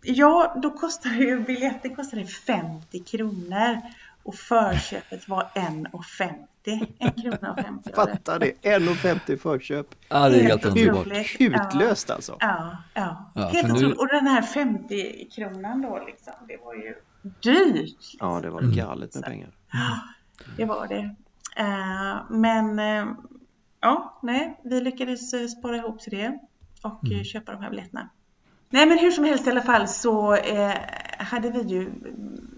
Ja, 0.04 0.60
då 0.62 0.70
kostade 0.72 1.16
ju 1.16 1.40
biljetten 1.40 1.96
kostade 1.96 2.26
50 2.26 3.00
kronor 3.00 3.82
och 4.24 4.36
förköpet 4.36 5.30
var 5.30 5.50
1,50. 5.56 6.88
En 7.00 7.12
krona 7.12 7.52
och 7.52 7.60
50 7.60 7.94
Fattar 7.94 8.40
det! 8.40 8.54
1,50 8.62 9.38
förköp. 9.38 9.88
Ja, 10.10 10.30
det 10.30 10.40
är 10.40 10.44
helt 10.44 10.66
underbart. 10.66 11.08
Utlöst 11.40 12.10
alltså. 12.10 12.38
Ja, 12.40 12.78
ja. 12.94 13.32
ja 13.36 13.48
helt 13.48 13.82
nu... 13.82 13.94
Och 13.94 14.08
den 14.08 14.28
här 14.28 14.42
50 14.42 15.30
kronan 15.36 15.82
då 15.82 16.04
liksom, 16.06 16.34
det 16.48 16.58
var 16.58 16.74
ju 16.74 16.96
dyrt. 17.42 17.76
Liksom. 17.76 18.18
Ja, 18.20 18.42
det 18.42 18.50
var 18.50 18.62
galet 18.62 19.16
med 19.16 19.24
pengar. 19.24 19.50
Ja, 19.72 20.00
det 20.58 20.66
var 20.66 20.88
det. 20.88 21.16
Uh, 21.60 22.32
men 22.32 22.80
uh, 22.80 23.16
ja, 23.82 24.20
nej, 24.22 24.60
vi 24.64 24.82
lyckades 24.82 25.34
eh, 25.34 25.48
spara 25.48 25.78
ihop 25.78 26.00
till 26.00 26.18
det 26.18 26.40
och 26.84 27.04
mm. 27.04 27.24
köpa 27.24 27.52
de 27.52 27.64
här 27.64 27.70
biljetterna. 27.70 28.10
Nej, 28.70 28.86
men 28.86 28.98
hur 28.98 29.12
som 29.12 29.24
helst 29.24 29.48
i 29.48 29.50
alla 29.50 29.62
fall 29.62 29.88
så 29.88 30.36
eh, 30.36 30.76
hade 31.18 31.50
vi 31.52 31.62
ju 31.62 31.82
mm, 31.82 32.51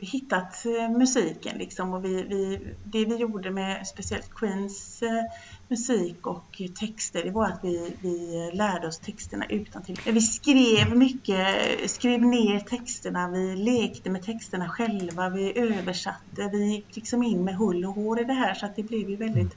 hittat 0.00 0.66
eh, 0.66 0.90
musiken 0.90 1.58
liksom 1.58 1.94
och 1.94 2.04
vi, 2.04 2.22
vi, 2.22 2.60
det 2.84 3.04
vi 3.04 3.16
gjorde 3.16 3.50
med 3.50 3.86
speciellt 3.86 4.34
Queens 4.34 5.02
eh, 5.02 5.24
musik 5.68 6.26
och 6.26 6.62
texter 6.80 7.24
det 7.24 7.30
var 7.30 7.44
att 7.44 7.60
vi, 7.62 7.92
vi 8.00 8.50
lärde 8.54 8.86
oss 8.86 8.98
texterna 8.98 9.46
utan 9.48 9.82
till. 9.82 10.00
Vi 10.04 10.20
skrev 10.20 10.96
mycket, 10.96 11.46
skrev 11.90 12.20
ner 12.20 12.60
texterna, 12.60 13.28
vi 13.28 13.56
lekte 13.56 14.10
med 14.10 14.22
texterna 14.22 14.68
själva, 14.68 15.28
vi 15.28 15.58
översatte, 15.58 16.50
vi 16.52 16.64
gick 16.64 16.96
liksom 16.96 17.22
in 17.22 17.44
med 17.44 17.54
hull 17.56 17.84
och 17.84 17.94
hår 17.94 18.20
i 18.20 18.24
det 18.24 18.32
här 18.32 18.54
så 18.54 18.66
att 18.66 18.76
det 18.76 18.82
blev 18.82 19.10
ju 19.10 19.16
väldigt 19.16 19.56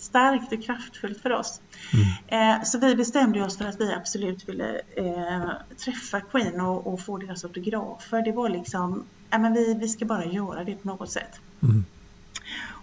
starkt 0.00 0.52
och 0.52 0.62
kraftfullt 0.62 1.20
för 1.22 1.32
oss. 1.32 1.60
Mm. 1.92 2.58
Eh, 2.58 2.64
så 2.64 2.78
vi 2.78 2.96
bestämde 2.96 3.44
oss 3.44 3.58
för 3.58 3.64
att 3.64 3.80
vi 3.80 3.92
absolut 3.92 4.48
ville 4.48 4.80
eh, 4.96 5.50
träffa 5.84 6.20
Queen 6.20 6.60
och, 6.60 6.92
och, 6.92 7.00
få 7.00 7.18
deras 7.18 7.44
autografer. 7.44 8.22
Det 8.22 8.32
var 8.32 8.48
liksom, 8.48 9.04
ja 9.30 9.38
men 9.38 9.52
vi, 9.52 9.74
vi 9.74 9.88
ska 9.88 10.04
bara 10.04 10.24
göra 10.24 10.64
det 10.64 10.74
på 10.74 10.88
något 10.88 11.10
sätt. 11.10 11.40
Mm. 11.62 11.84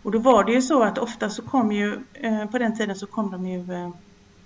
Och 0.04 0.12
då 0.12 0.20
var 0.20 0.44
det 0.44 0.52
ju 0.52 0.62
så 0.62 0.84
att 0.84 0.98
ofta 0.98 1.30
så 1.30 1.42
kom 1.42 1.72
ju, 1.72 2.00
eh, 2.14 2.46
på 2.46 2.58
den 2.58 2.78
tiden 2.78 2.96
så 2.96 3.08
kom 3.08 3.32
de 3.32 3.48
ju 3.48 3.92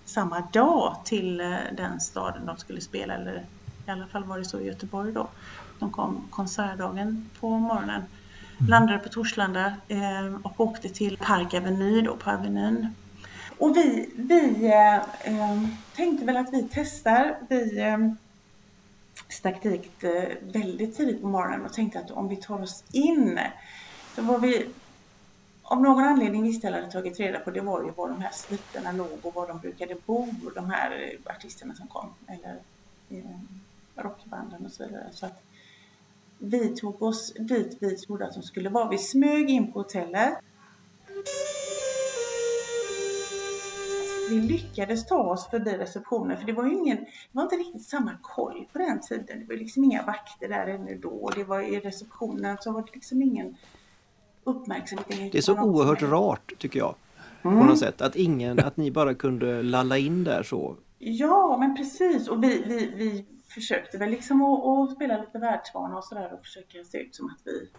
samma 0.06 0.42
dag 0.42 0.96
till 1.06 1.38
den 1.78 2.00
staden 2.00 2.46
de 2.46 2.58
skulle 2.58 2.82
spela, 2.82 3.14
eller 3.14 3.46
i 3.88 3.92
alla 3.92 4.08
fall 4.08 4.24
var 4.24 4.38
det 4.38 4.46
så 4.46 4.60
i 4.60 4.68
Göteborg 4.68 5.14
då. 5.14 5.28
De 5.80 5.92
kom 5.92 6.24
konsertdagen 6.30 7.30
på 7.40 7.50
morgonen. 7.50 8.02
Mm. 8.62 8.70
Landade 8.70 9.00
på 9.00 9.10
Torslanda 9.10 9.74
eh, 9.88 10.36
och 10.44 10.60
åkte 10.60 10.90
till 10.90 11.18
Park 11.18 11.54
Avenue 11.54 12.02
då 12.02 12.16
på 12.16 12.30
Avenyn. 12.30 12.88
Och 13.58 13.78
vi, 13.78 14.10
vi 14.16 14.66
eh, 14.66 14.96
eh, 14.96 15.68
tänkte 15.96 16.26
väl 16.26 16.38
att 16.38 16.54
vi 16.54 16.68
testar. 16.72 17.38
Vi 17.50 17.80
eh, 17.80 17.98
stack 19.30 19.64
dit 19.64 20.04
eh, 20.04 20.12
väldigt 20.42 20.98
tidigt 20.98 21.22
på 21.22 21.28
morgonen 21.28 21.66
och 21.66 21.74
tänkte 21.74 22.00
att 22.00 22.12
om 22.12 22.28
vi 22.28 22.36
tar 22.36 22.62
oss 22.62 22.84
in. 22.92 23.40
För 24.14 24.22
vad 24.22 24.42
vi 24.42 24.68
av 25.64 25.82
någon 25.82 26.04
anledning 26.04 26.44
visste 26.44 26.68
eller 26.68 26.78
hade 26.78 26.92
tagit 26.92 27.20
reda 27.20 27.40
på 27.40 27.52
det 27.52 27.62
var 27.62 27.84
ju 27.84 27.92
var 27.92 28.10
de 28.10 28.22
här 28.22 28.32
sviterna 28.34 28.92
låg 28.92 29.20
och 29.22 29.34
var 29.34 29.48
de 29.48 29.60
brukade 29.60 29.96
bo, 30.06 30.28
de 30.56 30.70
här 30.72 31.16
artisterna 31.26 31.76
som 31.76 31.88
kom. 31.88 32.14
Eller 32.28 32.60
eh, 33.10 33.40
rockbanden 33.96 34.66
och 34.66 34.72
så 34.72 34.84
vidare. 34.86 35.08
Så 35.12 35.26
att, 35.26 35.44
vi 36.42 36.76
tog 36.76 37.02
oss 37.02 37.34
dit 37.34 37.78
vi 37.80 37.98
trodde 37.98 38.26
att 38.26 38.34
de 38.34 38.44
skulle 38.44 38.70
vara. 38.70 38.90
Vi 38.90 38.98
smög 38.98 39.50
in 39.50 39.72
på 39.72 39.80
hotellet. 39.80 40.34
Vi 44.30 44.42
lyckades 44.42 45.06
ta 45.06 45.18
oss 45.18 45.50
förbi 45.50 45.72
receptionen 45.72 46.38
för 46.38 46.46
det 46.46 46.54
var 46.54 46.66
ju 46.66 46.74
ingen, 46.74 46.98
det 46.98 47.08
var 47.32 47.44
inte 47.44 47.56
riktigt 47.56 47.84
samma 47.84 48.12
koll 48.22 48.66
på 48.74 48.80
den 48.80 49.02
tiden. 49.02 49.40
Det 49.40 49.46
var 49.48 49.56
liksom 49.56 49.84
inga 49.84 50.06
vakter 50.06 50.50
där 50.50 50.68
ännu 50.68 50.98
då. 50.98 51.30
Det 51.36 51.44
var 51.44 51.62
i 51.62 51.80
receptionen 51.80 52.58
så 52.60 52.72
var 52.72 52.82
det 52.82 52.92
liksom 52.94 53.22
ingen 53.22 53.56
uppmärksamhet. 54.44 55.32
Det 55.32 55.38
är 55.38 55.42
så 55.42 55.62
oerhört 55.62 56.02
rart 56.02 56.54
tycker 56.58 56.80
jag. 56.80 56.96
Mm. 57.44 57.60
På 57.60 57.66
något 57.66 57.80
sätt. 57.80 58.02
Att, 58.02 58.16
ingen, 58.16 58.60
att 58.60 58.78
ni 58.78 58.92
bara 58.92 59.14
kunde 59.14 59.64
lalla 59.64 59.98
in 59.98 60.24
där 60.24 60.44
så. 60.44 60.76
Ja, 61.00 61.58
men 61.60 61.76
precis. 61.76 62.28
Och 62.28 62.44
vi, 62.44 62.64
vi, 62.68 62.94
vi 62.96 63.26
försökte 63.54 63.98
väl 63.98 64.10
liksom 64.10 64.42
att, 64.42 64.66
att 64.66 64.96
spela 64.96 65.18
lite 65.18 65.40
världsvana 65.40 65.98
och 65.98 66.04
sådär 66.04 66.34
och 66.34 66.42
försöka 66.42 66.84
se 66.84 66.98
ut 66.98 67.16
som 67.16 67.26
att 67.26 67.42
vi 67.46 67.70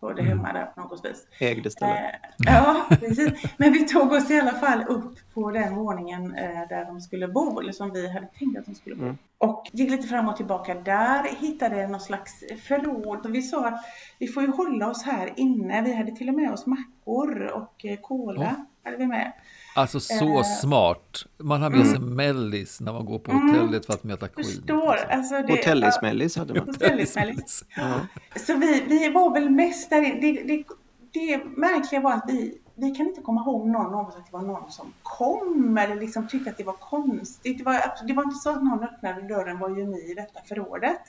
hörde 0.00 0.22
hemma 0.22 0.52
där 0.52 0.66
på 0.66 0.80
något 0.80 1.04
vis. 1.04 1.26
Ägde 1.38 1.70
stället. 1.70 1.96
Eh, 1.96 2.54
ja, 2.54 2.86
precis. 2.88 3.32
Men 3.56 3.72
vi 3.72 3.86
tog 3.86 4.12
oss 4.12 4.30
i 4.30 4.40
alla 4.40 4.52
fall 4.52 4.84
upp 4.88 5.34
på 5.34 5.50
den 5.50 5.74
våningen 5.74 6.34
eh, 6.34 6.68
där 6.68 6.84
de 6.84 7.00
skulle 7.00 7.28
bo, 7.28 7.60
eller 7.60 7.72
som 7.72 7.92
vi 7.92 8.12
hade 8.12 8.26
tänkt 8.26 8.58
att 8.58 8.66
de 8.66 8.74
skulle 8.74 8.96
bo. 8.96 9.02
Mm. 9.02 9.18
Och 9.38 9.70
gick 9.72 9.90
lite 9.90 10.08
fram 10.08 10.28
och 10.28 10.36
tillbaka 10.36 10.74
där, 10.74 11.36
hittade 11.40 11.86
någon 11.86 12.00
slags 12.00 12.44
förråd 12.62 13.26
och 13.26 13.34
vi 13.34 13.42
sa 13.42 13.68
att 13.68 13.84
vi 14.18 14.26
får 14.26 14.42
ju 14.42 14.50
hålla 14.50 14.90
oss 14.90 15.04
här 15.04 15.32
inne. 15.36 15.82
Vi 15.82 15.94
hade 15.94 16.16
till 16.16 16.28
och 16.28 16.34
med 16.34 16.52
oss 16.52 16.66
mackor 16.66 17.42
och 17.42 17.84
eh, 17.84 18.00
cola. 18.00 18.42
Ja. 18.42 18.66
Hade 18.84 18.96
vi 18.96 19.06
med. 19.06 19.32
Alltså 19.74 20.00
så 20.00 20.38
Eh, 20.38 20.42
smart. 20.60 21.24
Man 21.38 21.62
har 21.62 21.70
med 21.70 21.86
sig 21.86 21.98
mellis 22.00 22.80
när 22.80 22.92
man 22.92 23.04
går 23.04 23.18
på 23.18 23.30
Mm. 23.30 23.48
hotellet 23.48 23.86
för 23.86 23.92
att 23.92 24.04
möta 24.04 24.28
Queen. 24.28 24.46
Förstår. 24.48 24.96
Alltså 25.10 25.34
det, 25.34 25.52
Hotellismellis 25.52 26.36
hade 26.36 26.54
man. 26.54 26.66
Hotellismellis. 26.66 27.64
Ja. 27.76 27.94
Så 28.36 28.56
vi, 28.56 28.80
vi 28.88 29.08
var 29.08 29.30
väl 29.34 29.50
mest 29.50 29.90
där 29.90 30.00
det, 30.00 30.42
det, 30.42 30.64
det 31.12 31.44
märkliga 31.44 32.00
var 32.00 32.12
att 32.12 32.24
vi, 32.28 32.58
vi 32.74 32.90
kan 32.94 33.06
inte 33.06 33.20
komma 33.20 33.40
ihåg 33.40 33.66
någon 33.68 33.94
av 33.94 34.08
oss 34.08 34.16
att 34.16 34.26
det 34.26 34.32
var 34.32 34.42
någon 34.42 34.70
som 34.70 34.92
kom 35.02 35.78
eller 35.78 35.94
liksom 35.96 36.28
tyckte 36.28 36.50
att 36.50 36.56
det 36.58 36.64
var 36.64 36.72
konstigt. 36.80 37.58
Det 37.58 37.64
var, 37.64 38.06
det 38.06 38.12
var 38.14 38.22
inte 38.22 38.36
så 38.36 38.50
att 38.50 38.64
någon 38.64 38.84
öppnade 38.84 39.28
dörren, 39.28 39.58
var 39.58 39.68
ju 39.68 39.86
ni 39.86 40.10
i 40.10 40.14
detta 40.14 40.40
förrådet? 40.48 41.00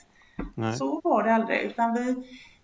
Nej. 0.54 0.76
Så 0.76 1.00
var 1.04 1.22
det 1.22 1.34
aldrig, 1.34 1.60
utan 1.62 1.94
vi 1.94 2.16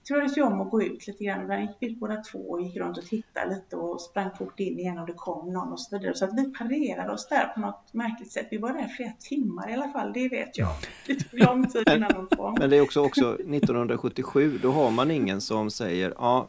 turades 0.08 0.38
ju 0.38 0.42
om 0.42 0.60
att 0.60 0.70
gå 0.70 0.82
ut 0.82 1.06
lite 1.06 1.24
grann. 1.24 1.48
Där 1.48 1.58
gick 1.58 1.70
vi 1.80 1.86
ut 1.86 1.98
båda 1.98 2.16
två 2.16 2.38
och 2.38 2.62
gick 2.62 2.76
runt 2.76 2.98
och 2.98 3.04
tittade 3.04 3.54
lite 3.54 3.76
och 3.76 4.00
sprang 4.00 4.30
fort 4.38 4.60
in 4.60 4.78
igen 4.78 4.98
om 4.98 5.06
det 5.06 5.12
kom 5.12 5.52
någon 5.52 5.72
och 5.72 5.80
så 5.80 5.98
vidare. 5.98 6.14
Så 6.14 6.24
att 6.24 6.30
vi 6.36 6.52
parerade 6.52 7.12
oss 7.12 7.28
där 7.28 7.46
på 7.54 7.60
något 7.60 7.88
märkligt 7.92 8.32
sätt. 8.32 8.46
Vi 8.50 8.56
var 8.56 8.72
där 8.72 8.88
flera 8.88 9.12
timmar 9.20 9.70
i 9.70 9.74
alla 9.74 9.88
fall, 9.88 10.12
det 10.12 10.28
vet 10.28 10.58
jag. 10.58 10.68
Det 11.06 11.14
tog 11.14 11.40
lång 11.40 11.66
tid 11.66 11.88
innan 11.96 12.12
de 12.12 12.36
kom. 12.36 12.56
Men 12.58 12.70
det 12.70 12.76
är 12.76 12.80
också, 12.80 13.00
också 13.00 13.34
1977, 13.34 14.58
då 14.62 14.70
har 14.72 14.90
man 14.90 15.10
ingen 15.10 15.40
som 15.40 15.70
säger 15.70 16.14
ja, 16.18 16.48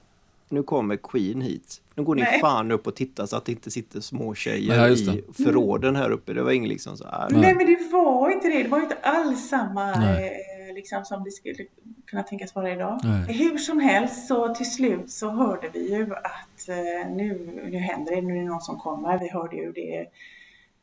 nu 0.50 0.64
kommer 0.64 0.96
Queen 0.96 1.42
hit. 1.42 1.82
Nu 1.96 2.04
går 2.04 2.16
ni 2.16 2.22
Nej. 2.22 2.40
fan 2.40 2.72
upp 2.72 2.88
och 2.88 2.96
tittar 2.96 3.26
så 3.26 3.38
att 3.38 3.46
det 3.46 3.52
inte 3.52 3.72
sitter 3.72 4.00
små 4.00 4.36
tjejer 4.36 4.76
Ja, 4.76 4.90
i 4.90 5.24
förråden 5.34 5.96
här 5.96 6.10
uppe. 6.10 6.34
Det 6.34 6.44
var 6.44 6.52
ingen 6.52 6.70
liksom 6.70 6.98
så 6.98 7.08
här. 7.08 7.30
Nej 7.30 7.56
men 7.56 7.66
det 7.66 7.90
var 7.92 8.30
inte 8.30 8.48
det. 8.48 8.64
Det 8.64 8.70
var 8.70 8.80
inte 8.80 8.98
alls 9.02 9.50
samma 9.50 9.86
Nej. 9.86 10.53
Liksom, 10.74 11.06
som 11.06 11.24
det 11.24 11.32
skulle 11.32 11.66
kunna 12.06 12.24
tänkas 12.24 12.56
vara 12.56 12.72
idag. 12.72 13.00
Nej. 13.04 13.34
Hur 13.38 13.58
som 13.58 13.80
helst 13.80 14.28
så 14.28 14.56
till 14.56 14.72
slut 14.72 15.12
så 15.12 15.30
hörde 15.30 15.70
vi 15.74 15.94
ju 15.96 16.16
att 16.16 16.70
eh, 16.70 17.12
nu, 17.16 17.62
nu 17.72 17.78
händer 17.78 18.16
det, 18.16 18.22
nu 18.22 18.38
är 18.38 18.42
det 18.42 18.48
någon 18.48 18.62
som 18.62 18.80
kommer. 18.80 19.20
Vi 19.20 19.30
hörde 19.30 19.56
ju 19.56 19.72
det 19.72 20.08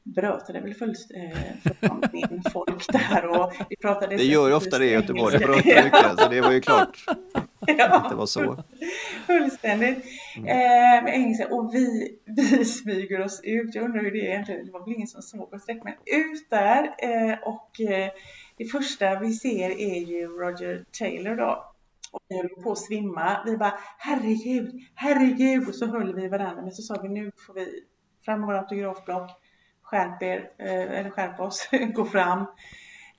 bröt 0.03 0.47
det 0.47 0.61
väl 0.61 0.75
fullt 0.75 1.11
eh, 1.15 1.39
fullkomligt 1.63 2.31
in 2.31 2.43
folk 2.53 2.93
där 2.93 3.27
och 3.27 3.53
vi 3.69 3.77
pratade 3.77 4.17
Det 4.17 4.25
gör 4.25 4.49
ju 4.49 4.55
ofta 4.55 4.79
det 4.79 4.87
i 4.87 4.93
Göteborg, 4.93 5.39
det 5.39 5.45
brötar 5.47 5.85
mycket. 5.85 6.19
Så 6.19 6.29
det 6.29 6.41
var 6.41 6.53
ju 6.53 6.61
klart 6.61 7.05
att 7.79 8.11
det 8.11 8.17
var 8.17 8.27
så. 8.27 8.65
Fullständigt. 9.27 10.05
Mm. 10.37 10.49
Eh, 10.49 11.05
med 11.05 11.15
engelska. 11.15 11.49
Och 11.49 11.75
vi, 11.75 12.17
vi 12.25 12.65
smyger 12.65 13.21
oss 13.21 13.41
ut. 13.45 13.75
Jag 13.75 13.85
undrar 13.85 14.03
hur 14.03 14.11
det 14.11 14.27
är 14.27 14.31
egentligen. 14.31 14.67
Det 14.67 14.73
var 14.73 14.85
väl 14.85 14.95
ingen 14.95 15.09
som 15.09 15.23
såg 15.23 15.55
oss 15.55 15.67
direkt. 15.67 15.85
Men 15.85 15.93
ut 15.93 16.51
där. 16.51 16.83
Eh, 16.99 17.39
och 17.43 17.81
eh, 17.81 18.11
det 18.61 18.67
första 18.67 19.21
vi 19.21 19.33
ser 19.33 19.71
är 19.71 20.01
ju 20.01 20.27
Roger 20.27 20.85
Taylor 20.99 21.37
då. 21.37 21.75
Och 22.13 22.21
vi 22.29 22.37
höll 22.37 22.49
på 22.49 22.73
att 22.73 22.79
svimma. 22.79 23.43
Vi 23.47 23.57
bara 23.57 23.75
herregud, 23.99 24.81
herregud. 24.95 25.69
Och 25.69 25.75
så 25.75 25.87
höll 25.87 26.15
vi 26.15 26.29
varandra. 26.29 26.63
Men 26.63 26.73
så 26.73 26.83
sa 26.83 27.03
vi 27.03 27.09
nu 27.09 27.33
får 27.47 27.55
vi 27.55 27.85
fram 28.25 28.41
med 28.41 28.47
våra 28.47 28.61
autografblock. 28.61 29.31
Skärp 29.83 30.23
er, 30.23 30.51
eh, 30.59 30.99
eller 30.99 31.11
skärp 31.11 31.41
oss, 31.41 31.69
gå 31.95 32.05
fram. 32.05 32.39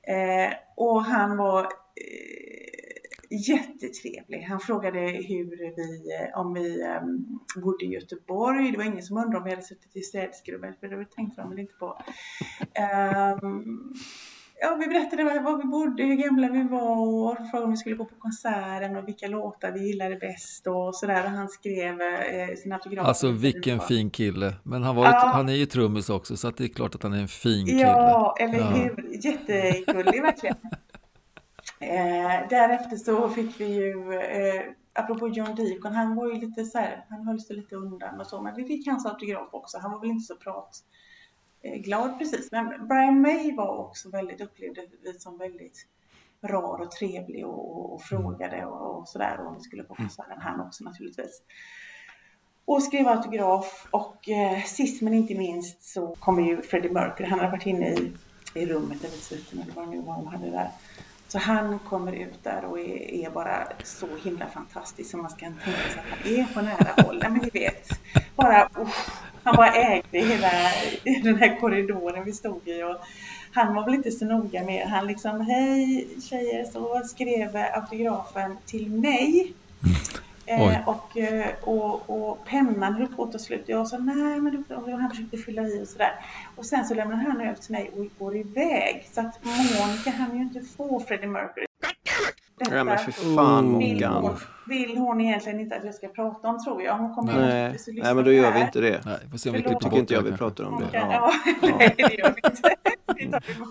Eh, 0.08 0.54
och 0.76 1.04
han 1.04 1.38
var 1.38 1.64
eh, 1.64 2.72
jättetrevlig. 3.30 4.42
Han 4.42 4.60
frågade 4.60 5.00
hur 5.00 5.76
vi, 5.76 6.12
eh, 6.16 6.40
om 6.40 6.54
vi 6.54 6.82
eh, 6.82 7.02
bodde 7.62 7.86
i 7.86 7.94
Göteborg. 7.94 8.72
Det 8.72 8.78
var 8.78 8.86
ingen 8.86 9.04
som 9.04 9.18
undrade 9.18 9.38
om 9.38 9.44
vi 9.44 9.50
hade 9.50 9.62
suttit 9.62 9.96
i 9.96 10.02
städskrubben, 10.02 10.74
för 10.80 10.88
det 10.88 11.12
tänkte 11.12 11.42
de 11.42 11.50
väl 11.50 11.60
inte 11.60 11.74
på. 11.74 12.02
Ehm, 12.74 13.94
Ja, 14.64 14.76
vi 14.80 14.88
berättade 14.88 15.24
var, 15.24 15.40
var 15.40 15.58
vi 15.58 15.64
bodde, 15.64 16.04
hur 16.04 16.16
gamla 16.16 16.50
vi 16.50 16.64
var 16.64 16.98
och 17.32 17.38
frågade 17.52 17.66
om 17.66 17.72
vi 17.72 17.78
skulle 17.78 17.96
gå 17.96 18.06
på 18.06 18.16
konserten 18.16 18.96
och 18.96 19.08
vilka 19.08 19.28
låtar 19.28 19.72
vi 19.72 19.88
gillade 19.88 20.16
bäst 20.16 20.68
och 20.68 20.96
sådär. 20.96 21.24
Och 21.24 21.30
han 21.30 21.50
skrev 21.50 22.02
eh, 22.02 22.56
sin 22.58 22.72
autograf. 22.72 23.08
Alltså 23.08 23.32
vilken 23.32 23.80
fin 23.80 24.10
kille. 24.10 24.54
Men 24.64 24.84
han, 24.84 24.96
var 24.96 25.06
Ja. 25.06 25.32
han 25.34 25.50
är 25.50 25.54
ju 25.54 25.66
trummis 25.66 26.10
också 26.10 26.38
så 26.38 26.48
att 26.48 26.58
det 26.58 26.64
är 26.64 26.68
klart 26.68 26.96
att 26.96 27.04
han 27.04 27.14
är 27.14 27.22
en 27.22 27.28
fin 27.28 27.66
kille. 27.66 27.82
Ja, 27.82 28.36
eller 28.40 28.58
Ja. 28.58 28.66
hur? 28.66 29.26
Jättegullig 29.26 30.22
verkligen. 30.22 30.56
Eh, 31.80 32.48
därefter 32.50 32.98
så 32.98 33.30
fick 33.30 33.60
vi 33.60 33.66
ju, 33.66 34.14
eh, 34.14 34.62
apropå 34.94 35.28
John 35.28 35.56
Deacon, 35.56 35.94
han 35.96 36.16
var 36.16 36.28
ju 36.28 36.34
lite 36.40 36.66
så 36.66 36.78
här, 36.78 37.06
han 37.10 37.28
höll 37.28 37.40
sig 37.42 37.56
lite 37.56 37.76
undan 37.76 38.20
och 38.20 38.28
så, 38.28 38.42
men 38.42 38.56
vi 38.56 38.64
fick 38.66 38.88
hans 38.88 39.06
autograf 39.06 39.50
också. 39.52 39.78
Han 39.82 39.92
var 39.92 40.00
väl 40.00 40.10
inte 40.10 40.24
så 40.26 40.36
prat 40.36 40.80
glad 41.64 42.20
precis, 42.20 42.52
men 42.52 42.88
Brian 42.88 43.22
May 43.22 43.56
var 43.56 43.78
också 43.78 44.10
väldigt, 44.10 44.42
upplevde 44.42 44.82
vi 45.04 45.20
som 45.20 45.38
väldigt 45.38 45.88
rar 46.42 46.82
och 46.82 46.92
trevlig 46.92 47.46
och, 47.46 47.78
och, 47.78 47.94
och 47.94 48.02
frågade 48.02 48.66
och, 48.66 49.00
och 49.00 49.08
sådär 49.08 49.38
och 49.40 49.48
om 49.48 49.56
vi 49.56 49.62
skulle 49.62 49.84
på 49.84 49.96
konserten, 49.96 50.42
han 50.42 50.62
också 50.62 50.84
naturligtvis. 50.84 51.42
Och 52.66 52.84
skrev 52.84 53.08
autograf 53.08 53.88
och 53.92 54.30
eh, 54.30 54.64
sist 54.64 55.02
men 55.02 55.14
inte 55.14 55.36
minst 55.36 55.84
så 55.84 56.16
kommer 56.16 56.44
ju 56.44 56.62
Freddie 56.62 56.90
Mercury, 56.90 57.30
han 57.30 57.40
hade 57.40 57.52
varit 57.52 57.66
inne 57.66 57.90
i, 57.90 58.12
i 58.54 58.66
rummet 58.66 59.04
eller 59.04 59.18
sviten 59.18 59.60
eller 59.60 59.74
vad 59.74 59.86
det 59.86 59.92
nu 59.92 60.02
var 60.02 60.16
de 60.16 60.28
hade 60.28 60.50
där. 60.50 60.70
Så 61.28 61.38
han 61.38 61.80
kommer 61.80 62.12
ut 62.12 62.44
där 62.44 62.66
och 62.66 62.80
är, 62.80 63.12
är 63.12 63.30
bara 63.30 63.68
så 63.84 64.08
himla 64.24 64.48
fantastisk 64.48 65.12
som 65.12 65.22
man 65.22 65.30
ska 65.30 65.40
tänka 65.46 65.62
sig 65.62 66.00
att 66.00 66.20
han 66.20 66.34
är 66.34 66.54
på 66.54 66.62
nära 66.62 67.04
håll. 67.04 67.20
Men 67.24 67.34
ni 67.34 67.50
vet, 67.50 67.90
bara, 68.36 68.70
usch, 68.80 69.10
han 69.44 69.56
bara 69.56 69.74
ägde 69.74 70.20
hela 70.20 70.52
den 71.24 71.36
här 71.36 71.60
korridoren 71.60 72.26
vi 72.26 72.34
stod 72.34 72.68
i 72.68 72.84
och 72.84 72.98
han 73.54 73.76
var 73.76 73.86
väl 73.86 73.94
inte 73.94 74.12
så 74.12 74.26
noga 74.26 74.64
med 74.64 74.88
Han 74.88 75.08
liksom, 75.08 75.42
hej 75.42 76.08
tjejer, 76.30 76.66
så 76.66 77.02
skrev 77.06 77.56
autografen 77.56 78.58
till 78.66 78.90
mig. 78.92 79.54
Oj. 80.48 80.54
Eh, 80.54 80.90
och, 80.90 81.18
eh, 81.18 81.48
och, 81.62 82.10
och 82.10 82.46
pennan 82.46 82.94
höll 82.94 83.08
på 83.08 83.24
att 83.24 83.32
ta 83.32 83.40
slut. 83.40 83.64
Jag 83.66 83.88
sa 83.88 83.98
nej, 83.98 84.40
men 84.40 84.66
du, 84.68 84.76
och 84.76 84.92
han 84.92 85.10
försökte 85.10 85.38
fylla 85.38 85.62
i 85.62 85.84
och 85.84 85.88
sådär. 85.88 86.12
Och 86.56 86.66
sen 86.66 86.86
så 86.86 86.94
lämnar 86.94 87.16
han 87.16 87.42
över 87.42 87.54
till 87.54 87.72
mig 87.72 87.92
och 87.96 88.08
går 88.20 88.36
iväg. 88.36 89.10
Så 89.14 89.22
att 89.22 89.40
Monica 89.44 90.10
hann 90.10 90.36
ju 90.36 90.42
inte 90.42 90.62
få 90.62 91.00
Freddie 91.00 91.28
Mercury. 91.28 91.66
Detta 92.64 92.76
Ja 92.78 92.84
men 92.84 92.98
för 92.98 93.12
fan 93.12 93.78
vill, 93.80 94.04
hon, 94.06 94.22
Mångan. 94.22 94.38
vill 94.68 94.98
hon 94.98 95.22
egentligen 95.22 95.60
inte 95.60 95.76
att 95.76 95.86
jag 95.86 95.96
ska 95.96 96.08
prata 96.08 96.48
om 96.48 96.64
tror 96.64 96.82
jag. 96.84 96.98
Hon 96.98 97.16
kommer 97.16 97.34
Nej, 97.40 97.72
lyssna 97.72 97.94
nej 98.04 98.16
men 98.16 98.26
då 98.26 98.32
gör 98.32 98.54
vi 98.54 98.62
inte 98.62 98.82
det. 98.82 99.02
Nej, 99.06 99.18
får 99.32 99.38
se 99.38 99.50
om 99.50 99.56
vi 99.56 99.62
Förlåt. 99.62 99.82
klipper 99.82 99.90
bort 99.92 100.00
inte 100.00 100.14
jag 100.14 100.22
vi 100.22 100.32
pratar 100.32 100.64
om 100.64 100.80
det. 100.82 100.88
Ja. 100.94 101.12
ja. 101.12 101.32
nej 101.80 101.94
det 101.98 102.14
gör 102.18 102.34
vi 102.36 102.42
inte. 102.50 102.62
Det 103.16 103.32
tar 103.32 103.44
vi 103.48 103.60
bort. 103.60 103.70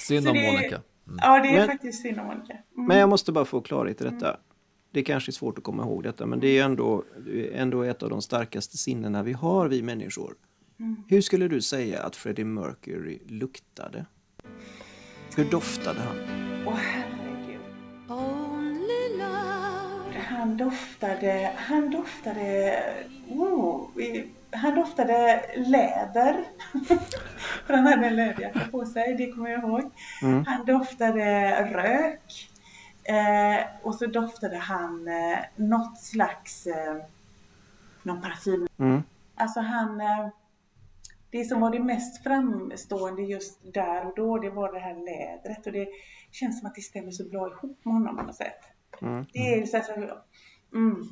Synd 0.00 0.28
om 0.28 0.36
Monica. 0.36 0.80
Ja, 1.22 1.40
det 1.42 1.48
är 1.48 1.58
Men- 1.58 1.66
faktiskt 1.68 2.02
synd 2.02 2.20
om 2.20 2.26
Monica. 2.26 2.52
Mm. 2.52 2.86
Men 2.88 2.98
jag 2.98 3.08
måste 3.08 3.32
bara 3.32 3.44
få 3.44 3.60
klarhet 3.60 4.00
i 4.00 4.04
detta. 4.04 4.36
Det 4.92 5.02
kanske 5.02 5.30
är 5.30 5.32
svårt 5.32 5.58
att 5.58 5.64
komma 5.64 5.82
ihåg 5.82 6.02
detta, 6.02 6.26
men 6.26 6.40
det 6.40 6.58
är 6.58 6.64
ändå, 6.64 7.04
ändå 7.52 7.82
ett 7.82 8.02
av 8.02 8.10
de 8.10 8.22
starkaste 8.22 8.76
sinnena 8.76 9.22
vi 9.22 9.32
har, 9.32 9.68
vi 9.68 9.82
människor. 9.82 10.34
Hur 11.08 11.20
skulle 11.20 11.48
du 11.48 11.62
säga 11.62 12.02
att 12.02 12.16
Freddie 12.16 12.44
Mercury 12.44 13.18
luktade? 13.26 14.06
Hur 15.36 15.44
doftade 15.44 16.00
han? 16.00 16.16
Åh 16.66 16.78
Han 20.28 20.56
doftade, 20.56 21.52
han 21.56 21.90
doftade, 21.90 22.82
oh, 23.28 23.88
han 24.50 24.74
doftade 24.74 25.44
läder. 25.56 26.44
För 27.66 27.74
han 27.74 27.86
hade 27.86 28.06
en 28.06 28.16
läderjacka 28.16 28.60
på 28.70 28.86
sig, 28.86 29.14
det 29.14 29.32
kommer 29.32 29.50
jag 29.50 29.64
ihåg. 29.64 29.90
Han 30.46 30.66
doftade 30.66 31.50
rök. 31.64 32.50
Eh, 33.04 33.66
och 33.82 33.94
så 33.94 34.06
doftade 34.06 34.56
han 34.56 35.08
eh, 35.08 35.38
något 35.56 35.98
slags, 36.00 36.66
eh, 36.66 36.96
någon 38.02 38.22
parfym. 38.22 38.68
Mm. 38.78 39.02
Alltså 39.34 39.60
han, 39.60 40.00
eh, 40.00 40.28
det 41.30 41.44
som 41.44 41.60
var 41.60 41.70
det 41.70 41.80
mest 41.80 42.22
framstående 42.22 43.22
just 43.22 43.74
där 43.74 44.06
och 44.06 44.12
då, 44.16 44.38
det 44.38 44.50
var 44.50 44.72
det 44.72 44.78
här 44.78 44.94
lädret. 44.94 45.66
Och 45.66 45.72
det 45.72 45.88
känns 46.30 46.58
som 46.58 46.68
att 46.68 46.74
det 46.74 46.80
stämmer 46.80 47.10
så 47.10 47.24
bra 47.24 47.50
ihop 47.50 47.84
med 47.84 47.94
honom 47.94 48.16
på 48.16 48.22
något 48.22 48.36
sätt. 48.36 48.75
Mm. 49.02 49.24
Det 49.32 49.38
är 49.54 49.66
så 49.66 49.76
här, 49.76 49.84
så, 49.84 49.92
mm. 50.74 51.02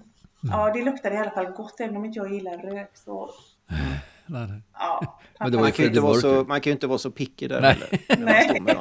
Ja, 0.43 0.72
det 0.72 0.83
luktade 0.83 1.14
i 1.14 1.18
alla 1.18 1.31
fall 1.31 1.47
gott, 1.53 1.81
även 1.81 1.97
om 1.97 2.05
inte 2.05 2.18
jag 2.18 2.33
gillar 2.35 2.59
rök 2.59 2.91
så, 2.97 3.31
Nej, 4.27 4.49
nej. 4.49 4.62
ja. 4.72 5.20
Men 5.39 5.51
det 5.51 5.57
var 5.57 5.64
Man 5.64 5.72
kan, 5.72 5.83
ju 5.83 5.89
inte 5.89 6.01
vara 6.01 6.14
så, 6.14 6.45
man 6.45 6.61
kan 6.61 6.70
ju 6.70 6.72
inte 6.75 6.87
vara 6.87 6.99
så 6.99 7.11
picky 7.11 7.49
där 7.49 7.61
Nej. 7.61 7.77
med 8.18 8.66
dem. 8.66 8.79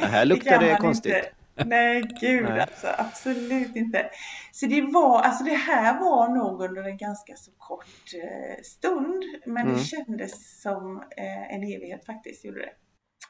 Det 0.00 0.06
här 0.06 0.24
luktar 0.24 0.58
det 0.58 0.72
man 0.72 0.80
konstigt. 0.80 1.14
Inte. 1.14 1.30
Nej, 1.66 2.02
gud 2.20 2.44
Nej. 2.44 2.60
alltså. 2.60 2.86
Absolut 2.98 3.76
inte. 3.76 4.10
Så 4.52 4.66
det 4.66 4.82
var, 4.82 5.20
alltså 5.20 5.44
det 5.44 5.54
här 5.54 6.00
var 6.00 6.28
nog 6.28 6.62
under 6.62 6.82
en 6.82 6.96
ganska 6.96 7.34
så 7.36 7.50
kort 7.58 7.86
eh, 8.14 8.62
stund. 8.62 9.24
Men 9.46 9.66
Mm. 9.66 9.74
det 9.78 9.84
kändes 9.84 10.62
som 10.62 10.96
eh, 11.16 11.54
en 11.54 11.62
evighet 11.62 12.06
faktiskt, 12.06 12.44
gjorde 12.44 12.60
det. 12.60 12.72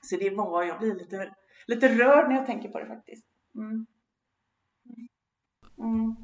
Så 0.03 0.17
det 0.17 0.31
var, 0.31 0.65
jag 0.65 0.79
blir 0.79 0.95
lite, 0.95 1.31
lite 1.67 1.89
rörd 1.89 2.29
när 2.29 2.37
jag 2.37 2.47
tänker 2.47 2.69
på 2.69 2.79
det 2.81 2.87
faktiskt. 2.87 3.27
Mm. 3.57 3.87
Mm. 5.79 6.17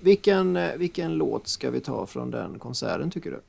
vilken, 0.00 0.56
eh, 0.56 0.76
vilken 0.76 1.14
låt 1.14 1.48
ska 1.48 1.70
vi 1.70 1.80
ta 1.80 2.06
från 2.06 2.30
den 2.30 2.58
konserten 2.58 3.10
tycker 3.10 3.30
du? 3.30 3.40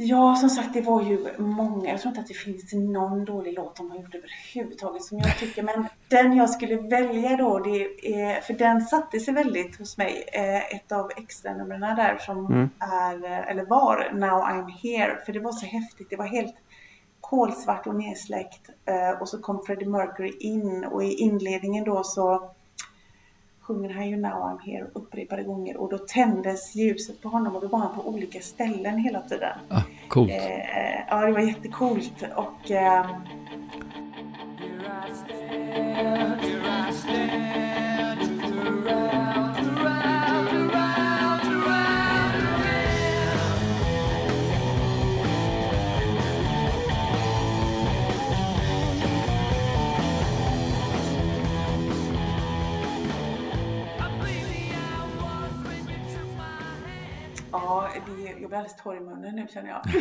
Ja, 0.00 0.36
som 0.36 0.50
sagt, 0.50 0.74
det 0.74 0.80
var 0.80 1.02
ju 1.02 1.26
många. 1.38 1.90
Jag 1.90 2.00
tror 2.00 2.10
inte 2.10 2.20
att 2.20 2.28
det 2.28 2.34
finns 2.34 2.72
någon 2.72 3.24
dålig 3.24 3.54
låt 3.54 3.76
de 3.76 3.90
har 3.90 3.98
gjort 3.98 4.14
överhuvudtaget 4.14 5.02
som 5.02 5.18
jag 5.18 5.38
tycker. 5.38 5.62
Men 5.62 5.86
den 6.08 6.36
jag 6.36 6.50
skulle 6.50 6.76
välja 6.76 7.36
då, 7.36 7.58
det 7.58 8.08
är, 8.14 8.40
för 8.40 8.54
den 8.54 8.80
satte 8.80 9.20
sig 9.20 9.34
väldigt 9.34 9.78
hos 9.78 9.98
mig. 9.98 10.24
Eh, 10.32 10.76
ett 10.76 10.92
av 10.92 11.10
extranumren 11.16 11.80
där 11.80 12.18
som 12.18 12.46
mm. 12.46 12.68
är, 12.78 13.24
eller 13.50 13.64
var, 13.64 14.10
Now 14.12 14.42
I'm 14.42 14.70
Here. 14.70 15.18
För 15.26 15.32
det 15.32 15.40
var 15.40 15.52
så 15.52 15.66
häftigt. 15.66 16.10
Det 16.10 16.16
var 16.16 16.26
helt 16.26 16.56
kolsvart 17.20 17.86
och 17.86 17.94
nedsläckt. 17.94 18.68
Eh, 18.84 19.20
och 19.20 19.28
så 19.28 19.38
kom 19.38 19.62
Freddie 19.66 19.86
Mercury 19.86 20.32
in 20.40 20.84
och 20.84 21.04
i 21.04 21.12
inledningen 21.12 21.84
då 21.84 22.04
så 22.04 22.50
sjunger 23.68 23.90
han 23.90 24.10
ju 24.10 24.16
Now 24.16 24.32
I'm 24.32 24.60
Here 24.60 24.86
upprepade 24.94 25.42
gånger 25.42 25.76
och 25.76 25.90
då 25.90 25.98
tändes 25.98 26.76
ljuset 26.76 27.22
på 27.22 27.28
honom 27.28 27.56
och 27.56 27.62
då 27.62 27.68
var 27.68 27.78
han 27.78 27.94
på 27.94 28.08
olika 28.08 28.40
ställen 28.40 28.98
hela 28.98 29.20
tiden. 29.20 29.58
Ah, 29.68 29.82
coolt. 30.08 30.30
Eh, 30.30 31.00
ja, 31.08 31.26
det 31.26 31.32
var 31.32 31.40
jättecoolt 31.40 32.24
och 32.36 32.70
eh, 32.70 33.06
Ja, 57.52 57.88
det, 58.06 58.22
jag 58.22 58.36
blir 58.36 58.44
alldeles 58.44 58.76
torr 58.76 58.96
i 58.96 59.00
munnen 59.00 59.36
nu 59.36 59.46
känner 59.54 59.68
jag. 59.68 59.82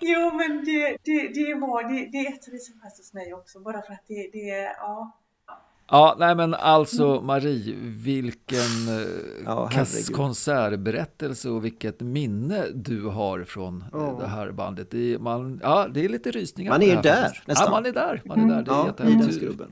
jo, 0.00 0.32
men 0.34 0.64
det, 0.64 0.96
det, 1.04 1.28
det, 1.34 1.54
var, 1.54 1.82
det, 1.82 2.08
det 2.12 2.18
är 2.18 2.32
ett 2.32 2.48
av 2.48 2.52
det 2.52 2.58
som 2.58 2.80
fast 2.80 2.98
hos 2.98 3.14
mig 3.14 3.34
också, 3.34 3.60
bara 3.60 3.82
för 3.82 3.92
att 3.92 4.04
det, 4.08 4.30
det 4.32 4.74
ja. 4.78 5.18
Ja, 5.90 6.16
nej 6.18 6.34
men 6.34 6.54
alltså 6.54 7.20
Marie, 7.20 7.74
vilken 7.82 8.88
eh, 8.88 9.06
ja, 9.44 9.70
konsertberättelse 10.12 11.50
och 11.50 11.64
vilket 11.64 12.00
minne 12.00 12.66
du 12.74 13.06
har 13.06 13.44
från 13.44 13.84
oh. 13.92 14.20
det 14.20 14.26
här 14.26 14.50
bandet. 14.50 14.90
Det 14.90 15.14
är, 15.14 15.18
man, 15.18 15.60
ja, 15.62 15.88
det 15.94 16.04
är 16.04 16.08
lite 16.08 16.30
rysningar. 16.30 16.72
Man 16.72 16.82
är 16.82 17.02
där 17.02 17.22
faktiskt. 17.22 17.46
nästan. 17.46 17.66
Ja, 17.66 17.70
man 17.70 17.86
är 17.86 17.92
där. 17.92 18.22
Man 18.24 18.50
är 18.50 18.62
där. 18.62 18.92
Det 18.96 19.02
är 19.02 19.06
mm. 19.06 19.56
ja, 19.58 19.66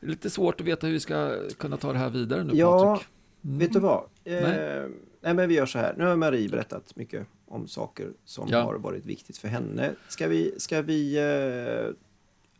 Lite 0.00 0.30
svårt 0.30 0.60
att 0.60 0.66
veta 0.66 0.86
hur 0.86 0.94
vi 0.94 1.00
ska 1.00 1.36
kunna 1.58 1.76
ta 1.76 1.92
det 1.92 1.98
här 1.98 2.10
vidare 2.10 2.44
nu, 2.44 2.54
ja, 2.54 2.94
Patrik. 2.94 3.08
Mm. 3.46 3.58
Vet 3.58 3.72
du 3.72 3.78
vad? 3.78 4.04
Nej. 4.24 4.36
Eh, 4.36 4.88
nej. 5.20 5.34
men 5.34 5.48
vi 5.48 5.54
gör 5.54 5.66
så 5.66 5.78
här. 5.78 5.94
Nu 5.98 6.04
har 6.04 6.16
Marie 6.16 6.48
berättat 6.48 6.96
mycket 6.96 7.26
om 7.48 7.68
saker 7.68 8.10
som 8.24 8.48
ja. 8.48 8.62
har 8.62 8.74
varit 8.74 9.04
viktigt 9.04 9.38
för 9.38 9.48
henne. 9.48 9.92
Ska 10.08 10.28
vi... 10.28 10.54
Ska 10.58 10.82
vi 10.82 11.16
eh, 11.16 11.94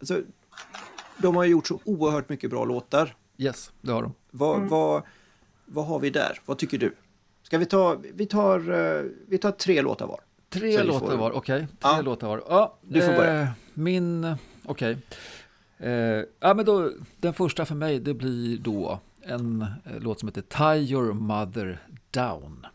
alltså, 0.01 0.22
de 1.18 1.37
har 1.37 1.45
gjort 1.45 1.66
så 1.66 1.80
oerhört 1.84 2.28
mycket 2.28 2.51
bra 2.51 2.64
låtar. 2.64 3.16
Yes, 3.39 3.72
det 3.80 3.93
har 3.93 4.03
de. 4.03 4.14
Vad, 4.30 4.57
mm. 4.57 4.68
vad, 4.68 5.03
vad 5.66 5.87
har 5.87 6.01
vi 6.01 6.11
där? 6.11 6.41
Vad 6.47 6.59
tycker 6.59 6.78
du? 6.78 6.95
Ska 7.43 7.59
vi 7.59 7.66
ta... 7.66 7.97
Vi 8.14 8.26
tar, 8.26 8.70
eh, 8.70 9.05
vi 9.28 9.39
tar 9.39 9.51
tre 9.51 9.82
låtar 9.82 10.07
var. 10.07 10.20
Tre 10.49 10.82
låtar 10.82 11.07
får... 11.07 11.16
var, 11.16 11.30
okej. 11.30 11.57
Okay. 11.57 11.66
Tre 11.66 11.76
ja. 11.82 12.01
låtar 12.01 12.28
var. 12.28 12.43
Ja, 12.49 12.78
du 12.82 13.01
får 13.01 13.12
börja. 13.12 13.41
Eh, 13.41 13.49
min... 13.74 14.24
Okej. 14.64 14.99
Okay. 15.76 15.91
Eh, 15.91 16.24
ja, 16.41 16.55
men 16.55 16.64
då, 16.64 16.91
den 17.16 17.34
första 17.34 17.66
för 17.66 17.74
mig, 17.74 18.01
det 18.01 18.14
blir 18.14 18.59
då 18.59 19.01
en 19.27 19.62
eh, 19.62 20.01
låt 20.01 20.20
som 20.20 20.29
heter 20.29 20.43
Tie 20.43 20.93
Your 20.93 21.14
Mother 21.14 21.79
Down. 22.11 22.66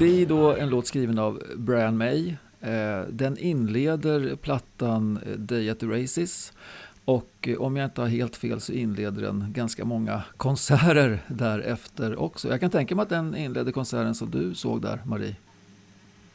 Det 0.00 0.22
är 0.22 0.26
då 0.26 0.56
en 0.56 0.68
låt 0.68 0.86
skriven 0.86 1.18
av 1.18 1.42
Brian 1.56 1.96
May. 1.96 2.28
Eh, 2.60 3.00
den 3.10 3.38
inleder 3.38 4.36
plattan 4.36 5.18
eh, 5.26 5.32
Day 5.32 5.70
at 5.70 5.80
the 5.80 5.86
Races. 5.86 6.52
Och 7.04 7.30
eh, 7.40 7.56
om 7.56 7.76
jag 7.76 7.84
inte 7.84 8.00
har 8.00 8.08
helt 8.08 8.36
fel 8.36 8.60
så 8.60 8.72
inleder 8.72 9.22
den 9.22 9.52
ganska 9.52 9.84
många 9.84 10.22
konserter 10.36 11.22
därefter 11.28 12.16
också. 12.16 12.48
Jag 12.48 12.60
kan 12.60 12.70
tänka 12.70 12.94
mig 12.94 13.02
att 13.02 13.08
den 13.08 13.36
inleder 13.36 13.72
konserten 13.72 14.14
som 14.14 14.30
du 14.30 14.54
såg 14.54 14.82
där, 14.82 15.02
Marie. 15.04 15.36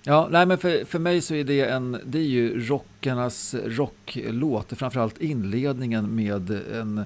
Ja, 0.07 0.27
nej 0.31 0.45
men 0.45 0.57
för, 0.57 0.85
för 0.85 0.99
mig 0.99 1.21
så 1.21 1.35
är 1.35 1.43
det 1.43 1.61
en, 1.61 1.97
det 2.05 2.17
är 2.17 2.23
ju 2.23 2.65
rockarnas 2.65 3.55
rocklåt, 3.65 4.73
framförallt 4.75 5.21
inledningen 5.21 6.15
med 6.15 6.51
en 6.73 7.05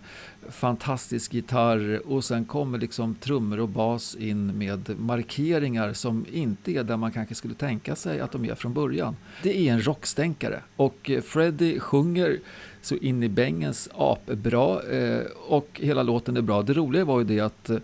fantastisk 0.49 1.33
gitarr 1.33 2.01
och 2.05 2.23
sen 2.23 2.45
kommer 2.45 2.77
liksom 2.77 3.15
trummor 3.15 3.59
och 3.59 3.69
bas 3.69 4.15
in 4.15 4.57
med 4.57 4.99
markeringar 4.99 5.93
som 5.93 6.25
inte 6.31 6.71
är 6.71 6.83
där 6.83 6.97
man 6.97 7.11
kanske 7.11 7.35
skulle 7.35 7.53
tänka 7.53 7.95
sig 7.95 8.19
att 8.19 8.31
de 8.31 8.45
är 8.45 8.55
från 8.55 8.73
början. 8.73 9.15
Det 9.43 9.57
är 9.57 9.73
en 9.73 9.87
rockstänkare 9.87 10.61
och 10.75 11.11
Freddie 11.23 11.79
sjunger 11.79 12.39
så 12.81 12.95
in 12.95 13.23
i 13.23 13.29
bängens 13.29 13.89
apbra 13.95 14.81
eh, 14.81 15.21
och 15.47 15.67
hela 15.73 16.03
låten 16.03 16.37
är 16.37 16.41
bra. 16.41 16.61
Det 16.61 16.73
roliga 16.73 17.05
var 17.05 17.19
ju 17.19 17.25
det 17.25 17.39
att 17.39 17.69
eh, 17.69 17.77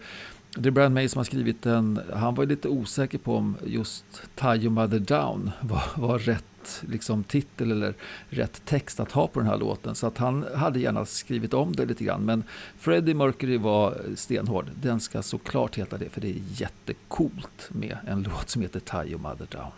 det 0.56 0.70
är 0.70 0.72
Brian 0.72 0.94
May 0.94 1.10
som 1.10 1.20
har 1.20 1.24
skrivit 1.24 1.62
den. 1.62 2.00
Han 2.14 2.36
var 2.36 2.46
lite 2.46 2.70
osäker 2.70 3.18
på 3.18 3.36
om 3.36 3.58
just 3.66 4.06
Tie 4.36 4.56
Your 4.56 4.70
Mother 4.70 5.00
Down 5.00 5.52
var, 5.62 5.84
var 5.96 6.20
rätt 6.20 6.84
liksom, 6.90 7.24
titel 7.24 7.72
eller 7.72 7.94
rätt 8.30 8.62
text 8.66 9.00
att 9.00 9.12
ha 9.12 9.28
på 9.28 9.40
den 9.40 9.50
här 9.50 9.58
låten. 9.58 9.96
Så 9.96 10.08
att 10.08 10.18
han 10.18 10.46
hade 10.56 10.80
gärna 10.80 11.06
skrivit 11.06 11.54
om 11.54 11.76
det 11.76 11.86
lite 11.86 12.04
grann. 12.04 12.26
Men 12.26 12.44
Freddie 12.78 13.14
Mercury 13.14 13.58
var 13.58 14.02
stenhård. 14.16 14.70
Den 14.82 15.00
ska 15.00 15.22
såklart 15.22 15.78
heta 15.78 15.98
det 15.98 16.10
för 16.10 16.22
det 16.22 16.30
är 16.30 16.42
jättecoolt 16.48 17.70
med 17.70 17.98
en 18.08 18.24
låt 18.24 18.50
som 18.50 18.62
heter 18.62 18.80
Tie 18.80 19.12
Your 19.12 19.22
Mother 19.22 19.48
Down. 19.52 19.72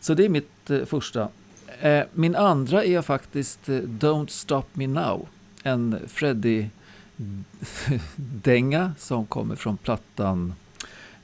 Så 0.00 0.14
det 0.14 0.24
är 0.24 0.28
mitt 0.28 0.70
eh, 0.70 0.84
första. 0.84 1.28
Eh, 1.80 2.02
min 2.12 2.36
andra 2.36 2.84
är 2.84 3.02
faktiskt 3.02 3.68
eh, 3.68 3.74
Don't 3.74 4.28
Stop 4.28 4.64
Me 4.72 4.86
Now. 4.86 5.28
En 5.62 5.98
Freddie 6.08 6.70
dänga 8.16 8.92
som 8.98 9.26
kommer 9.26 9.56
från 9.56 9.76
plattan 9.76 10.54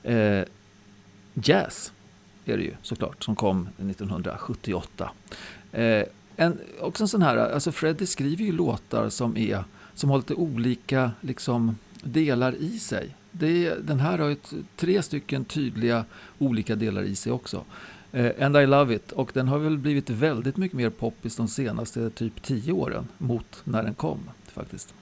eh, 0.03 0.43
Jazz 1.33 1.91
är 2.45 2.57
det 2.57 2.63
ju 2.63 2.73
såklart, 2.81 3.23
som 3.23 3.35
kom 3.35 3.69
1978. 3.77 5.11
Eh, 5.71 6.03
en, 6.35 6.59
också 6.79 7.03
en 7.03 7.07
sån 7.07 7.21
här, 7.21 7.37
alltså 7.37 7.71
Freddie 7.71 8.05
skriver 8.05 8.43
ju 8.43 8.51
låtar 8.51 9.09
som, 9.09 9.37
är, 9.37 9.63
som 9.93 10.09
har 10.09 10.17
lite 10.17 10.33
olika 10.33 11.11
liksom, 11.21 11.77
delar 12.03 12.55
i 12.55 12.79
sig. 12.79 13.15
Det, 13.31 13.75
den 13.87 13.99
här 13.99 14.17
har 14.17 14.29
ju 14.29 14.35
tre 14.75 15.01
stycken 15.01 15.45
tydliga 15.45 16.05
olika 16.37 16.75
delar 16.75 17.03
i 17.03 17.15
sig 17.15 17.31
också. 17.31 17.63
Eh, 18.11 18.45
And 18.45 18.57
I 18.57 18.65
Love 18.65 18.95
It, 18.95 19.11
och 19.11 19.31
den 19.33 19.47
har 19.47 19.59
väl 19.59 19.77
blivit 19.77 20.09
väldigt 20.09 20.57
mycket 20.57 20.77
mer 20.77 20.89
poppis 20.89 21.35
de 21.35 21.47
senaste 21.47 22.09
typ 22.09 22.43
tio 22.43 22.73
åren 22.73 23.07
mot 23.17 23.61
när 23.63 23.83
den 23.83 23.93
kom 23.93 24.19
faktiskt. 24.53 24.93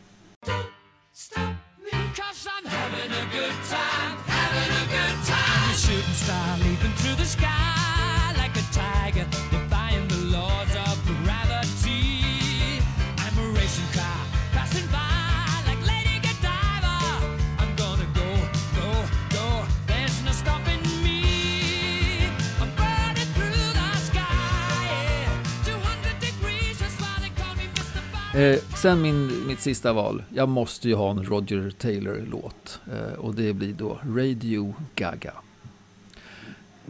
Stop 1.17 1.55
me, 1.81 1.91
cause 2.13 2.45
I'm 2.45 2.65
having 2.65 3.09
a 3.09 3.25
good 3.31 3.55
time, 3.69 4.17
having 4.27 4.71
a 4.75 4.85
good 4.91 5.17
time. 5.23 5.71
A 5.71 5.77
shooting 5.77 6.13
star 6.13 6.57
leaping 6.57 6.91
through 6.99 7.15
the 7.15 7.23
sky 7.23 8.35
like 8.35 8.51
a 8.57 8.65
tiger, 8.73 9.25
Eh, 28.35 28.59
sen 28.75 29.01
min, 29.01 29.47
mitt 29.47 29.59
sista 29.59 29.93
val. 29.93 30.23
Jag 30.33 30.49
måste 30.49 30.87
ju 30.89 30.95
ha 30.95 31.11
en 31.11 31.25
Roger 31.25 31.71
Taylor-låt. 31.71 32.79
Eh, 32.93 33.19
och 33.19 33.35
det 33.35 33.53
blir 33.53 33.73
då 33.73 33.99
Radio 34.15 34.73
Gaga. 34.95 35.33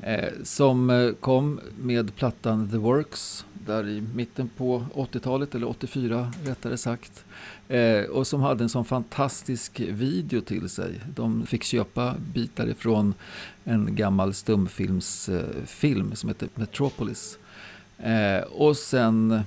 Eh, 0.02 0.30
som 0.44 0.90
eh, 0.90 1.12
kom 1.12 1.60
med 1.82 2.16
plattan 2.16 2.70
The 2.70 2.78
Works 2.78 3.46
där 3.54 3.88
i 3.88 4.04
mitten 4.16 4.50
på 4.58 4.86
80-talet, 4.94 5.56
eller 5.56 5.70
84 5.70 6.32
rättare 6.46 6.78
sagt. 6.78 7.26
Eh, 7.68 8.04
och 8.04 8.28
som 8.28 8.42
hade 8.42 8.64
en 8.64 8.70
sån 8.70 8.86
fantastisk 8.86 9.80
video 9.80 10.42
till 10.42 10.70
sig. 10.70 11.02
De 11.16 11.46
fick 11.46 11.64
köpa 11.64 12.16
bitar 12.34 12.68
ifrån 12.68 13.14
en 13.64 13.96
gammal 13.96 14.34
stumfilmsfilm 14.34 16.10
eh, 16.10 16.16
som 16.16 16.30
heter 16.30 16.50
Metropolis. 16.56 17.38
Eh, 17.98 18.42
och 18.42 18.78
sen 18.78 19.32
eh, 19.32 19.42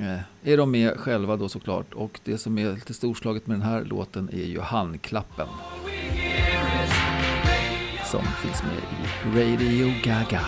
Eh, 0.00 0.50
är 0.52 0.56
de 0.56 0.70
med 0.70 0.96
själva 0.96 1.36
då 1.36 1.48
såklart. 1.48 1.92
Och 1.94 2.20
det 2.24 2.38
som 2.38 2.58
är 2.58 2.72
lite 2.72 2.94
storslaget 2.94 3.46
med 3.46 3.54
den 3.54 3.68
här 3.68 3.84
låten 3.84 4.28
är 4.32 4.46
ju 4.46 4.60
handklappen. 4.60 5.48
Som 8.04 8.22
finns 8.22 8.62
med 8.62 8.72
i 8.72 9.52
Radio 9.52 9.94
Gaga. 10.04 10.42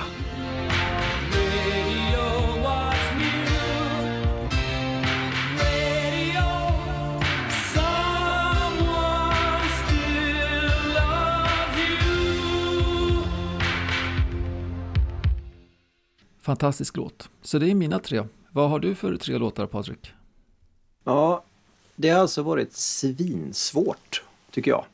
Fantastisk 16.40 16.96
låt. 16.96 17.28
Så 17.42 17.58
det 17.58 17.70
är 17.70 17.74
mina 17.74 17.98
tre. 17.98 18.22
Vad 18.54 18.70
har 18.70 18.78
du 18.78 18.94
för 18.94 19.16
tre 19.16 19.38
låtar 19.38 19.66
Patrik? 19.66 20.12
Ja, 21.04 21.44
det 21.96 22.08
har 22.08 22.20
alltså 22.20 22.42
varit 22.42 22.72
svinsvårt 22.72 24.22
tycker 24.50 24.70
jag. 24.70 24.84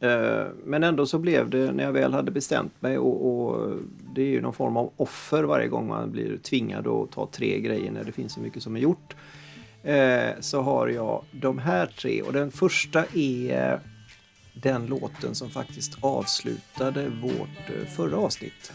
Eh, 0.00 0.46
men 0.64 0.82
ändå 0.82 1.06
så 1.06 1.18
blev 1.18 1.50
det 1.50 1.72
när 1.72 1.84
jag 1.84 1.92
väl 1.92 2.12
hade 2.12 2.30
bestämt 2.30 2.82
mig 2.82 2.98
och, 2.98 3.46
och, 3.46 3.76
det 4.14 4.22
är 4.22 4.26
ju 4.26 4.40
någon 4.40 4.52
form 4.52 4.76
av 4.76 4.92
offer 4.96 5.44
varje 5.44 5.68
gång 5.68 5.88
man 5.88 6.10
blir 6.10 6.36
tvingad 6.36 6.86
att 6.86 7.10
ta 7.10 7.28
tre 7.32 7.60
grejer 7.60 7.90
när 7.90 8.04
det 8.04 8.12
finns 8.12 8.32
så 8.32 8.40
mycket 8.40 8.62
som 8.62 8.76
är 8.76 8.80
gjort. 8.80 9.16
Eh, 9.82 10.30
så 10.40 10.60
har 10.60 10.88
jag 10.88 11.24
de 11.32 11.58
här 11.58 11.86
tre 11.86 12.22
och 12.22 12.32
den 12.32 12.50
första 12.50 13.04
är 13.14 13.80
den 14.54 14.86
låten 14.86 15.34
som 15.34 15.50
faktiskt 15.50 15.98
avslutade 16.00 17.08
vårt 17.08 17.70
eh, 17.80 17.86
förra 17.96 18.16
avsnitt 18.16 18.72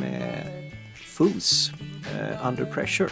med 0.00 0.72
Fools, 0.94 1.70
Under 2.42 2.64
Pressure. 2.64 3.10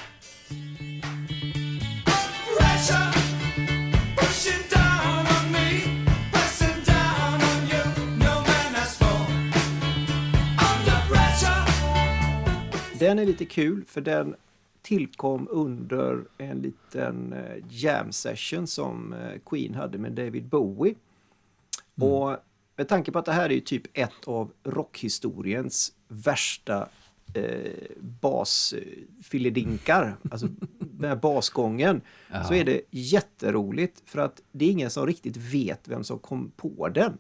Den 13.03 13.19
är 13.19 13.27
lite 13.27 13.45
kul 13.45 13.85
för 13.85 14.01
den 14.01 14.35
tillkom 14.83 15.49
under 15.51 16.25
en 16.39 16.59
liten 16.59 17.33
eh, 17.33 17.65
jam 17.69 18.13
session 18.13 18.67
som 18.67 19.13
eh, 19.13 19.41
Queen 19.47 19.75
hade 19.75 19.99
med 19.99 20.13
David 20.13 20.45
Bowie. 20.45 20.95
Mm. 21.97 22.13
Och 22.13 22.37
med 22.77 22.89
tanke 22.89 23.13
på 23.13 23.19
att 23.19 23.25
det 23.25 23.33
här 23.33 23.53
är 23.53 23.61
typ 23.61 23.83
ett 23.93 24.25
av 24.29 24.53
rockhistoriens 24.65 25.93
värsta 26.09 26.89
eh, 27.35 27.73
basfilledinkar, 28.21 30.17
alltså 30.31 30.49
med 30.99 31.21
basgången, 31.21 32.01
ja. 32.33 32.45
så 32.45 32.55
är 32.55 32.65
det 32.65 32.81
jätteroligt 32.91 34.03
för 34.07 34.19
att 34.19 34.43
det 34.53 34.65
är 34.65 34.71
ingen 34.71 34.91
som 34.91 35.07
riktigt 35.07 35.37
vet 35.37 35.89
vem 35.89 36.05
som 36.05 36.19
kom 36.19 36.53
på 36.57 36.89
den. 36.89 37.19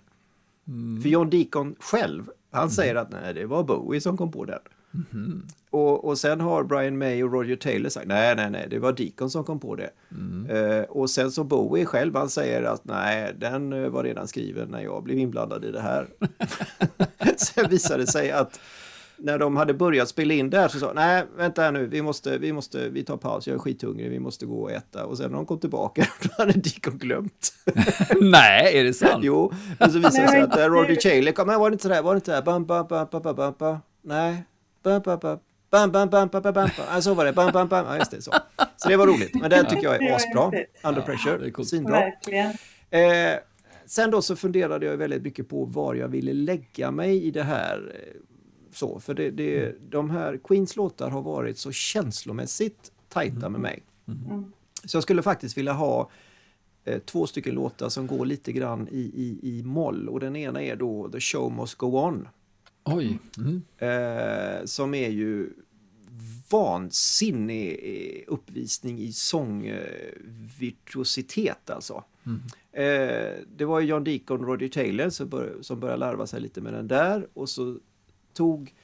Mm. 0.68 1.02
För 1.02 1.08
John 1.08 1.30
Deacon 1.30 1.74
själv, 1.78 2.30
han 2.50 2.70
säger 2.70 2.90
mm. 2.90 3.02
att 3.02 3.10
nej, 3.10 3.34
det 3.34 3.46
var 3.46 3.64
Bowie 3.64 4.00
som 4.00 4.16
kom 4.16 4.32
på 4.32 4.44
den. 4.44 4.60
Mm. 5.12 5.46
Och, 5.70 6.04
och 6.04 6.18
sen 6.18 6.40
har 6.40 6.64
Brian 6.64 6.98
May 6.98 7.22
och 7.22 7.32
Roger 7.32 7.56
Taylor 7.56 7.88
sagt 7.88 8.06
nej, 8.06 8.36
nej, 8.36 8.50
nej, 8.50 8.66
det 8.70 8.78
var 8.78 8.92
Deacon 8.92 9.30
som 9.30 9.44
kom 9.44 9.60
på 9.60 9.76
det. 9.76 9.90
Mm. 10.10 10.50
Uh, 10.50 10.82
och 10.82 11.10
sen 11.10 11.32
så 11.32 11.44
Bowie 11.44 11.84
själv, 11.84 12.16
han 12.16 12.28
säger 12.28 12.62
att 12.62 12.84
nej, 12.84 13.34
den 13.38 13.72
uh, 13.72 13.88
var 13.88 14.04
redan 14.04 14.28
skriven 14.28 14.68
när 14.68 14.80
jag 14.80 15.02
blev 15.02 15.18
inblandad 15.18 15.64
i 15.64 15.70
det 15.70 15.80
här. 15.80 16.08
sen 17.36 17.70
visade 17.70 18.02
det 18.02 18.06
sig 18.06 18.30
att 18.30 18.60
när 19.22 19.38
de 19.38 19.56
hade 19.56 19.74
börjat 19.74 20.08
spela 20.08 20.34
in 20.34 20.50
där 20.50 20.68
så 20.68 20.78
sa 20.78 20.92
nej, 20.92 21.24
vänta 21.36 21.62
här 21.62 21.72
nu, 21.72 21.86
vi 21.86 22.02
måste, 22.02 22.38
vi 22.38 22.52
måste, 22.52 22.88
vi 22.88 23.04
tar 23.04 23.16
paus, 23.16 23.46
jag 23.46 23.54
är 23.54 23.58
skithungrig, 23.58 24.10
vi 24.10 24.18
måste 24.18 24.46
gå 24.46 24.62
och 24.62 24.72
äta. 24.72 25.06
Och 25.06 25.16
sen 25.16 25.30
när 25.30 25.36
de 25.36 25.46
kom 25.46 25.58
tillbaka, 25.58 26.06
då 26.22 26.28
hade 26.38 26.52
Deacon 26.52 26.98
glömt. 26.98 27.52
nej, 28.20 28.78
är 28.78 28.84
det 28.84 28.94
sant? 28.94 29.24
jo, 29.24 29.52
men 29.78 29.92
så 29.92 29.98
visade 29.98 30.22
det 30.22 30.28
sig 30.28 30.40
att 30.40 30.56
Roger 30.56 30.96
Taylor 30.96 31.32
kom, 31.32 31.46
men 31.46 31.60
var 31.60 31.70
det 31.70 31.74
inte 31.74 31.82
sådär, 31.82 32.02
var 32.02 32.14
det 32.14 32.16
inte 32.16 32.26
sådär, 32.26 32.42
bam, 32.42 32.66
bam, 32.66 32.86
bam, 32.86 33.06
bam, 33.10 33.34
bam, 33.34 33.54
bam, 33.58 33.78
nej, 34.02 34.44
Bam, 34.82 35.00
bam, 35.02 35.18
bam. 35.18 35.38
Bam, 35.70 35.90
bam, 35.92 36.08
bam, 36.08 36.28
bam, 36.28 36.42
bam, 36.42 36.54
bam. 36.54 36.68
Ja, 36.90 37.00
så 37.00 37.14
var 37.14 37.24
det. 37.24 37.32
Bam, 37.32 37.52
bam, 37.52 37.68
bam. 37.68 37.86
Ja, 37.86 37.96
just 37.98 38.10
det. 38.10 38.22
Så. 38.22 38.32
så 38.76 38.88
det 38.88 38.96
var 38.96 39.06
roligt. 39.06 39.34
Men 39.40 39.50
den 39.50 39.66
tycker 39.66 39.84
jag 39.84 40.02
är 40.02 40.14
asbra. 40.14 40.52
Under 40.84 41.02
pressure. 41.02 41.52
Ja, 41.58 41.64
Svinbra. 41.64 42.02
Eh, 42.90 43.38
sen 43.86 44.10
då 44.10 44.22
så 44.22 44.36
funderade 44.36 44.86
jag 44.86 44.96
väldigt 44.96 45.22
mycket 45.22 45.48
på 45.48 45.64
var 45.64 45.94
jag 45.94 46.08
ville 46.08 46.32
lägga 46.32 46.90
mig 46.90 47.24
i 47.24 47.30
det 47.30 47.42
här. 47.42 47.92
Så, 48.72 49.00
för 49.00 49.14
det, 49.14 49.30
det, 49.30 49.76
de 49.90 50.10
här 50.10 50.40
Queens 50.44 50.76
låtar 50.76 51.10
har 51.10 51.22
varit 51.22 51.58
så 51.58 51.72
känslomässigt 51.72 52.92
tajta 53.08 53.48
med 53.48 53.60
mig. 53.60 53.82
Mm. 54.08 54.52
Så 54.84 54.96
jag 54.96 55.02
skulle 55.02 55.22
faktiskt 55.22 55.58
vilja 55.58 55.72
ha 55.72 56.10
eh, 56.84 56.98
två 56.98 57.26
stycken 57.26 57.54
låtar 57.54 57.88
som 57.88 58.06
går 58.06 58.26
lite 58.26 58.52
grann 58.52 58.88
i, 58.90 59.00
i, 59.00 59.38
i 59.42 59.62
moll. 59.62 60.08
Och 60.08 60.20
den 60.20 60.36
ena 60.36 60.62
är 60.62 60.76
då 60.76 61.08
The 61.08 61.20
Show 61.20 61.52
Must 61.52 61.74
Go 61.74 61.86
On. 61.86 62.28
Oj. 62.84 63.18
Mm. 63.38 63.62
Eh, 63.78 64.64
som 64.64 64.94
är 64.94 65.08
ju 65.08 65.50
vansinnig 66.50 68.24
uppvisning 68.26 68.98
i 68.98 69.12
sångvirtuositet 69.12 71.70
alltså. 71.70 72.04
Mm. 72.26 72.40
Eh, 72.72 73.32
det 73.56 73.64
var 73.64 73.80
ju 73.80 73.86
John 73.86 74.04
Deacon 74.04 74.40
och 74.40 74.46
Roger 74.46 74.68
Taylor 74.68 75.10
som, 75.10 75.28
bör, 75.28 75.56
som 75.60 75.80
började 75.80 76.00
larva 76.00 76.26
sig 76.26 76.40
lite 76.40 76.60
med 76.60 76.74
den 76.74 76.88
där 76.88 77.26
och 77.34 77.48
så 77.48 77.78
tog 78.34 78.74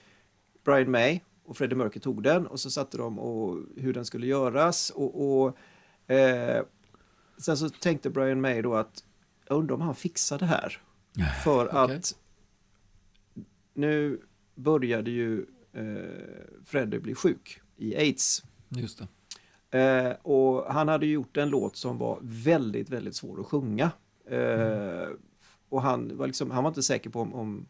Brian 0.64 0.90
May 0.90 1.20
och 1.44 1.56
Freddie 1.56 1.76
Mercury 1.76 2.00
tog 2.00 2.22
den 2.22 2.46
och 2.46 2.60
så 2.60 2.70
satte 2.70 2.96
de 2.96 3.18
och 3.18 3.58
hur 3.76 3.92
den 3.92 4.04
skulle 4.04 4.26
göras 4.26 4.90
och, 4.90 5.42
och 5.42 5.58
eh, 6.12 6.64
sen 7.38 7.56
så 7.56 7.68
tänkte 7.68 8.10
Brian 8.10 8.40
May 8.40 8.62
då 8.62 8.74
att 8.74 9.04
jag 9.48 9.58
undrar 9.58 9.74
om 9.74 9.80
han 9.80 9.94
fixar 9.94 10.38
det 10.38 10.46
här. 10.46 10.80
För 11.44 11.66
okay. 11.66 11.96
att 11.96 12.14
nu 13.74 14.20
började 14.54 15.10
ju 15.10 15.46
eh, 15.72 16.64
Freddy 16.64 16.98
bli 16.98 17.14
sjuk 17.14 17.60
i 17.76 17.96
aids. 17.96 18.42
Just. 18.68 19.00
Eh, 19.70 20.10
och 20.22 20.72
han 20.72 20.88
hade 20.88 21.06
gjort 21.06 21.36
en 21.36 21.48
låt 21.48 21.76
som 21.76 21.98
var 21.98 22.18
väldigt, 22.22 22.88
väldigt 22.88 23.16
svår 23.16 23.40
att 23.40 23.46
sjunga. 23.46 23.90
Eh, 24.26 25.02
mm. 25.02 25.16
Och 25.68 25.82
han 25.82 26.16
var, 26.16 26.26
liksom, 26.26 26.50
han 26.50 26.64
var 26.64 26.70
inte 26.70 26.82
säker 26.82 27.10
på 27.10 27.20
om, 27.20 27.34
om, 27.34 27.66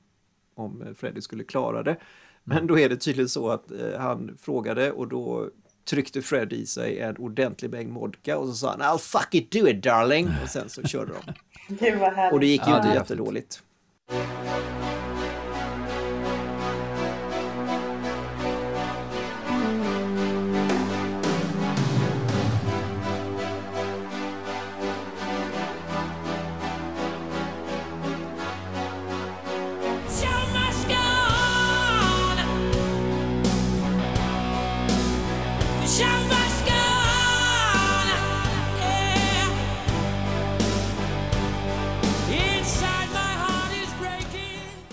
om 0.59 0.95
Freddy 0.97 1.21
skulle 1.21 1.45
klara 1.45 1.83
det. 1.83 1.97
Men 2.45 2.57
mm. 2.57 2.67
då 2.67 2.79
är 2.79 2.89
det 2.89 2.97
tydligen 2.97 3.29
så 3.29 3.51
att 3.51 3.71
eh, 3.71 4.01
han 4.01 4.37
frågade 4.41 4.93
och 4.93 5.09
då 5.09 5.51
tryckte 5.91 6.23
Fred 6.23 6.53
i 6.53 6.67
sig 6.67 7.01
en 7.01 7.17
ordentlig 7.17 7.71
mängd 7.71 7.93
vodka 7.93 8.39
och 8.39 8.49
så 8.49 8.55
sa 8.55 8.71
han 8.71 8.81
I'll 8.81 8.99
fuck 8.99 9.35
it, 9.35 9.53
do 9.53 9.69
it 9.69 9.83
darling. 9.83 10.29
Och 10.43 10.49
sen 10.49 10.69
så 10.69 10.83
körde 10.83 11.13
de. 11.13 11.33
Det 11.79 12.31
och 12.33 12.41
det 12.41 12.47
gick 12.47 12.67
ju 12.67 12.73
ja, 12.73 12.77
inte 12.77 12.99
jättedåligt. 12.99 13.63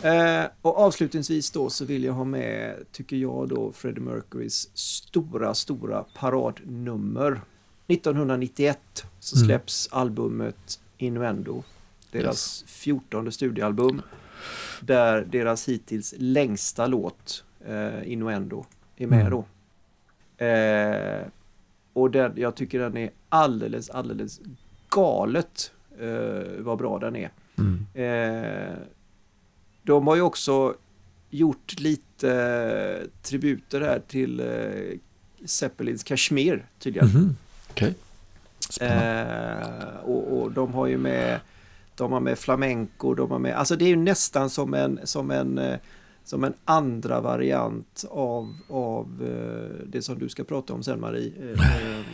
Eh, 0.06 0.46
och 0.62 0.78
avslutningsvis 0.78 1.52
då 1.52 1.70
så 1.70 1.86
vill 1.86 2.04
jag 2.04 2.14
ha 2.14 2.24
med, 2.24 2.76
tycker 2.92 3.16
jag 3.16 3.50
då, 3.50 3.72
Freddie 3.72 4.02
Mercurys 4.02 4.70
stora, 4.74 5.54
stora 5.54 6.06
paradnummer. 6.16 7.42
1991 7.88 8.80
så 9.20 9.36
mm. 9.36 9.48
släpps 9.48 9.90
mm. 9.92 10.02
albumet 10.02 10.80
Innuendo, 10.98 11.64
deras 12.12 12.64
yes. 12.64 12.72
14 12.72 13.32
studioalbum. 13.32 14.02
Där 14.82 15.22
deras 15.22 15.70
hittills 15.70 16.14
längsta 16.18 16.88
låt, 16.88 17.44
eh, 17.68 18.12
Innuendo, 18.12 18.66
är 18.98 19.08
med 19.08 19.28
mm. 19.28 19.32
då. 19.32 19.46
Eh, 20.46 21.28
och 21.94 22.12
den, 22.12 22.34
jag 22.36 22.56
tycker 22.56 22.80
den 22.80 22.98
är 22.98 23.10
alldeles, 23.30 23.90
alldeles 23.90 24.42
galet 24.90 25.72
eh, 26.00 26.60
vad 26.60 26.78
bra 26.78 27.00
den 27.00 27.16
är. 27.16 27.32
Mm. 27.58 27.86
Eh, 27.94 28.78
de 29.86 30.08
har 30.08 30.16
ju 30.16 30.22
också 30.22 30.76
gjort 31.30 31.80
lite 31.80 33.08
tributer 33.22 33.82
här 33.82 34.02
till 34.08 34.40
eh, 34.40 34.98
Zeppelins 35.46 36.04
Kashmir 36.04 36.66
tydligen. 36.80 37.08
Mhm. 37.10 37.36
Okej. 37.70 37.94
Eh, 38.82 39.96
och, 40.04 40.42
och 40.42 40.52
de 40.52 40.74
har 40.74 40.88
ju 40.88 40.98
med 40.98 41.40
de 41.96 42.12
har 42.12 42.20
med 42.20 42.40
flamenco, 42.40 43.14
de 43.14 43.32
har 43.32 43.40
med, 43.40 43.56
alltså 43.56 43.76
det 43.76 43.86
är 43.86 43.90
ju 43.90 43.96
nästan 43.96 44.50
som 44.50 44.74
en, 44.74 45.00
som 45.04 45.32
en, 45.32 45.58
eh, 45.58 45.78
som 46.24 46.44
en 46.44 46.54
andra 46.66 47.22
variant 47.22 48.06
av, 48.10 48.56
av 48.70 49.08
eh, 49.22 49.88
det 49.88 50.02
som 50.02 50.20
du 50.20 50.30
ska 50.30 50.44
prata 50.44 50.74
om 50.74 50.84
sen 50.84 51.00
Marie, 51.00 51.34
eh, 51.40 51.52
eh, 52.00 52.06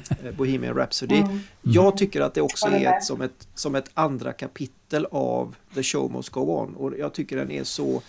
Bohemian 0.36 0.74
Rhapsody. 0.74 1.16
Mm. 1.16 1.40
Jag 1.62 1.96
tycker 1.96 2.20
att 2.20 2.34
det 2.34 2.40
också 2.40 2.66
är 2.66 2.96
ett, 2.96 3.04
som, 3.04 3.22
ett, 3.22 3.48
som 3.54 3.74
ett 3.74 3.90
andra 3.94 4.32
kapitel 4.32 5.06
av 5.10 5.56
The 5.74 5.82
Show 5.82 6.12
Must 6.12 6.28
Go 6.28 6.40
On 6.40 6.74
och 6.76 6.98
jag 6.98 7.14
tycker 7.14 7.36
den 7.36 7.50
är 7.50 7.64
så 7.64 8.02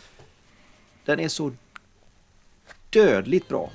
den 1.05 1.19
är 1.19 1.27
så 1.27 1.51
dödligt 2.89 3.47
bra. 3.47 3.69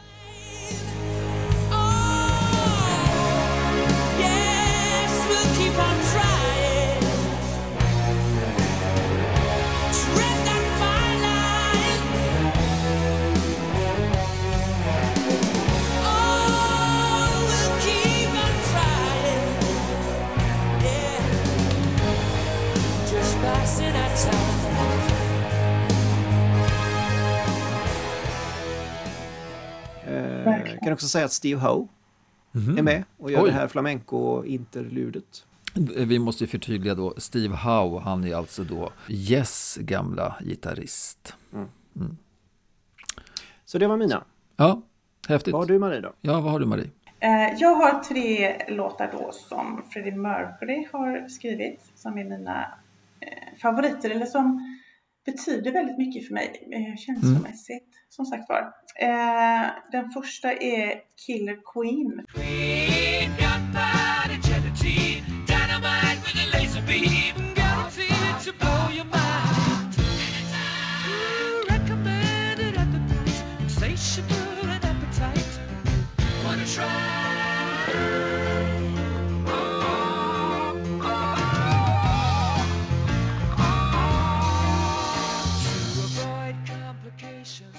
Verkligen. 30.51 30.79
kan 30.85 30.93
också 30.93 31.09
säga 31.09 31.25
att 31.25 31.33
Steve 31.33 31.61
Howe 31.61 31.89
Mhm. 32.53 32.79
är 32.79 32.83
med 32.83 33.05
och 33.19 33.31
gör 33.31 33.43
Oj. 33.43 33.49
det 33.51 33.55
här 33.57 33.69
flamenco-interludet. 33.69 35.45
Vi 36.07 36.19
måste 36.19 36.45
ju 36.45 36.49
förtydliga 36.49 36.95
då, 36.95 37.15
Steve 37.17 37.57
Howe, 37.57 38.01
han 38.01 38.25
är 38.25 38.35
alltså 38.35 38.65
då 38.65 38.91
Yes 39.09 39.79
gamla 39.81 40.37
gitarrist. 40.41 41.35
Så 43.65 43.79
det 43.79 43.87
var 43.87 43.97
mina. 43.97 44.25
Ja, 44.57 44.83
häftigt. 45.29 45.53
Vad 45.53 45.63
har 45.63 45.69
du 45.69 45.79
Marie 45.79 46.01
då? 46.01 46.13
Ja, 46.21 46.41
vad 46.41 46.53
har 46.53 46.61
du 46.61 46.67
Marie? 46.67 46.91
Eh, 47.21 47.55
Jag 47.59 47.75
har 47.75 48.03
tre 48.03 48.57
låtar 48.69 49.09
då 49.13 49.31
som 49.33 49.83
Freddie 49.91 50.13
Mercury 50.17 50.89
har 50.93 51.29
skrivit 51.29 51.81
som 51.95 52.19
är 52.19 52.25
mina 52.25 52.61
eh, 53.21 53.59
favoriter 53.63 54.11
eller 54.11 54.27
som 54.27 54.68
betyder 55.33 55.73
väldigt 55.73 55.99
mycket 55.99 56.27
för 56.27 56.35
mig 56.35 56.69
eh, 56.73 56.97
känslomässigt. 56.97 57.89
Som 58.09 58.27
sagt 58.27 58.49
var. 58.49 58.63
Eh, 59.01 59.67
Den 59.93 60.11
första 60.11 60.53
är 60.53 60.95
Killer 61.27 61.57
Queen. 61.73 62.25
Queen, 62.35 62.88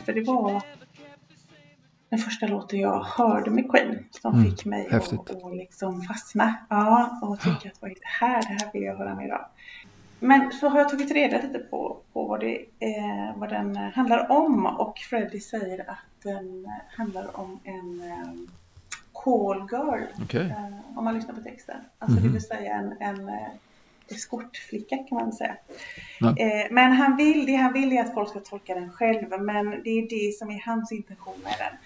För 0.09 0.13
det 0.13 0.21
var 0.27 0.61
den 2.09 2.19
första 2.19 2.47
låten 2.47 2.79
jag 2.79 3.03
hörde 3.03 3.49
med 3.51 3.71
Queen 3.71 4.03
som 4.11 4.33
Mm, 4.33 4.45
fick 4.51 4.65
mig 4.65 4.87
att 4.91 5.13
att 5.13 5.53
liksom 5.55 6.01
fastna. 6.01 6.55
Ja, 6.69 7.19
och 7.21 7.39
tycka 7.39 7.69
att 7.69 7.81
vad 7.81 7.91
är 7.91 7.95
det 7.95 8.01
här? 8.25 8.41
Det 8.41 8.47
här 8.63 8.71
vill 8.73 8.83
jag 8.83 8.95
höra 8.97 9.15
mer 9.15 9.29
av. 9.29 9.41
Men 10.19 10.51
så 10.51 10.69
har 10.69 10.79
jag 10.79 10.89
tagit 10.89 11.11
reda 11.11 11.41
lite 11.41 11.59
på, 11.59 11.97
på 12.13 12.25
vad, 12.27 12.39
det, 12.39 12.55
eh, 12.79 13.35
vad 13.35 13.49
den 13.49 13.75
eh, 13.77 13.89
handlar 13.89 14.31
om 14.31 14.65
och 14.65 14.97
Freddie 14.97 15.39
säger 15.39 15.89
att 15.89 15.97
den 16.23 16.65
eh, 16.65 16.71
handlar 16.97 17.39
om 17.39 17.59
en 17.63 18.01
eh, 18.11 18.31
call 19.13 19.67
girl. 19.71 20.03
Okej. 20.23 20.41
Eh, 20.49 20.97
om 20.97 21.03
man 21.03 21.13
lyssnar 21.15 21.33
på 21.35 21.41
texten. 21.41 21.77
Alltså 21.99 22.17
Mhm. 22.19 22.27
det 22.27 22.33
vill 22.33 22.43
säga 22.47 22.75
en, 22.75 22.95
en 22.99 23.29
eh, 23.29 23.35
eskortflicka 24.11 24.95
kan 24.97 25.17
man 25.17 25.33
säga. 25.33 25.55
Ja. 26.19 26.27
Eh, 26.37 26.67
men 26.71 26.91
han 26.91 27.17
vill, 27.17 27.45
det 27.45 27.55
han 27.55 27.73
vill 27.73 27.91
är 27.97 28.01
att 28.01 28.13
folk 28.13 28.29
ska 28.29 28.39
tolka 28.39 28.75
den 28.75 28.91
själv. 28.91 29.41
Men 29.41 29.65
det 29.83 29.89
är 29.89 30.09
det 30.09 30.37
som 30.37 30.49
är 30.49 30.61
hans 30.65 30.91
intention 30.91 31.35
med 31.43 31.53
den. 31.59 31.73
Eh, 31.73 31.79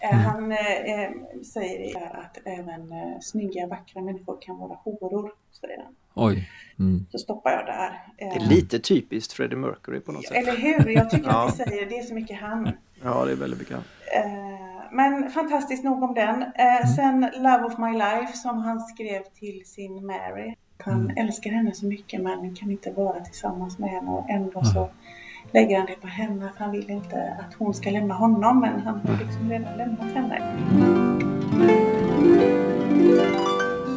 Mm. 0.00 0.20
Han 0.24 0.52
eh, 0.52 0.58
eh, 1.02 1.10
säger 1.54 2.06
att 2.16 2.38
även 2.44 2.92
eh, 2.92 3.18
snygga, 3.20 3.66
vackra 3.66 4.02
människor 4.02 4.38
kan 4.40 4.58
vara 4.58 4.78
horor. 4.84 5.32
Säger 5.60 5.82
han. 5.82 5.94
Oj. 6.14 6.50
Mm. 6.78 7.06
Så 7.10 7.18
stoppar 7.18 7.50
jag 7.50 7.66
där. 7.66 8.00
Det 8.16 8.24
är 8.44 8.48
lite 8.48 8.78
typiskt 8.78 9.32
Freddie 9.32 9.56
Mercury 9.56 10.00
på 10.00 10.12
något 10.12 10.26
sätt. 10.26 10.36
Eller 10.36 10.56
hur? 10.56 10.90
Jag 10.90 11.10
tycker 11.10 11.28
Ja. 11.30 11.48
att 11.48 11.58
det 11.58 11.64
säger, 11.64 11.86
det 11.86 11.98
är 11.98 12.02
så 12.02 12.14
mycket 12.14 12.38
han. 12.40 12.70
Ja, 13.04 13.24
det 13.24 13.32
är 13.32 13.36
väldigt 13.36 13.58
bekant. 13.58 13.84
Eh, 14.16 14.92
men 14.92 15.30
fantastiskt 15.30 15.84
nog 15.84 16.02
om 16.02 16.14
den. 16.14 16.42
Mm. 16.42 16.82
Eh, 16.82 16.86
sen 16.96 17.20
Love 17.42 17.64
of 17.64 17.78
My 17.78 17.92
Life 17.92 18.32
som 18.32 18.58
han 18.58 18.80
skrev 18.80 19.22
till 19.22 19.62
sin 19.66 20.06
Mary. 20.06 20.54
Han 20.84 21.00
Mm. 21.10 21.16
älskar 21.26 21.50
henne 21.50 21.74
så 21.74 21.86
mycket 21.86 22.20
men 22.22 22.54
kan 22.54 22.70
inte 22.70 22.90
vara 22.90 23.20
tillsammans 23.20 23.78
med 23.78 23.90
henne 23.90 24.10
och 24.10 24.30
ändå 24.30 24.64
så 24.64 24.88
lägger 25.52 25.78
han 25.78 25.86
det 25.86 26.00
på 26.00 26.06
henne 26.06 26.46
att 26.46 26.56
han 26.58 26.70
vill 26.70 26.90
inte 26.90 27.36
att 27.40 27.54
hon 27.54 27.74
ska 27.74 27.90
lämna 27.90 28.14
honom 28.14 28.60
men 28.60 28.80
han 28.80 29.00
har 29.06 29.16
liksom 29.24 29.50
redan 29.50 29.76
lämnat 29.78 30.14
henne. 30.14 30.38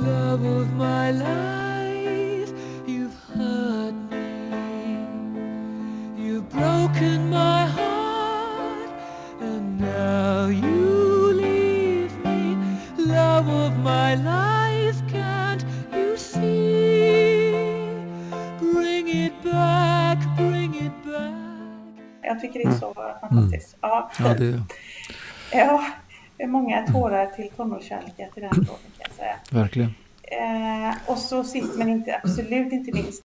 Love 0.06 0.62
of 0.62 0.68
my 0.78 1.12
life, 1.12 2.54
you've 2.88 3.18
hurt 3.36 3.94
me. 4.12 4.98
You've 6.18 6.50
broken 6.50 7.30
my 7.30 7.66
heart, 7.76 7.91
tycker 22.54 22.70
det 22.70 22.76
är 22.76 22.80
så 22.80 22.94
fantastiskt. 23.22 23.78
Ja, 23.82 24.12
Ja, 24.20 24.34
det 24.34 24.62
ja, 25.52 25.86
det 26.38 26.44
är 26.44 26.48
många 26.48 26.88
tårar 26.88 27.26
till 27.26 27.50
tonårskärlekar 27.50 28.30
till 28.34 28.44
den 28.44 28.52
låten 28.58 28.92
kan 28.98 29.06
jag 29.10 29.12
säga. 29.12 29.36
verkligen. 29.52 29.94
Eh, 30.24 30.96
och 31.06 31.18
så 31.18 31.44
sist 31.44 31.78
men 31.78 31.90
inte 31.90 32.22
absolut 32.24 32.74
inte 32.74 32.92
minst 32.92 33.22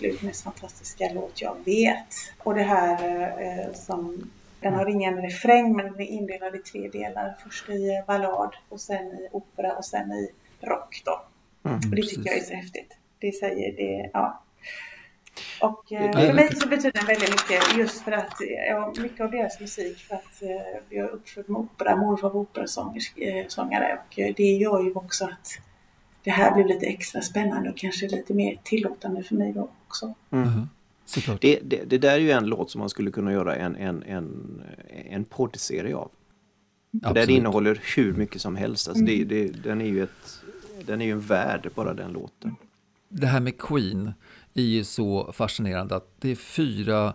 absolut 0.00 0.22
mest 0.22 0.44
fantastiska 0.44 1.10
låt 1.14 1.40
jag 1.40 1.56
vet. 1.64 2.14
Och 2.38 2.54
det 2.54 2.62
här 2.62 3.22
eh, 3.42 3.74
som, 3.74 4.30
den 4.60 4.74
har 4.74 4.86
ingen 4.86 5.22
refräng 5.22 5.76
men 5.76 5.92
den 5.92 6.00
är 6.00 6.06
indelad 6.06 6.54
i 6.54 6.58
tre 6.58 6.88
delar. 6.88 7.36
Först 7.44 7.68
i 7.68 8.02
ballad 8.06 8.54
och 8.68 8.80
sen 8.80 9.06
i 9.06 9.28
opera 9.32 9.76
och 9.76 9.84
sen 9.84 10.12
i 10.12 10.30
rock 10.60 11.02
då. 11.04 11.22
och 11.72 11.96
det 11.96 12.02
tycker 12.02 12.30
jag 12.30 12.38
är 12.38 12.42
så 12.42 12.54
häftigt. 12.54 12.96
Det 13.18 13.32
säger 13.32 13.76
det, 13.76 14.10
ja. 14.12 14.42
Och 15.60 15.92
eh, 15.92 16.12
för 16.12 16.32
mig 16.32 16.56
så 16.56 16.68
betyder 16.68 16.92
den 16.92 17.06
väldigt 17.06 17.30
mycket 17.30 17.76
just 17.76 18.00
för 18.00 18.12
att, 18.12 18.34
ja, 18.68 18.92
mycket 19.02 19.20
av 19.20 19.30
deras 19.30 19.60
musik 19.60 19.98
för 19.98 20.14
att 20.14 20.42
eh, 20.42 20.80
jag 20.88 21.06
är 21.06 21.10
uppfödd 21.10 21.48
med 21.48 21.60
opera, 21.60 21.96
morfar 21.96 22.30
var 22.30 22.40
operasångare 22.40 23.98
och 23.98 24.18
eh, 24.18 24.34
det 24.36 24.42
gör 24.42 24.82
ju 24.82 24.92
också 24.92 25.24
att 25.24 25.48
det 26.22 26.30
här 26.30 26.54
blir 26.54 26.64
lite 26.64 26.86
extra 26.86 27.20
spännande 27.20 27.70
och 27.70 27.76
kanske 27.76 28.08
lite 28.08 28.34
mer 28.34 28.60
tillåtande 28.64 29.22
för 29.22 29.34
mig 29.34 29.52
då 29.52 29.68
också. 29.90 30.14
Mhm. 30.30 30.68
Såklart. 31.04 31.40
Det, 31.40 31.60
det, 31.62 31.84
det 31.84 31.98
där 31.98 32.12
är 32.12 32.18
ju 32.18 32.30
en 32.30 32.46
låt 32.46 32.70
som 32.70 32.78
man 32.78 32.88
skulle 32.88 33.10
kunna 33.10 33.32
göra 33.32 33.56
en, 33.56 33.76
en, 33.76 34.02
en, 34.02 34.62
en 35.10 35.24
poddserie 35.24 35.96
av. 35.96 36.10
För 36.92 36.98
där 36.98 37.14
det 37.14 37.20
Absolut. 37.20 37.38
innehåller 37.38 37.80
hur 37.96 38.12
mycket 38.12 38.40
som 38.40 38.56
helst. 38.56 38.88
Alltså 38.88 39.04
det, 39.04 39.24
det, 39.24 39.48
den 39.48 39.80
är 39.80 39.84
ju 39.84 40.02
ett, 40.02 40.42
den 40.86 41.00
är 41.00 41.04
ju 41.04 41.12
en 41.12 41.20
värld, 41.20 41.70
bara 41.74 41.94
den 41.94 42.12
låten. 42.12 42.56
Det 43.08 43.26
här 43.26 43.40
med 43.40 43.58
Queen 43.58 44.12
är 44.54 44.62
ju 44.62 44.84
så 44.84 45.32
fascinerande 45.32 45.96
att 45.96 46.20
det 46.20 46.30
är 46.30 46.36
fyra 46.36 47.14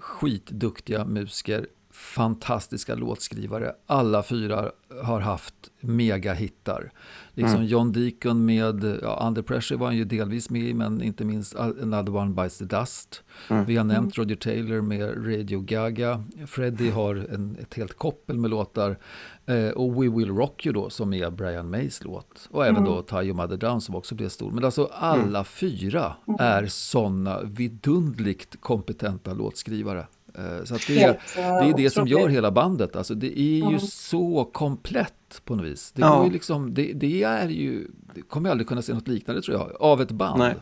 skitduktiga 0.00 1.04
musiker 1.04 1.66
fantastiska 1.94 2.94
låtskrivare. 2.94 3.72
Alla 3.86 4.22
fyra 4.22 4.70
har 5.02 5.20
haft 5.20 5.54
megahittar. 5.80 6.92
Liksom 7.34 7.56
mm. 7.56 7.66
John 7.66 7.92
Deacon 7.92 8.44
med 8.44 8.98
ja, 9.02 9.26
Under 9.26 9.42
Pressure 9.42 9.78
var 9.78 9.86
han 9.86 9.96
ju 9.96 10.04
delvis 10.04 10.50
med 10.50 10.62
i, 10.62 10.74
men 10.74 11.02
inte 11.02 11.24
minst 11.24 11.56
Another 11.56 12.16
One 12.16 12.34
Bites 12.34 12.58
the 12.58 12.64
Dust. 12.64 13.22
Mm. 13.50 13.64
Vi 13.64 13.76
har 13.76 13.84
nämnt 13.84 14.18
Roger 14.18 14.36
Taylor 14.36 14.80
med 14.80 15.26
Radio 15.26 15.60
Gaga. 15.60 16.24
Freddie 16.46 16.90
har 16.90 17.14
en, 17.14 17.56
ett 17.60 17.74
helt 17.74 17.98
koppel 17.98 18.38
med 18.38 18.50
låtar. 18.50 18.98
Eh, 19.46 19.68
och 19.68 20.02
We 20.02 20.08
Will 20.08 20.30
Rock 20.30 20.66
You 20.66 20.74
då, 20.74 20.90
som 20.90 21.14
är 21.14 21.30
Brian 21.30 21.70
Mays 21.70 22.04
låt. 22.04 22.48
Och 22.50 22.66
även 22.66 22.76
mm. 22.76 22.88
då 22.88 23.02
Tie 23.02 23.22
Your 23.22 23.34
Mother 23.34 23.56
Down 23.56 23.80
som 23.80 23.94
också 23.94 24.14
blev 24.14 24.28
stor. 24.28 24.50
Men 24.50 24.64
alltså 24.64 24.90
alla 24.92 25.38
mm. 25.38 25.44
fyra 25.44 26.14
är 26.38 26.66
sådana 26.66 27.42
vidundligt 27.42 28.60
kompetenta 28.60 29.34
låtskrivare. 29.34 30.06
Eh, 30.38 30.64
så 30.64 30.76
det, 30.86 31.02
är, 31.02 31.18
det 31.36 31.70
är 31.70 31.76
det 31.76 31.90
som 31.90 32.06
gör 32.06 32.28
hela 32.28 32.50
bandet. 32.50 32.96
Alltså 32.96 33.14
det 33.14 33.40
är 33.40 33.56
ju 33.56 33.62
mm. 33.62 33.80
så 33.80 34.44
komplett 34.44 35.42
på 35.44 35.54
något 35.54 35.66
vis. 35.66 35.92
Det, 35.92 36.00
ja. 36.00 36.24
ju 36.24 36.30
liksom, 36.30 36.74
det, 36.74 36.92
det, 36.92 37.22
är 37.22 37.48
ju, 37.48 37.88
det 38.14 38.22
kommer 38.22 38.48
jag 38.48 38.50
aldrig 38.50 38.68
kunna 38.68 38.82
se 38.82 38.94
något 38.94 39.08
liknande 39.08 39.42
tror 39.42 39.56
jag, 39.58 39.76
av 39.80 40.02
ett 40.02 40.10
band. 40.10 40.38
Nej. 40.38 40.54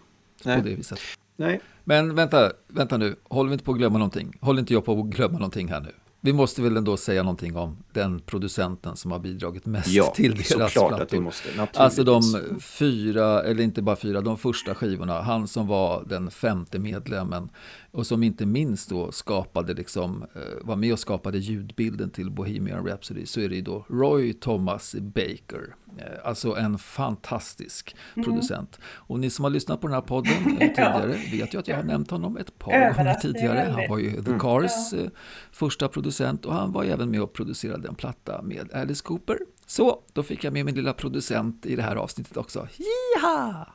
På 0.43 0.49
Nej. 0.49 0.63
det 0.65 0.75
viset. 0.75 0.99
Nej. 1.37 1.61
Men 1.85 2.15
vänta, 2.15 2.53
vänta 2.69 2.97
nu, 2.97 3.17
håller 3.25 3.49
vi 3.49 3.53
inte 3.53 3.65
på 3.65 3.73
att 3.73 3.79
glömma 3.79 3.99
någonting? 3.99 4.37
Håller 4.41 4.61
inte 4.61 4.73
jag 4.73 4.85
på 4.85 5.01
att 5.01 5.07
glömma 5.07 5.39
någonting 5.39 5.69
här 5.69 5.81
nu? 5.81 5.93
Vi 6.25 6.33
måste 6.33 6.63
väl 6.63 6.77
ändå 6.77 6.97
säga 6.97 7.23
någonting 7.23 7.57
om 7.57 7.77
den 7.93 8.21
producenten 8.21 8.97
som 8.97 9.11
har 9.11 9.19
bidragit 9.19 9.67
mest 9.67 9.89
ja, 9.89 10.13
till 10.17 10.35
deras 10.35 10.73
plattor. 10.73 11.01
Att 11.01 11.13
vi 11.13 11.21
måste, 11.21 11.49
alltså 11.75 12.05
de 12.05 12.23
fyra, 12.61 13.43
eller 13.43 13.65
inte 13.65 13.83
bara 13.83 13.97
fyra, 13.97 14.21
de 14.21 14.39
första 14.39 14.75
skivorna. 14.75 15.23
Han 15.23 15.49
som 15.49 15.67
var 15.67 16.05
den 16.07 16.31
femte 16.31 16.79
medlemmen 16.79 17.49
och 17.93 18.07
som 18.07 18.23
inte 18.23 18.47
minst 18.47 18.91
då 18.91 19.13
skapade, 19.13 19.75
liksom, 19.75 20.25
eh, 20.35 20.41
var 20.63 20.77
med 20.77 20.93
och 20.93 20.99
skapade 20.99 21.39
ljudbilden 21.39 22.11
till 22.11 22.31
Bohemian 22.31 22.87
Rhapsody 22.87 23.27
så 23.27 23.41
är 23.41 23.49
det 23.49 23.55
ju 23.55 23.63
då 23.63 23.87
Roy 23.89 24.33
Thomas 24.33 24.95
Baker. 24.95 25.75
Eh, 25.99 26.05
alltså 26.25 26.57
en 26.57 26.79
fantastisk 26.79 27.97
mm. 28.15 28.25
producent. 28.25 28.79
Och 28.85 29.21
ni 29.21 29.31
som 29.31 29.45
har 29.45 29.51
lyssnat 29.51 29.81
på 29.81 29.87
den 29.87 29.95
här 29.95 30.01
podden 30.01 30.33
eh, 30.61 30.69
tidigare 30.69 31.17
vet 31.33 31.55
ju 31.55 31.59
att 31.59 31.69
jag 31.69 31.77
har 31.77 31.83
nämnt 31.83 32.11
honom 32.11 32.37
ett 32.37 32.59
par 32.59 32.95
gånger 32.95 33.15
tidigare. 33.15 33.71
Han 33.71 33.89
var 33.89 33.99
ju 33.99 34.23
The 34.23 34.31
mm. 34.31 34.41
Cars 34.41 34.93
mm. 34.93 35.11
första 35.51 35.89
producent 35.89 36.47
och 36.47 36.55
han 36.55 36.73
var 36.73 36.85
även 36.85 37.11
med 37.11 37.23
och 37.23 37.33
producerade 37.33 37.89
en 37.89 37.95
platta 37.95 38.43
med 38.43 38.73
Alice 38.73 39.03
Cooper. 39.05 39.39
Så, 39.67 40.03
då 40.13 40.23
fick 40.23 40.45
jag 40.45 40.53
med 40.53 40.65
min 40.65 40.75
lilla 40.75 40.93
producent 40.93 41.67
i 41.67 41.77
det 41.77 41.83
här 41.83 41.97
avsnittet 41.97 42.37
också. 42.37 42.69
Jiha! 42.77 43.69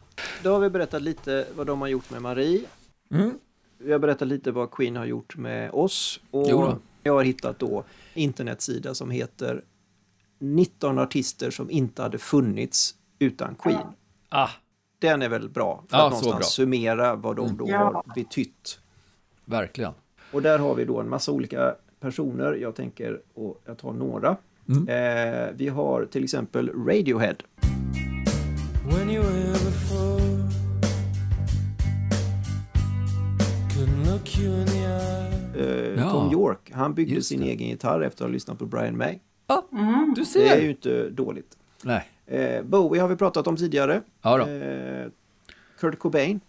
Då 0.43 0.51
har 0.51 0.59
vi 0.59 0.69
berättat 0.69 1.01
lite 1.01 1.47
vad 1.55 1.67
de 1.67 1.81
har 1.81 1.87
gjort 1.87 2.09
med 2.09 2.21
Marie. 2.21 2.65
Mm. 3.11 3.33
Vi 3.77 3.91
har 3.91 3.99
berättat 3.99 4.27
lite 4.27 4.51
vad 4.51 4.71
Queen 4.71 4.95
har 4.95 5.05
gjort 5.05 5.37
med 5.37 5.71
oss. 5.71 6.19
Och 6.31 6.79
jag 7.03 7.13
har 7.13 7.23
hittat 7.23 7.59
då 7.59 7.83
internetsida 8.13 8.93
som 8.93 9.11
heter 9.11 9.63
19 10.39 10.99
artister 10.99 11.51
som 11.51 11.71
inte 11.71 12.01
hade 12.01 12.17
funnits 12.17 12.95
utan 13.19 13.55
Queen. 13.55 13.87
Ah. 14.29 14.49
Den 14.99 15.21
är 15.21 15.29
väl 15.29 15.49
bra 15.49 15.83
för 15.89 15.97
ja, 15.97 16.05
att 16.05 16.11
någonstans 16.11 16.53
summera 16.53 17.15
vad 17.15 17.35
de 17.35 17.45
mm. 17.45 17.57
då 17.57 17.69
ja. 17.69 17.77
har 17.77 18.15
betytt. 18.15 18.79
Verkligen. 19.45 19.93
Och 20.31 20.41
där 20.41 20.59
har 20.59 20.75
vi 20.75 20.85
då 20.85 20.99
en 20.99 21.09
massa 21.09 21.31
olika 21.31 21.75
personer. 21.99 22.53
Jag 22.53 22.75
tänker, 22.75 23.21
och 23.33 23.61
jag 23.65 23.77
tar 23.77 23.93
några. 23.93 24.37
Mm. 24.69 24.87
Eh, 24.87 25.49
vi 25.55 25.67
har 25.67 26.05
till 26.05 26.23
exempel 26.23 26.69
Radiohead. 26.69 27.35
Eh, 35.57 35.65
ja. 35.97 36.11
Tom 36.11 36.31
York, 36.31 36.71
han 36.73 36.93
byggde 36.93 37.21
sin 37.21 37.43
egen 37.43 37.67
gitarr 37.67 38.01
efter 38.01 38.23
att 38.23 38.29
ha 38.29 38.33
lyssnat 38.33 38.59
på 38.59 38.65
Brian 38.65 38.97
May. 38.97 39.19
Mm. 39.71 40.13
du 40.15 40.25
ser. 40.25 40.39
Det 40.39 40.49
är 40.49 40.61
ju 40.61 40.69
inte 40.69 41.09
dåligt. 41.09 41.57
Nej. 41.83 42.09
Eh, 42.25 42.63
Bowie 42.63 43.01
har 43.01 43.07
vi 43.09 43.15
pratat 43.15 43.47
om 43.47 43.57
tidigare. 43.57 44.01
Ja 44.21 44.49
eh, 44.49 45.07
Kurt 45.79 45.99
Cobain. 45.99 46.39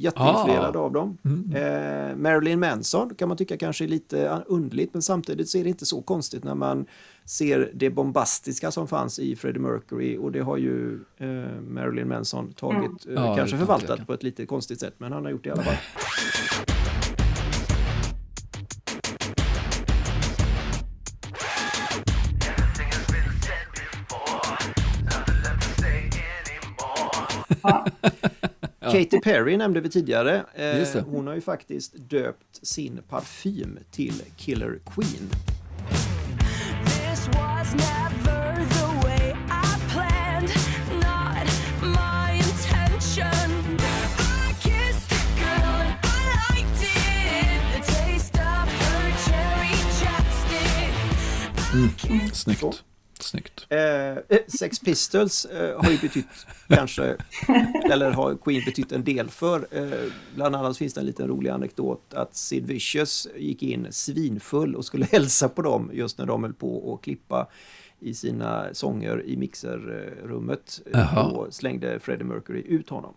Jätteinfluerad 0.00 0.76
ah. 0.76 0.80
av 0.80 0.92
dem. 0.92 1.18
Mm. 1.24 1.54
Eh, 1.54 2.16
Marilyn 2.16 2.60
Manson 2.60 3.14
kan 3.14 3.28
man 3.28 3.36
tycka 3.36 3.56
kanske 3.56 3.84
är 3.84 3.88
lite 3.88 4.42
underligt 4.46 4.94
men 4.94 5.02
samtidigt 5.02 5.48
så 5.48 5.58
är 5.58 5.62
det 5.64 5.68
inte 5.68 5.86
så 5.86 6.02
konstigt 6.02 6.44
när 6.44 6.54
man 6.54 6.86
ser 7.24 7.70
det 7.74 7.90
bombastiska 7.90 8.70
som 8.70 8.88
fanns 8.88 9.18
i 9.18 9.36
Freddie 9.36 9.60
Mercury 9.60 10.16
och 10.16 10.32
det 10.32 10.40
har 10.40 10.56
ju 10.56 11.00
eh, 11.18 11.60
Marilyn 11.68 12.08
Manson 12.08 12.52
tagit, 12.52 13.06
mm. 13.06 13.24
eh, 13.24 13.36
kanske 13.36 13.56
förvaltat 13.56 14.06
på 14.06 14.12
ett 14.12 14.22
lite 14.22 14.46
konstigt 14.46 14.80
sätt 14.80 14.94
men 14.98 15.12
han 15.12 15.24
har 15.24 15.30
gjort 15.30 15.44
det 15.44 15.48
i 15.48 15.52
alla 15.52 15.62
fall. 15.62 15.76
Katy 28.92 29.20
Perry 29.20 29.56
nämnde 29.56 29.80
vi 29.80 29.90
tidigare. 29.90 30.44
Eh, 30.54 31.04
hon 31.04 31.26
har 31.26 31.34
ju 31.34 31.40
faktiskt 31.40 31.94
döpt 32.10 32.66
sin 32.66 33.00
parfym 33.08 33.78
till 33.90 34.22
Killer 34.36 34.78
Queen. 34.84 35.30
Mm, 51.74 52.30
snyggt. 52.32 52.89
Snyggt. 53.30 53.66
Eh, 53.68 53.80
eh, 53.80 54.16
Sex 54.48 54.78
Pistols 54.78 55.44
eh, 55.44 55.80
har 55.80 55.90
ju 55.90 55.98
betytt 55.98 56.46
kanske, 56.68 57.16
eller 57.92 58.10
har 58.10 58.36
Queen 58.36 58.62
betytt 58.64 58.92
en 58.92 59.04
del 59.04 59.30
för. 59.30 59.66
Eh, 59.70 60.12
bland 60.34 60.56
annat 60.56 60.76
finns 60.76 60.94
det 60.94 61.00
en 61.00 61.06
liten 61.06 61.28
rolig 61.28 61.50
anekdot 61.50 62.14
att 62.14 62.36
Sid 62.36 62.66
Vicious 62.66 63.28
gick 63.36 63.62
in 63.62 63.86
svinfull 63.90 64.76
och 64.76 64.84
skulle 64.84 65.04
hälsa 65.12 65.48
på 65.48 65.62
dem 65.62 65.90
just 65.92 66.18
när 66.18 66.26
de 66.26 66.42
höll 66.44 66.54
på 66.54 66.94
att 66.94 67.04
klippa 67.04 67.46
i 68.00 68.14
sina 68.14 68.66
sånger 68.72 69.22
i 69.26 69.36
mixerrummet 69.36 70.80
Aha. 70.94 71.22
och 71.22 71.54
slängde 71.54 72.00
Freddie 72.00 72.24
Mercury 72.24 72.62
ut 72.66 72.88
honom. 72.88 73.14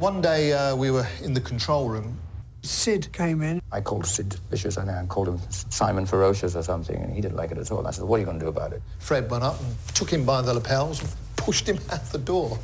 One 0.00 0.20
day 0.20 0.52
uh, 0.52 0.82
we 0.82 0.90
were 0.90 1.06
in 1.24 1.34
the 1.34 1.40
control 1.40 1.88
room 1.88 2.14
Sid 2.62 3.12
came 3.12 3.42
in. 3.42 3.60
I 3.72 3.80
called 3.80 4.06
Sid 4.06 4.36
Vicious 4.50 4.76
and 4.76 4.88
I 4.90 5.04
called 5.06 5.28
him 5.28 5.38
Simon 5.70 6.06
Ferocious 6.06 6.54
or 6.56 6.62
something, 6.62 6.96
and 6.96 7.12
he 7.12 7.20
didn't 7.20 7.36
like 7.36 7.50
it 7.50 7.58
at 7.58 7.70
all. 7.72 7.86
I 7.86 7.90
said, 7.92 8.04
what 8.04 8.16
are 8.16 8.20
you 8.20 8.26
going 8.26 8.38
to 8.38 8.44
do 8.44 8.48
about 8.50 8.72
it? 8.72 8.82
Fred 9.00 9.30
went 9.30 9.44
up 9.44 9.60
and 9.60 9.94
took 9.94 10.10
him 10.10 10.24
by 10.24 10.42
the 10.42 10.54
lapels 10.54 11.00
and 11.00 11.10
pushed 11.36 11.68
him 11.68 11.78
out 11.92 12.12
the 12.12 12.18
door. 12.18 12.58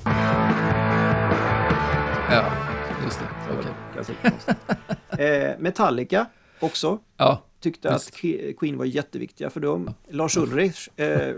Ja, 2.30 2.52
just 3.04 3.18
det. 3.20 3.28
Okay. 3.98 4.14
eh, 5.50 5.58
Metallica 5.58 6.26
också. 6.60 6.98
Ja, 7.16 7.42
tyckte 7.60 7.88
just. 7.88 8.08
att 8.08 8.14
Queen 8.58 8.78
var 8.78 8.84
jätteviktiga 8.84 9.50
för 9.50 9.60
dem. 9.60 9.94
Lars 10.08 10.36
Ulrich 10.36 10.88
eh, 11.00 11.36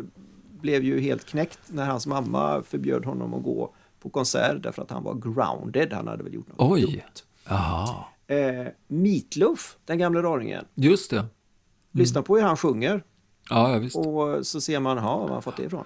blev 0.61 0.83
ju 0.85 1.01
helt 1.01 1.27
knäckt 1.27 1.59
när 1.67 1.87
hans 1.87 2.07
mamma 2.07 2.63
förbjöd 2.63 3.05
honom 3.05 3.35
att 3.35 3.43
gå 3.43 3.75
på 4.01 4.11
konsert 4.11 4.63
därför 4.63 4.83
att 4.83 4.91
han 4.91 5.03
var 5.05 5.15
grounded. 5.15 5.93
Han 5.93 6.09
hade 6.09 6.23
väl 6.25 6.35
gjort 6.35 6.49
något 6.49 6.71
Oj. 6.73 6.81
dumt. 6.81 7.03
Jaha 7.49 8.05
eh, 8.31 8.67
Meatloaf, 8.89 9.77
den 9.85 9.99
gamla 9.99 10.23
raringen. 10.23 10.65
Just 10.75 11.11
det. 11.11 11.19
Mm. 11.19 11.31
Lyssna 11.93 12.23
på 12.23 12.37
hur 12.37 12.45
han 12.45 12.57
sjunger. 12.57 13.05
Ja, 13.51 13.73
ja 13.73 13.79
visst. 13.79 13.97
Och 13.97 14.47
så 14.47 14.61
ser 14.61 14.81
man, 14.81 14.99
ha, 14.99 15.19
var 15.19 15.29
han 15.29 15.43
fått 15.43 15.57
det 15.57 15.63
ifrån? 15.63 15.85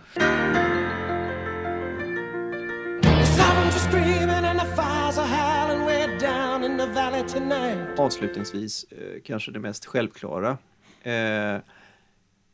Avslutningsvis, 7.98 8.84
eh, 8.84 9.22
kanske 9.24 9.50
det 9.50 9.60
mest 9.60 9.84
självklara. 9.84 10.58
Eh, 11.02 11.56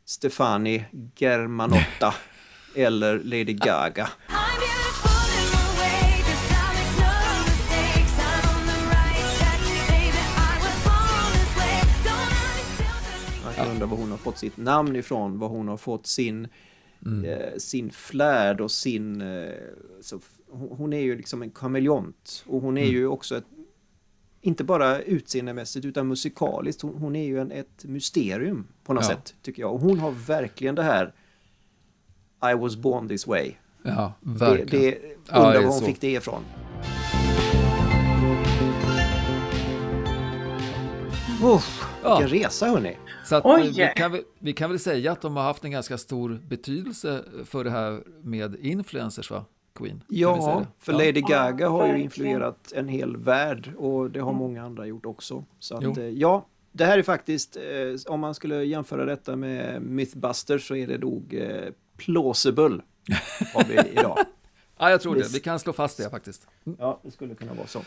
Stefani 0.05 0.85
Germanotta 1.15 2.13
eller 2.75 3.19
Lady 3.19 3.53
Gaga. 3.53 4.09
Undrar 13.69 13.87
var 13.87 13.97
hon 13.97 14.11
har 14.11 14.17
fått 14.17 14.37
sitt 14.37 14.57
namn 14.57 14.95
ifrån, 14.95 15.39
var 15.39 15.47
hon 15.47 15.67
har 15.67 15.77
fått 15.77 16.07
sin, 16.07 16.47
mm. 17.05 17.25
eh, 17.25 17.57
sin 17.57 17.91
flärd 17.91 18.61
och 18.61 18.71
sin... 18.71 19.21
Eh, 19.21 19.51
så, 20.01 20.19
hon 20.51 20.93
är 20.93 21.01
ju 21.01 21.15
liksom 21.15 21.41
en 21.41 21.51
kameleont 21.51 22.43
och 22.47 22.61
hon 22.61 22.77
är 22.77 22.81
mm. 22.81 22.93
ju 22.93 23.07
också 23.07 23.37
ett, 23.37 23.45
inte 24.41 24.63
bara 24.63 25.01
utseendemässigt 25.01 25.85
utan 25.85 26.07
musikaliskt. 26.07 26.81
Hon, 26.81 26.95
hon 26.95 27.15
är 27.15 27.25
ju 27.25 27.39
en, 27.39 27.51
ett 27.51 27.85
mysterium 27.85 28.67
på 28.83 28.93
något 28.93 29.03
ja. 29.03 29.09
sätt 29.09 29.35
tycker 29.41 29.61
jag. 29.61 29.73
Och 29.73 29.79
hon 29.79 29.99
har 29.99 30.11
verkligen 30.11 30.75
det 30.75 30.83
här 30.83 31.13
I 32.51 32.53
was 32.53 32.75
born 32.75 33.07
this 33.07 33.27
way. 33.27 33.51
Ja, 33.83 34.13
verkligen. 34.21 34.67
Det, 34.67 34.91
det 34.91 35.37
undrar 35.37 35.53
ja, 35.53 35.61
var 35.61 35.67
hon 35.67 35.79
så. 35.79 35.85
fick 35.85 36.01
det 36.01 36.11
ifrån. 36.11 36.43
Uff, 41.43 41.83
vilken 42.03 42.27
resa 42.27 42.65
hörni. 42.67 42.97
Så 43.25 43.35
att, 43.35 43.45
Oj. 43.45 43.73
vi, 43.77 43.91
kan, 43.95 44.11
väl- 44.11 44.23
vi 44.39 44.53
kan 44.53 44.69
väl 44.69 44.79
säga 44.79 45.11
att 45.11 45.21
de 45.21 45.35
har 45.35 45.43
haft 45.43 45.63
en 45.63 45.71
ganska 45.71 45.97
stor 45.97 46.39
betydelse 46.47 47.23
för 47.45 47.63
det 47.63 47.69
här 47.71 48.03
med 48.23 48.55
influencers 48.55 49.31
va? 49.31 49.45
Queen? 49.75 50.03
Ja, 50.07 50.65
för 50.79 50.91
Ja. 50.93 50.97
Lady 50.97 51.21
Gaga 51.21 51.69
har 51.69 51.87
ju 51.87 52.01
influerat 52.01 52.71
en 52.75 52.87
hel 52.87 53.17
värld 53.17 53.71
och 53.77 54.11
det 54.11 54.19
har 54.19 54.33
många 54.33 54.63
andra 54.63 54.85
gjort 54.85 55.05
också. 55.05 55.43
Så 55.59 55.77
att, 55.77 55.97
eh, 55.97 56.03
ja, 56.05 56.45
det 56.71 56.85
här 56.85 56.97
är 56.97 57.03
faktiskt, 57.03 57.55
eh, 57.55 58.11
om 58.13 58.19
man 58.19 58.35
skulle 58.35 58.63
jämföra 58.63 59.05
detta 59.05 59.35
med 59.35 59.81
Mythbusters 59.81 60.67
så 60.67 60.75
är 60.75 60.87
det 60.87 60.97
nog 60.97 61.33
eh, 61.33 61.71
plausible 61.97 62.81
har 63.53 63.63
vi 63.63 63.89
idag. 63.99 64.17
Ja, 64.77 64.89
jag 64.89 65.01
tror 65.01 65.15
det. 65.15 65.33
Vi 65.33 65.39
kan 65.39 65.59
slå 65.59 65.73
fast 65.73 65.97
det 65.97 66.09
faktiskt. 66.09 66.47
Ja, 66.79 66.99
det 67.03 67.11
skulle 67.11 67.35
kunna 67.35 67.53
vara 67.53 67.67
så. 67.67 67.79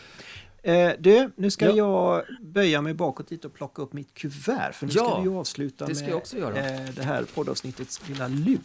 Eh, 0.65 0.91
du, 0.99 1.31
nu 1.35 1.51
ska 1.51 1.65
Ja. 1.65 1.71
jag 1.75 2.23
böja 2.41 2.81
mig 2.81 2.93
bakåt 2.93 3.31
lite 3.31 3.47
och 3.47 3.53
plocka 3.53 3.81
upp 3.81 3.93
mitt 3.93 4.13
kuvert. 4.13 4.71
För 4.73 4.85
nu 4.85 4.91
Ja, 4.95 5.03
ska 5.05 5.17
vi 5.17 5.23
ju 5.29 5.35
avsluta 5.35 5.85
det 5.85 5.95
ska 5.95 6.03
med 6.05 6.11
jag 6.11 6.17
också 6.17 6.37
göra. 6.37 6.57
Eh, 6.69 6.81
det 6.95 7.03
här 7.03 7.23
poddavsnittets 7.35 8.01
lilla 8.09 8.27
lur. 8.27 8.59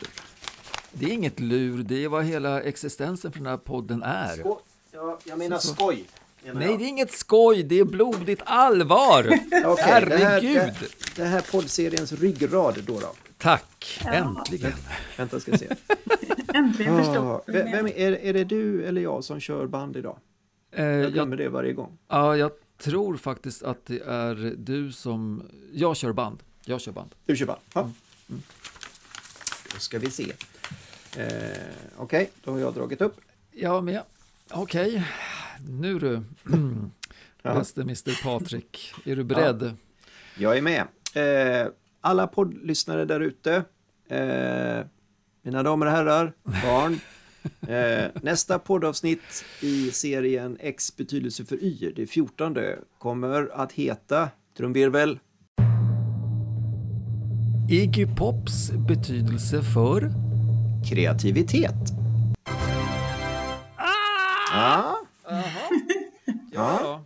Det 0.92 1.05
är 1.07 1.11
inget 1.12 1.40
lur, 1.40 1.82
det 1.82 2.05
är 2.05 2.09
vad 2.09 2.24
hela 2.24 2.61
existensen 2.62 3.32
för 3.32 3.38
den 3.38 3.46
här 3.48 3.57
podden 3.57 4.03
är. 4.03 4.36
Sko- 4.36 4.59
ja, 4.92 5.18
jag 5.24 5.38
menar 5.38 5.59
Så- 5.59 5.68
så. 5.68 5.74
skoj. 5.74 6.05
menar 6.44 6.61
Nej, 6.61 6.70
jag. 6.70 6.78
det 6.78 6.84
är 6.84 6.88
inget 6.88 7.12
skoj, 7.12 7.62
det 7.62 7.78
är 7.80 7.84
blodigt 7.84 8.42
allvar! 8.44 9.24
Okej, 9.64 9.74
det, 9.76 9.82
här, 9.82 10.07
Herregud! 10.07 10.55
det, 10.80 11.16
det 11.16 11.24
här 11.24 11.40
poddseriens 11.53 12.12
ryggrad 12.12 12.74
då. 12.86 13.01
då. 13.01 13.12
Tack, 13.38 14.01
äntligen. 14.07 14.72
Vänta 15.16 15.40
ska 15.40 15.57
se. 15.59 15.66
Äntligen 16.55 16.94
Ah, 16.94 16.98
förstår 17.05 17.42
vem, 17.46 17.70
vem 17.72 17.86
är, 17.86 18.12
är 18.12 18.32
det 18.32 18.44
du 18.44 18.84
eller 18.84 19.01
jag 19.01 19.24
som 19.24 19.40
kör 19.40 19.66
band 19.66 19.96
idag? 19.96 20.16
Eh, 20.72 20.84
Jag 20.84 21.12
glömmer 21.12 21.36
det 21.36 21.48
varje 21.48 21.72
gång. 21.72 21.98
ja, 22.08 22.36
jag 22.36 22.50
tror 22.78 23.16
faktiskt 23.16 23.62
att 23.62 23.86
det 23.86 24.00
är 24.06 24.54
du 24.58 24.92
som... 24.92 25.42
Jag 25.72 25.96
kör 25.96 26.12
band. 26.12 26.42
Jag 26.64 26.80
kör 26.80 26.92
band. 26.92 27.14
Du 27.26 27.36
kör 27.36 27.46
band? 27.46 27.60
Ja. 27.74 27.80
Mm. 27.80 28.42
Då 29.72 29.78
ska 29.78 29.98
vi 29.98 30.10
se. 30.10 30.32
Eh, 31.16 31.26
Okej, 31.96 32.30
då 32.44 32.50
har 32.50 32.58
jag 32.58 32.74
dragit 32.74 33.00
upp. 33.00 33.16
Jag 33.52 33.84
med. 33.84 34.02
Okej, 34.50 35.04
nu 35.68 35.98
du. 35.98 36.22
Ja. 37.42 37.54
Bäste 37.54 37.80
Mr 37.82 38.22
Patrik, 38.22 38.94
är 39.04 39.16
du 39.16 39.24
beredd? 39.24 39.76
Jag 40.38 40.58
är 40.58 40.62
med. 40.62 40.86
Eh, 41.14 41.68
alla 42.00 42.26
poddlyssnare 42.26 43.04
där 43.04 43.20
ute. 43.20 43.54
Eh, 44.08 44.86
mina 45.42 45.62
damer 45.62 45.86
och 45.86 45.92
herrar, 45.92 46.32
barn. 46.42 47.00
Eh, 47.68 48.11
nästa 48.22 48.59
poddavsnitt 48.59 49.45
i 49.61 49.91
serien 49.91 50.57
X 50.61 50.97
betydelse 50.97 51.45
för 51.45 51.64
Y, 51.64 51.93
det 51.97 52.07
14, 52.07 52.57
kommer 52.99 53.49
att 53.55 53.72
heta 53.72 54.28
trumvirvel. 54.57 55.18
Iggy 57.70 58.07
Pops 58.07 58.70
betydelse 58.70 59.62
för... 59.62 60.11
kreativitet. 60.91 61.74
Ah! 64.55 64.97
Ja. 66.53 67.05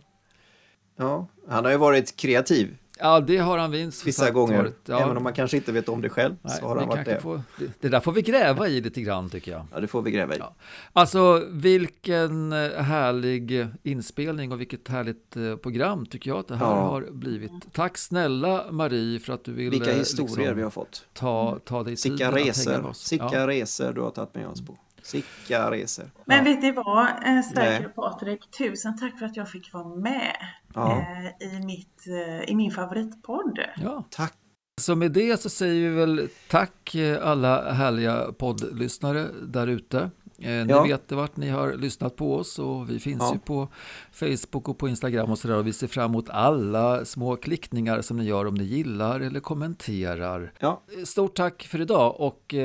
ja, 0.97 1.27
han 1.47 1.65
har 1.65 1.71
ju 1.71 1.77
varit 1.77 2.15
kreativ 2.15 2.77
Ja, 2.99 3.19
det 3.19 3.37
har 3.37 3.57
han 3.57 3.71
vinst 3.71 4.07
vissa 4.07 4.31
gånger. 4.31 4.57
varit. 4.57 4.79
Ja. 4.85 4.99
Även 5.03 5.17
om 5.17 5.23
man 5.23 5.33
kanske 5.33 5.57
inte 5.57 5.71
vet 5.71 5.89
om 5.89 6.01
det 6.01 6.09
själv 6.09 6.35
Nej, 6.41 6.57
så 6.59 6.67
har 6.67 6.75
han 6.75 6.87
varit 6.87 7.05
det. 7.05 7.19
Får, 7.21 7.41
det. 7.59 7.65
Det 7.81 7.89
där 7.89 7.99
får 7.99 8.11
vi 8.11 8.21
gräva 8.21 8.67
i 8.67 8.81
lite 8.81 9.01
grann 9.01 9.29
tycker 9.29 9.51
jag. 9.51 9.65
Ja, 9.73 9.79
det 9.79 9.87
får 9.87 10.01
vi 10.01 10.11
gräva 10.11 10.35
i. 10.35 10.37
Ja. 10.39 10.55
Alltså 10.93 11.43
vilken 11.51 12.53
eh, 12.53 12.71
härlig 12.81 13.67
inspelning 13.83 14.51
och 14.51 14.59
vilket 14.61 14.87
härligt 14.87 15.37
eh, 15.37 15.55
program 15.55 16.05
tycker 16.05 16.29
jag 16.29 16.39
att 16.39 16.47
det 16.47 16.55
här 16.55 16.65
Ja. 16.65 16.75
har 16.87 17.01
blivit. 17.11 17.51
Tack 17.73 17.97
snälla 17.97 18.65
Marie 18.71 19.19
för 19.19 19.33
att 19.33 19.43
du 19.43 19.53
ville 19.53 19.69
Vilka 19.69 19.93
historier 19.93 20.35
liksom 20.37 20.55
vi 20.55 20.63
har 20.63 20.69
fått. 20.69 21.05
ta, 21.13 21.59
ta 21.65 21.83
dig 21.83 21.97
Sicka 21.97 22.31
resor. 22.31 22.93
Sicka 22.93 23.47
resor 23.47 23.93
du 23.93 24.01
har 24.01 24.11
tagit 24.11 24.35
med 24.35 24.47
oss 24.47 24.65
på. 24.65 24.77
Sicka 25.05 25.71
resor. 25.71 26.11
Men 26.25 26.43
vet 26.43 26.61
ni 26.61 26.71
vad, 26.71 27.05
eh. 27.07 27.41
Sverker 27.53 27.85
och 27.85 27.95
Patrik, 27.95 28.51
tusen 28.57 28.97
tack 28.97 29.19
för 29.19 29.25
att 29.25 29.37
jag 29.37 29.49
fick 29.49 29.73
vara 29.73 29.87
med 29.95 30.35
Ja. 30.73 31.05
eh, 31.41 31.47
i, 31.47 31.65
mitt, 31.65 32.03
eh, 32.07 32.49
i 32.51 32.55
min 32.55 32.71
favoritpodd. 32.71 33.59
Ja. 33.77 34.03
Tack. 34.09 34.33
Så 34.81 34.95
med 34.95 35.11
det 35.11 35.41
så 35.41 35.49
säger 35.49 35.89
vi 35.89 35.95
väl 35.95 36.29
tack 36.49 36.95
alla 37.21 37.71
härliga 37.71 38.31
poddlyssnare 38.39 39.27
där 39.47 39.67
ute. 39.67 40.09
Ni 40.37 40.65
Ja. 40.69 40.83
vet 40.83 41.11
vart 41.11 41.37
ni 41.37 41.49
har 41.49 41.73
lyssnat 41.73 42.15
på 42.15 42.35
oss 42.35 42.59
och 42.59 42.89
vi 42.89 42.99
finns 42.99 43.21
Ja. 43.21 43.33
ju 43.33 43.39
på 43.39 43.67
Facebook 44.11 44.69
och 44.69 44.77
på 44.77 44.87
Instagram 44.89 45.31
och 45.31 45.37
sådär 45.39 45.55
och 45.57 45.67
vi 45.67 45.73
ser 45.73 45.87
fram 45.87 46.11
emot 46.11 46.29
alla 46.29 47.05
små 47.05 47.35
klickningar 47.35 48.01
som 48.01 48.17
ni 48.17 48.23
gör 48.23 48.45
om 48.47 48.53
ni 48.55 48.63
gillar 48.63 49.19
eller 49.19 49.39
kommenterar. 49.39 50.53
Ja. 50.59 50.81
Stort 51.03 51.35
tack 51.35 51.63
för 51.63 51.81
idag 51.81 52.15
och 52.21 52.55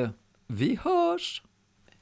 vi 0.47 0.78
hörs! 0.82 1.43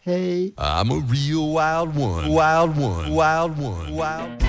Hej! 0.09 0.55
I'm 0.57 0.91
a 0.91 1.01
real 1.01 1.53
wild 1.53 1.95
one. 1.95 2.33
Wild 2.33 2.79
one. 2.79 3.13
Wild 3.13 3.59
one. 3.59 3.95
Wild 3.95 4.43